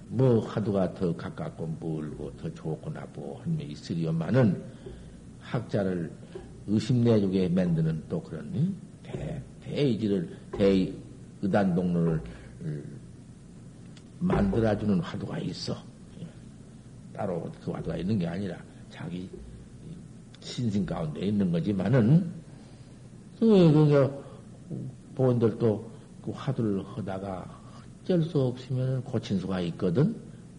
뭐 0.08 0.40
화두가 0.42 0.94
더 0.94 1.16
가깝고 1.16 1.78
멀고 1.80 2.32
더 2.38 2.54
좋고 2.54 2.90
나쁘고 2.92 3.40
한면 3.44 3.68
있으리요만은 3.70 4.64
학자를 5.40 6.12
의심내주게 6.68 7.50
만드는 7.50 8.04
또 8.08 8.22
그런 8.22 8.76
대, 9.02 9.42
대의지를 9.64 10.38
대의단 10.52 11.76
동로를 11.76 12.22
만들어주는 14.24 15.00
화두가 15.02 15.40
있어. 15.40 15.76
따로 17.14 17.52
그 17.64 17.72
화두가 17.72 17.98
있는 17.98 18.18
게 18.18 18.28
아니라 18.28 18.58
자기 18.90 19.30
신심 20.40 20.86
가운데 20.86 21.28
있는 21.28 21.52
거지만은 21.52 22.32
그 23.40 24.24
보원들도 25.16 25.92
그 26.24 26.32
화두를 26.32 26.84
하다가 26.86 27.62
어쩔 28.02 28.24
수 28.24 28.40
없으면 28.40 29.04
고친 29.04 29.40
수가 29.40 29.60
있거든. 29.62 30.16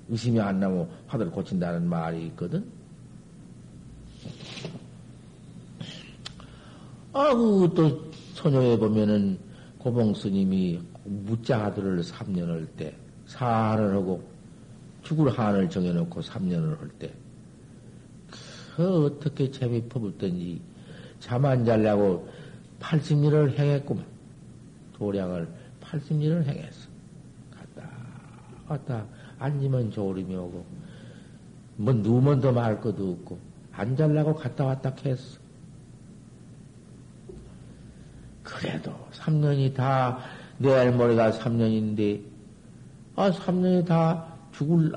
의심이 0.08 0.38
안 0.38 0.60
나면 0.60 0.88
화두를 1.06 1.32
고친다는 1.32 1.88
말이 1.88 2.26
있거든. 2.26 2.64
아우 7.12 7.72
또 7.74 8.10
소녀에 8.34 8.76
보면은 8.76 9.38
고봉 9.78 10.14
스님이 10.14 10.80
무자 11.04 11.66
아들을 11.66 12.02
3년을 12.02 12.68
때 12.76 12.94
사한을 13.26 13.94
하고 13.94 14.22
죽을 15.02 15.30
한을 15.30 15.68
정해놓고 15.68 16.20
3년을 16.20 16.78
할 16.80 16.88
때, 16.98 17.12
그 18.76 19.06
어떻게 19.06 19.50
재미 19.50 19.82
퍼붓던지 19.82 20.60
잠안 21.20 21.64
잘라고 21.64 22.28
80일을 22.80 23.56
행했구만. 23.58 24.04
도량을 24.94 25.48
80일을 25.80 26.44
행했어. 26.44 26.88
갔다, 27.50 27.90
왔다, 28.68 29.06
앉으면 29.38 29.90
졸음이 29.90 30.34
오고, 30.34 30.64
뭐 31.76 31.92
누우면 31.92 32.40
더 32.40 32.52
말 32.52 32.80
것도 32.80 33.12
없고, 33.12 33.38
안 33.72 33.96
잘라고 33.96 34.34
갔다 34.34 34.64
왔다 34.64 34.94
했어. 35.04 35.38
그래도 38.42 38.92
3년이 39.12 39.74
다, 39.74 40.18
내일 40.58 40.92
모레가 40.92 41.32
3년인데, 41.32 42.33
아, 43.16 43.30
3년이 43.30 43.86
다 43.86 44.24
죽을, 44.52 44.92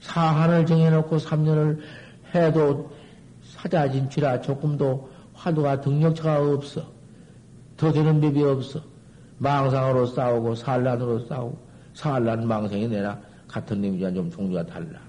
사한을 0.00 0.66
정해놓고 0.66 1.16
3년을 1.16 1.80
해도 2.34 2.90
사자진취라 3.42 4.40
조금도 4.40 5.10
화두가 5.34 5.80
등력차가 5.80 6.52
없어. 6.52 6.86
더 7.76 7.90
되는 7.92 8.20
법이 8.20 8.42
없어. 8.42 8.80
망상으로 9.38 10.06
싸우고 10.06 10.54
산란으로 10.54 11.26
싸우고 11.26 11.58
산란 11.94 12.46
망상이 12.46 12.88
내나 12.88 13.18
같은 13.48 13.80
놈이지만 13.80 14.14
좀 14.14 14.30
종류가 14.30 14.66
달라. 14.66 15.00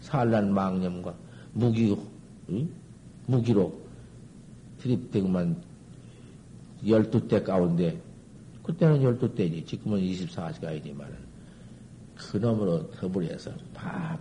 산란 0.00 0.52
망념과 0.52 1.14
무기, 1.52 1.96
응? 2.50 2.68
무기로 3.26 3.72
드립대고만 4.78 5.56
열두 6.86 7.28
대 7.28 7.42
가운데 7.42 7.98
그때는 8.62 9.02
열두 9.02 9.34
대지 9.34 9.64
지금은 9.64 10.00
24시간이지만은 10.00 11.21
그놈으로 12.30 12.90
더불어서 12.92 13.50
밤낮 13.74 14.18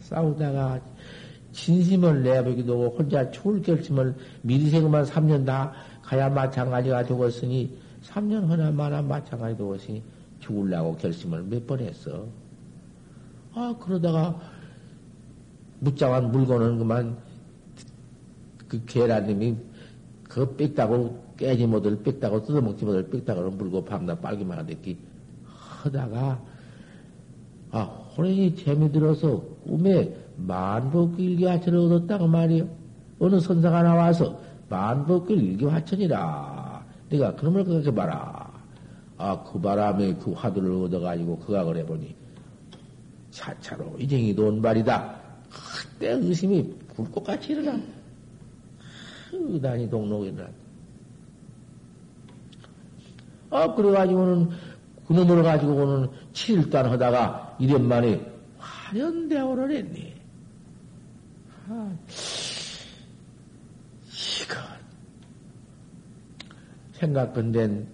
싸우다가 0.00 0.80
진심을 1.52 2.22
내보기도 2.22 2.74
하고 2.74 2.96
혼자 2.96 3.28
추울 3.30 3.60
결심을 3.62 4.14
미리 4.42 4.70
생각만 4.70 5.04
3년 5.04 5.44
다 5.44 5.72
가야 6.02 6.28
마찬가지가 6.28 7.04
되었으니 7.04 7.76
3년 8.04 8.46
허나 8.48 8.70
마나 8.70 9.02
마찬가지 9.02 9.56
되었으니 9.56 10.02
죽을라고 10.40 10.96
결심을 10.96 11.42
몇 11.44 11.66
번 11.66 11.80
했어. 11.80 12.26
아 13.54 13.74
그러다가 13.80 14.40
묻자한 15.80 16.30
물건은 16.30 16.78
그만 16.78 17.16
그 18.68 18.84
계란님이 18.84 19.56
그 20.24 20.54
빽다고 20.56 21.20
깨지 21.36 21.66
못을 21.66 22.00
빽다고 22.02 22.44
뜯어먹지 22.44 22.84
못을 22.84 23.08
빽다고 23.10 23.50
물고 23.50 23.84
밤낮 23.84 24.20
빨기만 24.20 24.58
하댔기 24.58 24.96
하다가 25.44 26.40
아 27.72 27.82
호랭이 28.16 28.56
재미들어서 28.56 29.42
꿈에 29.64 30.14
만복기 30.36 31.22
일기화천을 31.22 31.78
얻었다고 31.78 32.26
말이요. 32.26 32.68
어느 33.18 33.38
선사가 33.38 33.82
나와서 33.82 34.40
만복기 34.68 35.34
일기화천이라. 35.34 36.84
내가 37.10 37.34
그놈을 37.34 37.64
그렇게 37.64 37.92
봐라. 37.92 38.50
아, 39.18 39.42
그 39.42 39.60
바람에 39.60 40.14
그 40.14 40.32
화두를 40.32 40.84
얻어가지고 40.84 41.38
그가 41.40 41.64
그래 41.64 41.84
보니 41.84 42.14
차차로 43.30 43.96
이쟁이 43.98 44.34
돈발이다. 44.34 45.20
그때 45.50 46.12
의심이 46.12 46.72
불꽃같이 46.94 47.52
일어나. 47.52 47.78
의단이 49.32 49.90
동록이 49.90 50.28
일어나. 50.28 50.48
아, 53.50 53.74
그래가지고는 53.74 54.48
그놈을 55.06 55.42
가지고는 55.42 56.08
7일단 56.32 56.84
하다가 56.84 57.49
이년 57.60 57.86
만에 57.86 58.20
화련대오를 58.58 59.70
했네. 59.76 60.14
아, 61.68 61.94
이거 64.08 64.56
생각건된 66.92 67.86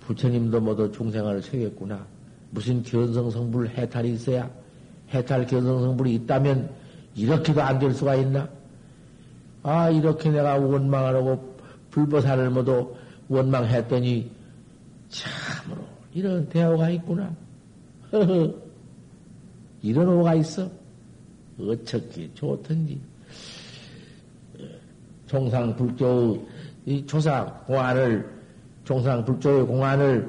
부처님도 0.00 0.60
모두 0.60 0.90
중생을 0.92 1.42
새겼구나. 1.42 2.06
무슨 2.50 2.82
견성성불 2.82 3.68
해탈이 3.70 4.12
있어야 4.14 4.50
해탈 5.12 5.46
견성성불이 5.46 6.14
있다면 6.14 6.70
이렇게도 7.14 7.62
안 7.62 7.78
될 7.78 7.92
수가 7.92 8.14
있나? 8.16 8.48
아 9.62 9.90
이렇게 9.90 10.30
내가 10.30 10.54
원망하라고 10.56 11.58
불보살을 11.90 12.50
모두 12.50 12.94
원망했더니 13.28 14.30
참으로 15.08 15.84
이런 16.14 16.48
대화가 16.48 16.90
있구나. 16.90 17.34
이런 19.82 20.08
오가 20.08 20.34
있어. 20.34 20.68
어떻게 21.58 22.32
좋던지. 22.34 23.00
종상 25.26 25.76
불교 25.76 26.46
이 26.86 27.04
조사 27.06 27.44
공안을 27.66 28.28
종상 28.84 29.24
불교의 29.24 29.66
공안을 29.66 30.28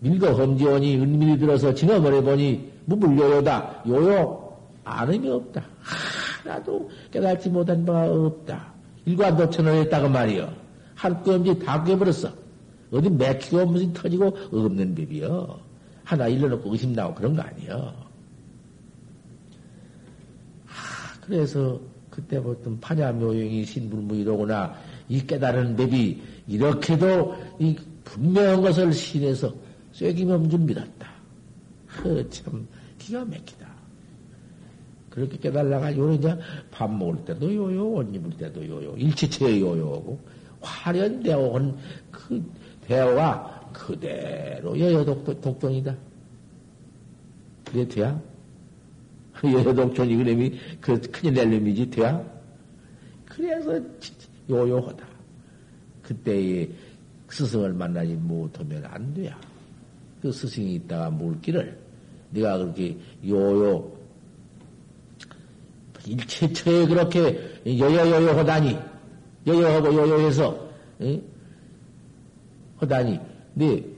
밀거 0.00 0.32
험지원이 0.32 0.98
은밀히 0.98 1.38
들어서 1.38 1.74
진어버려 1.74 2.22
보니 2.22 2.70
무불요요다. 2.84 3.84
요요 3.88 4.56
아름이 4.84 5.28
없다. 5.28 5.64
하나도 6.44 6.88
깨닫지 7.10 7.50
못한 7.50 7.84
바가 7.84 8.10
없다. 8.12 8.72
일관 9.04 9.36
도천을 9.36 9.72
했다고 9.80 10.08
말이여. 10.08 10.48
할거 10.94 11.34
없이 11.34 11.58
다 11.58 11.82
깨버렸어. 11.82 12.30
어디 12.92 13.10
맥히고 13.10 13.66
무슨 13.66 13.92
터지고 13.92 14.36
없는 14.52 14.94
법이여. 14.94 15.58
하나 16.04 16.28
일러놓고 16.28 16.70
의심 16.70 16.92
나고 16.92 17.14
그런 17.14 17.34
거 17.34 17.42
아니여 17.42 18.05
그래서 21.26 21.80
그때부터 22.10 22.76
파냐묘용이 22.80 23.64
신불무 23.64 24.16
이러구나 24.16 24.74
이 25.08 25.26
깨달은 25.26 25.76
법이 25.76 26.22
이렇게도 26.46 27.36
이 27.58 27.76
분명한 28.04 28.62
것을 28.62 28.92
신에서 28.92 29.52
쐐기면 29.92 30.48
줄 30.50 30.60
믿었다. 30.60 31.10
허 32.04 32.28
참 32.28 32.66
기가 32.98 33.24
막히다. 33.24 33.66
그렇게 35.10 35.38
깨달아가지고 35.38 36.12
이제 36.12 36.38
밥 36.70 36.92
먹을 36.92 37.24
때도 37.24 37.52
요요, 37.54 37.92
옷 37.94 38.14
입을 38.14 38.36
때도 38.36 38.66
요요, 38.66 38.94
일체체 38.96 39.60
요요고 39.60 40.18
온그 41.34 42.52
대어가 42.86 43.70
그대로 43.72 44.78
여여 44.78 45.04
독, 45.04 45.40
독종이다. 45.40 45.96
그게 47.64 47.88
돼야? 47.88 48.20
여여독종이 49.44 50.16
그놈이 50.16 50.58
그 50.80 51.00
큰일 51.10 51.34
낼 51.34 51.50
놈이지 51.50 51.90
돼야? 51.90 52.22
그래서 53.26 53.80
요요하다. 54.48 55.06
그때의 56.02 56.70
스승을 57.28 57.72
만나지 57.72 58.14
못하면 58.14 58.84
안 58.86 59.12
돼야. 59.12 59.38
그 60.22 60.32
스승이 60.32 60.74
있다가 60.76 61.10
물기를 61.10 61.78
네가 62.30 62.58
그렇게 62.58 62.96
요요 63.26 63.96
일체처에 66.06 66.86
그렇게 66.86 67.60
여여여여 67.66 68.38
하다니 68.38 68.78
여여하고 69.46 69.92
요요해서 69.92 70.68
에? 71.02 71.20
하다니 72.76 73.20
네 73.54 73.95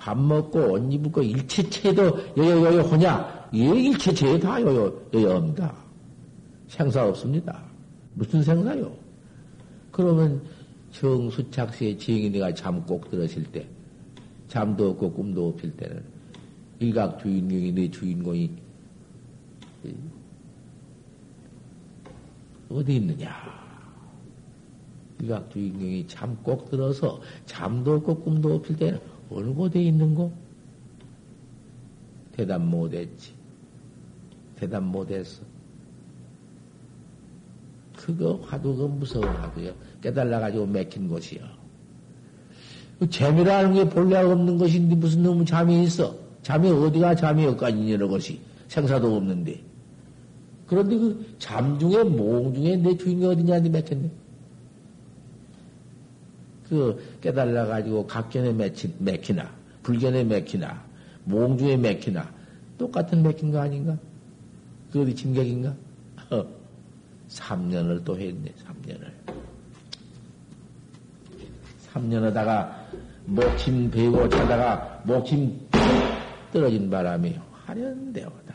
밥 0.00 0.18
먹고 0.18 0.72
옷 0.72 0.92
입고 0.92 1.22
일체체도 1.22 2.34
여여여여 2.38 2.82
하냐? 2.84 3.50
예, 3.52 3.58
일체체에 3.58 4.38
다 4.40 4.58
여여 4.62 5.08
여여합니다. 5.12 5.74
생사 6.68 7.06
없습니다. 7.06 7.62
무슨 8.14 8.42
생사요? 8.42 8.90
그러면 9.92 10.40
정수착시에 10.92 11.98
지행이 11.98 12.30
내가 12.30 12.54
잠 12.54 12.82
꼭 12.86 13.10
들었을 13.10 13.44
때, 13.44 13.68
잠도 14.48 14.90
없고 14.90 15.12
꿈도 15.12 15.48
없을 15.50 15.70
때는 15.72 16.02
일각 16.78 17.18
주인공이 17.20 17.72
내 17.72 17.90
주인공이 17.90 18.50
어디 22.70 22.96
있느냐? 22.96 23.30
일각 25.20 25.50
주인공이 25.50 26.06
잠 26.06 26.34
꼭 26.42 26.70
들어서 26.70 27.20
잠도 27.44 27.96
없고 27.96 28.20
꿈도 28.20 28.54
없을 28.54 28.76
때는 28.76 28.98
어느 29.30 29.52
곳에 29.54 29.80
있는고? 29.82 30.32
대답 32.36 32.62
못했지. 32.62 33.32
대답 34.56 34.82
못했어. 34.82 35.42
그거 37.96 38.40
화두가 38.46 38.86
무서운 38.86 39.26
화두요. 39.28 39.72
깨달아가지고 40.02 40.66
맥힌 40.66 41.08
곳이요. 41.08 41.42
그 42.98 43.08
재미라는 43.08 43.74
게 43.74 43.88
본래 43.88 44.16
없는 44.18 44.58
것인데 44.58 44.94
무슨 44.94 45.22
놈의 45.22 45.46
잠이 45.46 45.84
있어? 45.84 46.14
잠이 46.42 46.70
어디가 46.70 47.14
잠이 47.14 47.44
여기까지 47.44 47.92
여러 47.92 48.08
것이 48.08 48.40
생사도 48.68 49.14
없는데. 49.16 49.60
그런데 50.66 50.96
그 50.96 51.30
잠 51.38 51.78
중에 51.78 52.04
몽 52.04 52.54
중에 52.54 52.76
내 52.76 52.96
주인이 52.96 53.24
어디냐는데 53.26 53.68
맥혔네. 53.70 54.10
그 56.70 57.18
깨달아 57.20 57.66
가지고 57.66 58.06
각견에 58.06 58.52
맥히, 58.52 58.94
맥히나, 59.00 59.52
불견에 59.82 60.22
맥히나, 60.22 60.80
몽 61.24 61.58
중에 61.58 61.76
맥히나, 61.76 62.32
똑같은 62.78 63.24
맥힌 63.24 63.50
거 63.50 63.58
아닌가? 63.58 63.98
그 64.92 65.02
어디 65.02 65.14
진격인가? 65.14 65.74
3년을 67.28 68.04
또 68.04 68.16
했네, 68.16 68.52
3년을. 68.52 69.10
3년 71.92 72.22
하다가 72.22 72.86
목침 73.26 73.90
배우고 73.90 74.28
자다가 74.28 75.02
목침 75.04 75.60
떨어진 76.52 76.88
바람이 76.88 77.36
화련되오다. 77.66 78.54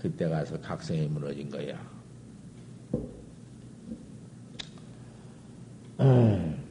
그때 0.00 0.28
가서 0.28 0.60
각성이 0.60 1.06
무너진 1.06 1.48
거야. 1.48 1.78
음. 6.00 6.64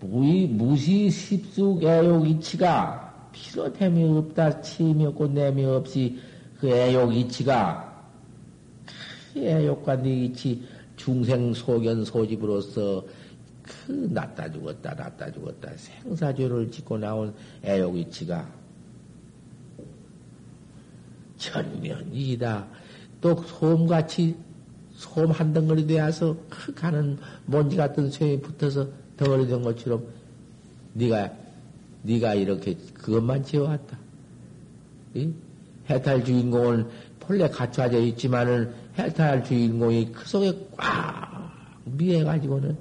무의, 0.00 0.46
무시 0.46 1.10
십숙 1.10 1.82
애욕 1.82 2.28
이치가 2.28 3.30
피로됨이 3.32 4.18
없다 4.18 4.60
치임이 4.60 5.06
없고 5.06 5.28
내미 5.28 5.64
없이 5.64 6.18
그 6.58 6.68
애욕 6.68 7.14
이치가 7.14 8.10
그 9.32 9.40
애욕과 9.40 10.02
네 10.02 10.24
이치 10.24 10.62
중생 10.96 11.52
소견 11.52 12.04
소집으로서 12.04 13.04
그 13.62 13.92
낫다 14.12 14.50
죽었다 14.50 14.94
낫다 14.94 15.32
죽었다 15.32 15.70
생사죄를 15.76 16.70
짓고 16.70 16.98
나온 16.98 17.34
애욕 17.64 17.96
이치가 17.96 18.48
천면이다. 21.36 22.66
또 23.20 23.36
소음같이 23.36 24.36
소음 24.96 25.30
한 25.30 25.52
덩어리 25.52 25.86
되어서 25.86 26.36
가는 26.74 27.18
먼지 27.44 27.76
같은 27.76 28.10
쇠에 28.10 28.40
붙어서 28.40 28.88
덩어리 29.16 29.46
된 29.46 29.62
것처럼 29.62 30.04
네가 30.94 31.32
네가 32.02 32.34
이렇게 32.34 32.76
그것만 32.94 33.44
지어왔다. 33.44 33.98
이? 35.14 35.32
해탈 35.88 36.24
주인공은 36.24 36.88
본래 37.20 37.48
갖춰져 37.48 37.98
있지만은 38.00 38.72
해탈 38.98 39.44
주인공이 39.44 40.12
그 40.12 40.26
속에 40.26 40.66
꽉 40.76 41.52
미해가지고는 41.84 42.76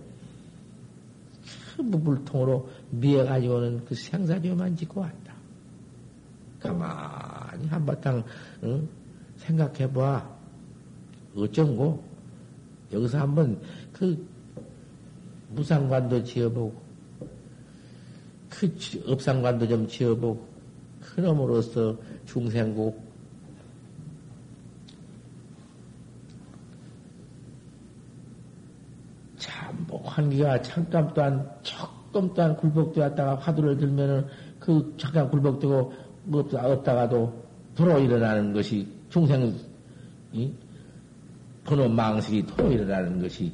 그 1.76 1.82
물통으로 1.82 2.70
미해가지고는 2.92 3.86
그 3.86 3.96
생사죄만 3.96 4.78
짓고 4.78 5.02
왔다. 5.02 5.34
가만히 6.62 7.68
한바탕 7.68 8.24
응? 8.64 8.88
생각해봐. 9.38 10.35
어쩐고? 11.36 12.04
여기서 12.94 13.20
한번 13.20 13.60
그 13.92 14.26
무상관도 15.50 16.24
지어보고 16.24 16.86
그 18.50 18.74
업상관도 19.08 19.68
좀 19.68 19.88
지어보고 19.88 20.48
그놈으로써 21.02 21.98
중생국. 22.26 23.04
참뭐 29.38 30.02
환기가 30.04 30.62
잠깐 30.62 31.14
또한 31.14 31.50
조금 31.62 32.34
또한 32.34 32.56
굴복되었다가 32.56 33.36
화두를 33.36 33.78
들면은 33.78 34.26
그 34.60 34.94
잠깐 34.98 35.30
굴복되고 35.30 35.94
없다가도 36.32 37.46
도로 37.76 38.00
일어나는 38.00 38.54
것이 38.54 38.88
중생 39.10 39.54
이 40.32 40.52
번호 41.66 41.90
망식이 41.90 42.46
도로 42.46 42.72
일어나는 42.72 43.20
것이 43.22 43.52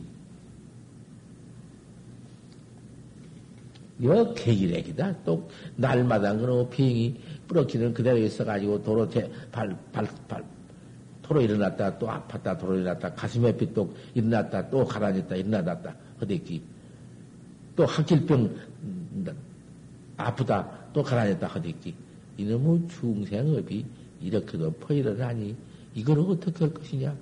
여 4.04 4.34
계기렉이다. 4.34 5.24
또 5.24 5.50
날마다 5.76 6.36
그런 6.36 6.70
비행이 6.70 7.20
뿌럭치는 7.48 7.94
그대로 7.94 8.18
있어가지고 8.18 8.84
도로 8.84 9.08
대, 9.10 9.30
발, 9.52 9.76
발, 9.92 10.08
발, 10.28 10.44
도로 11.22 11.42
일어났다 11.42 11.98
또 11.98 12.08
아팠다 12.08 12.60
도로 12.60 12.76
일어났다 12.76 13.14
가슴에 13.14 13.56
삐똑 13.56 13.96
일어났다 14.14 14.70
또 14.70 14.84
가라앉았다 14.84 15.36
일어났다 15.36 15.96
허대기 16.20 16.62
또 17.76 17.86
학질병 17.86 18.56
음, 18.84 19.28
아프다 20.18 20.90
또 20.92 21.02
가라앉았다 21.02 21.48
허대기 21.48 21.96
이놈의 22.38 22.88
중생업이 22.90 23.86
이렇게도 24.20 24.72
퍼일어나니 24.74 25.56
이걸 25.94 26.20
어떻게 26.20 26.66
할 26.66 26.74
것이냐? 26.74 27.16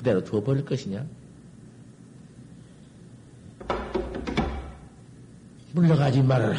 그대로 0.00 0.24
두어버릴 0.24 0.64
것이냐? 0.64 1.04
물러가지 5.72 6.22
말아라. 6.22 6.56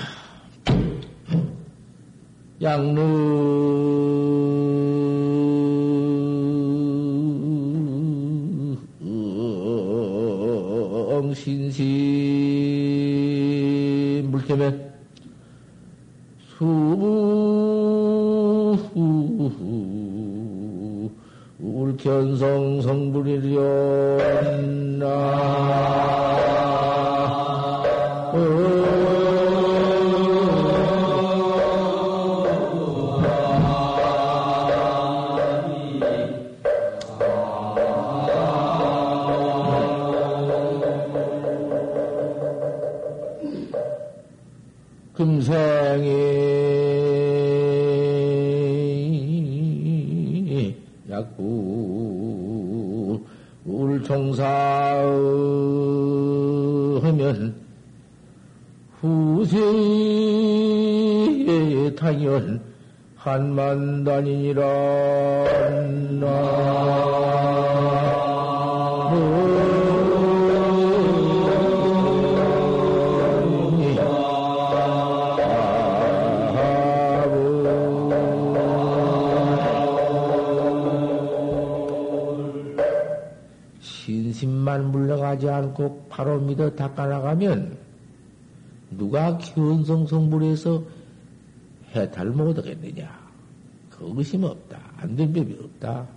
양릉 2.61 3.81
신시 11.33 11.81
물때면 14.27 14.93
수무 16.59 17.81
울견성 21.91 22.81
성불이려 22.81 23.59
당연 62.11 62.61
한만단이니라. 63.15 64.61
신심만 83.79 84.91
물러가지 84.91 85.47
않고 85.47 86.07
바로 86.09 86.41
믿어 86.41 86.71
닦아나가면 86.75 87.77
누가 88.97 89.37
기원성성불에서 89.37 91.00
해탈을 91.95 92.31
못 92.31 92.57
하겠느냐? 92.57 93.19
그 93.89 94.11
의심 94.15 94.43
없다. 94.43 94.79
안 94.97 95.15
된 95.15 95.33
법이 95.33 95.57
없다. 95.63 96.07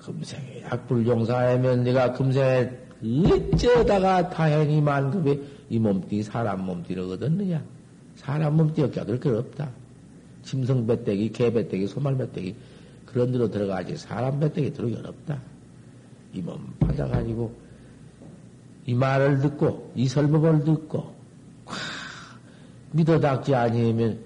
금생에 0.00 0.62
약불종사하면 0.62 1.84
네가 1.84 2.12
금생에 2.12 2.70
어쩌다가 3.02 4.30
다행히 4.30 4.80
만급에 4.80 5.40
이 5.70 5.78
몸뚱이 5.78 6.22
사람 6.22 6.64
몸뚱이를 6.64 7.04
얻었느냐? 7.04 7.62
사람 8.16 8.56
몸뚱이가 8.56 9.04
그렇게 9.04 9.28
없다. 9.30 9.70
짐승 10.42 10.86
배때기, 10.86 11.30
개 11.32 11.52
배때기, 11.52 11.86
소말 11.86 12.16
배때기 12.16 12.54
그런 13.06 13.30
데로 13.32 13.48
들어가지 13.50 13.96
사람 13.96 14.40
배때기 14.40 14.72
들어오기 14.72 14.96
어렵다. 14.96 15.40
이 16.34 16.40
몸 16.40 16.72
받아가지고 16.80 17.54
이 18.86 18.94
말을 18.94 19.40
듣고 19.40 19.92
이 19.94 20.08
설법을 20.08 20.64
듣고 20.64 20.88
꽉 20.88 21.14
믿어 22.92 23.18
닥지 23.18 23.54
아니하면 23.54 24.18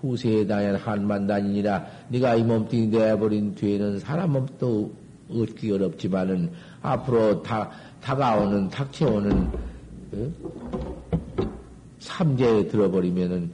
후세에 0.00 0.46
다연 0.46 0.76
한만단이니라 0.76 1.86
네가 2.08 2.34
이 2.36 2.42
몸뚱이 2.42 2.88
내버린 2.88 3.54
뒤에는 3.54 4.00
사람 4.00 4.32
몸도 4.32 4.92
얻기 5.30 5.70
어렵지만은 5.72 6.50
앞으로 6.82 7.42
다 7.42 7.70
다가오는 8.00 8.68
닥쳐오는 8.68 9.50
어? 10.12 10.32
삼재에 12.00 12.66
들어버리면은 12.66 13.50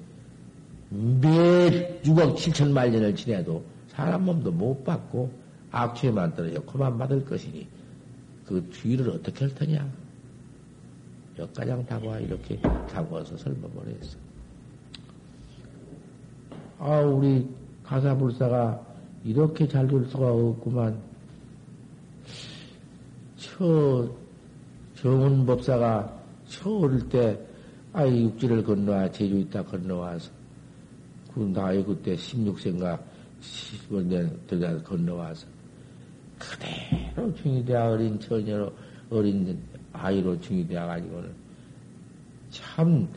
매 0.91 2.01
6억 2.03 2.35
7천만 2.37 2.91
년을 2.91 3.15
지내도 3.15 3.63
사람 3.89 4.25
몸도 4.25 4.51
못 4.51 4.85
받고 4.85 5.31
악취에만 5.71 6.35
떨어져 6.35 6.61
그만 6.63 6.97
받을 6.97 7.25
것이니 7.25 7.67
그 8.47 8.67
뒤를 8.73 9.11
어떻게 9.11 9.45
할 9.45 9.55
테냐? 9.55 9.87
역가장 11.39 11.85
다과 11.87 12.19
이렇게 12.19 12.61
다궈서 12.61 13.37
설법을 13.37 13.95
했어. 13.95 14.19
아, 16.79 17.01
우리 17.01 17.49
가사불사가 17.83 18.87
이렇게 19.25 19.67
잘 19.67 19.87
될 19.89 20.05
수가 20.07 20.33
없구만. 20.33 21.01
저, 23.37 24.09
정은 24.95 25.47
법사가 25.47 26.23
저 26.47 26.71
어릴 26.71 27.09
때, 27.09 27.39
아이 27.93 28.25
육지를 28.25 28.63
건너와, 28.63 29.11
제주 29.11 29.39
있다 29.39 29.63
건너와서, 29.65 30.31
그 31.33 31.41
나이 31.41 31.85
그때 31.85 32.15
16세인가 32.15 32.99
15년 33.41 34.47
들다 34.47 34.79
건너와서, 34.83 35.47
그대로 36.39 37.35
중이되어 37.35 37.91
어린 37.91 38.19
처녀로, 38.21 38.73
어린 39.11 39.59
아이로 39.93 40.41
중이되어 40.41 40.87
가지고는, 40.87 41.31
참, 42.51 43.09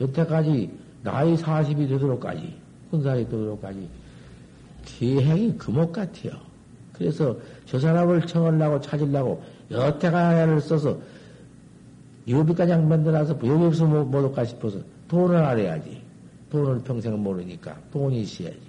여태까지 0.00 0.70
나이 1.02 1.34
40이 1.36 1.88
되도록까지, 1.88 2.54
혼살이 2.90 3.24
되도록까지, 3.24 3.88
기행이 4.84 5.56
금옥 5.56 5.92
같아요. 5.92 6.32
그래서 6.92 7.36
저 7.66 7.78
사람을 7.78 8.26
청하려고 8.26 8.80
찾으려고 8.80 9.42
여태까지를 9.70 10.60
써서 10.60 10.98
유비까지 12.28 12.76
만들어서 12.76 13.32
여기 13.44 13.64
없어 13.64 13.86
못 13.86 14.14
올까 14.14 14.44
싶어서 14.44 14.78
돈을 15.08 15.36
알아야지. 15.36 16.00
돈을 16.50 16.82
평생 16.82 17.20
모르니까 17.20 17.76
돈이 17.92 18.22
있어야지. 18.22 18.60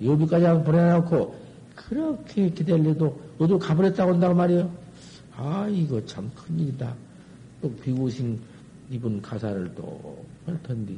유비까지 0.00 0.64
보내놓고 0.64 1.34
그렇게 1.74 2.50
기다려도 2.50 3.18
어디 3.38 3.58
가버렸다고 3.58 4.14
한다고 4.14 4.34
말이요. 4.34 4.70
아, 5.36 5.68
이거 5.68 6.04
참 6.06 6.30
큰일이다. 6.34 6.94
또 7.62 7.70
비구신 7.76 8.40
입은 8.90 9.20
가사를 9.22 9.74
또할 9.74 10.62
텐데. 10.62 10.94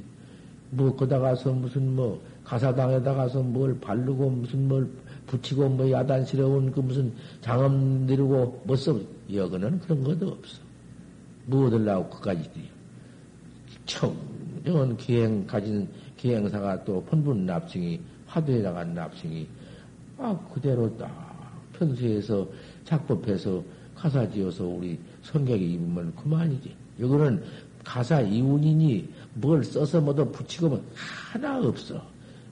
뭐, 0.71 0.95
거다 0.95 1.19
가서 1.19 1.53
무슨 1.53 1.97
뭐, 1.97 2.23
가사당에다 2.45 3.15
가서 3.15 3.43
뭘 3.43 3.79
바르고 3.81 4.31
무슨 4.31 4.69
뭘 4.69 4.89
붙이고 5.27 5.69
뭐 5.69 5.91
야단스러운 5.91 6.73
그 6.73 6.81
무슨 6.81 7.13
장엄 7.41 8.07
내리고 8.07 8.63
뭐 8.65 8.77
써. 8.77 8.99
여거는 9.33 9.81
그런 9.81 10.03
것도 10.03 10.29
없어. 10.29 10.63
무엇을 11.47 11.85
나고 11.85 12.09
그까지 12.11 12.51
청정은 13.85 14.97
기행 14.97 15.47
가진 15.47 15.89
기행사가 16.17 16.85
또 16.85 17.03
본분 17.05 17.47
납승이 17.47 18.01
화두에 18.27 18.61
나간 18.61 18.95
납승이 18.95 19.47
아 20.19 20.39
그대로 20.53 20.95
딱 20.97 21.63
편수에서 21.73 22.47
작법해서 22.85 23.63
가사 23.99 24.29
지어서 24.31 24.65
우리 24.65 24.97
성격이 25.23 25.73
입으면 25.73 26.15
그만이지. 26.15 26.75
이거는 26.99 27.43
가사 27.85 28.21
이운이니 28.21 29.09
뭘 29.35 29.65
써서 29.65 30.01
뭐도 30.01 30.31
붙이고 30.31 30.69
뭐 30.69 30.85
하나 30.95 31.59
없어. 31.59 32.01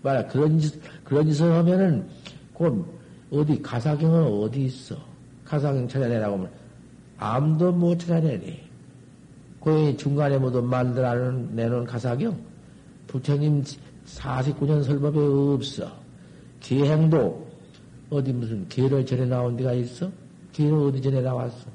말야 0.02 0.26
그런 0.26 0.58
짓 0.58 0.80
그런 1.04 1.26
짓을 1.26 1.52
하면은 1.52 2.06
곧 2.52 2.84
어디 3.30 3.60
가사경은 3.62 4.24
어디 4.42 4.64
있어? 4.64 4.96
가사경 5.44 5.86
찾아내라고 5.88 6.36
하면 6.36 6.50
아무도 7.16 7.70
못 7.70 7.98
찾아내니. 7.98 8.66
그 9.60 9.96
중간에 9.96 10.38
모두 10.38 10.62
만들어 10.62 11.30
내놓은 11.30 11.84
가사경 11.84 12.36
부처님 13.06 13.62
49년 14.06 14.82
설법에 14.82 15.18
없어. 15.54 15.92
기행도 16.60 17.46
어디 18.10 18.32
무슨 18.32 18.68
기를 18.68 19.04
전에 19.06 19.26
나온 19.26 19.56
데가 19.56 19.72
있어? 19.74 20.10
기를 20.56 20.72
어디 20.72 21.02
전에 21.02 21.20
나왔어? 21.20 21.68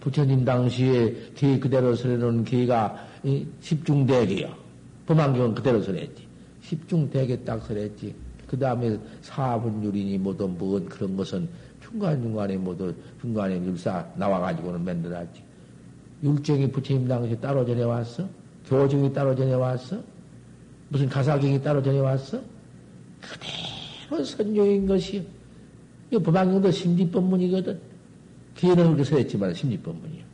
부처님 0.00 0.46
당시에 0.46 1.12
기 1.34 1.60
그대로 1.60 1.94
설해놓은 1.94 2.44
기가 2.44 3.06
십중대기요. 3.60 4.48
범안경은 5.04 5.54
그대로 5.54 5.82
설했지. 5.82 6.26
십중대기 6.62 7.44
딱 7.44 7.62
설했지. 7.66 8.14
그 8.46 8.58
다음에 8.58 8.98
사분율이니 9.20 10.16
뭐도 10.18 10.48
뭔 10.48 10.88
그런 10.88 11.16
것은 11.18 11.46
중간중간에 11.82 12.56
모두 12.56 12.94
중간에 13.20 13.62
율사 13.62 14.06
나와가지고는 14.16 14.82
만들었지. 14.82 15.42
율정이 16.22 16.70
부처님 16.72 17.06
당시에 17.06 17.36
따로 17.36 17.66
전해왔어? 17.66 18.26
교정이 18.66 19.12
따로 19.12 19.36
전해왔어? 19.36 20.00
무슨 20.88 21.10
가사경이 21.10 21.62
따로 21.62 21.82
전해왔어? 21.82 22.40
그대로 23.20 24.24
선조인 24.24 24.86
것이요. 24.86 25.35
이 26.10 26.18
법안경도 26.18 26.70
심지법문이거든. 26.70 27.80
기회는 28.56 28.84
그렇게 28.84 29.04
서했지만 29.04 29.54
심지법문이요. 29.54 30.24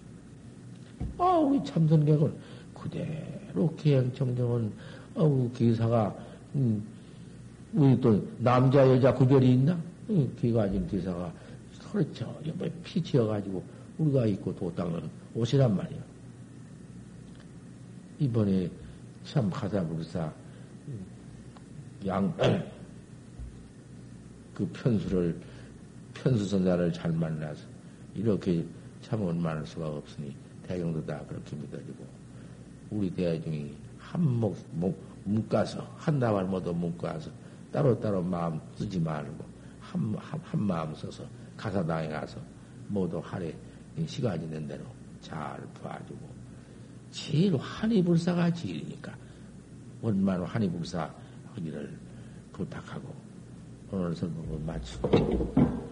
아, 1.18 1.24
우리 1.38 1.64
참선객은 1.64 2.32
그대로 2.74 3.74
기행청정은, 3.76 4.72
어우, 5.14 5.50
기사가, 5.52 6.14
음, 6.54 6.82
우리 7.72 8.00
또 8.00 8.22
남자, 8.38 8.86
여자 8.88 9.12
구별이 9.14 9.54
있나? 9.54 9.78
기가 10.40 10.68
지금 10.68 10.86
기사가 10.88 11.32
저, 12.14 12.34
옆에 12.46 12.72
피 12.82 13.02
지어가지고 13.02 13.62
우리가 13.98 14.26
입고 14.26 14.54
도땅은 14.56 15.02
옷이란 15.34 15.76
말이야. 15.76 15.98
이번에 18.18 18.70
참 19.24 19.50
가사불사 19.50 20.32
양, 22.06 22.34
그 24.54 24.66
편수를, 24.72 25.38
편수선자를 26.22 26.92
잘 26.92 27.12
만나서 27.12 27.66
이렇게 28.14 28.64
참 29.00 29.20
원만할 29.20 29.66
수가 29.66 29.88
없으니 29.88 30.34
대경도 30.66 31.04
다 31.04 31.20
그렇게 31.28 31.56
믿어지고 31.56 32.04
우리 32.90 33.10
대중이 33.10 33.74
한목 33.98 34.56
묶어서 35.24 35.82
한 35.96 36.18
나발 36.18 36.44
모두 36.44 36.72
묶어서 36.72 37.30
따로따로 37.72 38.22
마음 38.22 38.60
쓰지 38.76 39.00
말고 39.00 39.44
한, 39.80 40.14
한, 40.18 40.40
한 40.42 40.62
마음 40.62 40.94
써서 40.94 41.24
가사당에 41.56 42.08
가서 42.08 42.40
모두 42.88 43.20
하래 43.22 43.54
시간 44.06 44.40
있는 44.42 44.66
대로 44.66 44.84
잘 45.20 45.60
봐주고 45.82 46.28
제일 47.10 47.56
한이불사가 47.56 48.52
제일이니까 48.52 49.14
원만 50.00 50.42
한이불사 50.42 51.10
하기를 51.54 51.98
부탁하고 52.52 53.14
오늘 53.90 54.14
설법을 54.14 54.60
마치고 54.60 55.91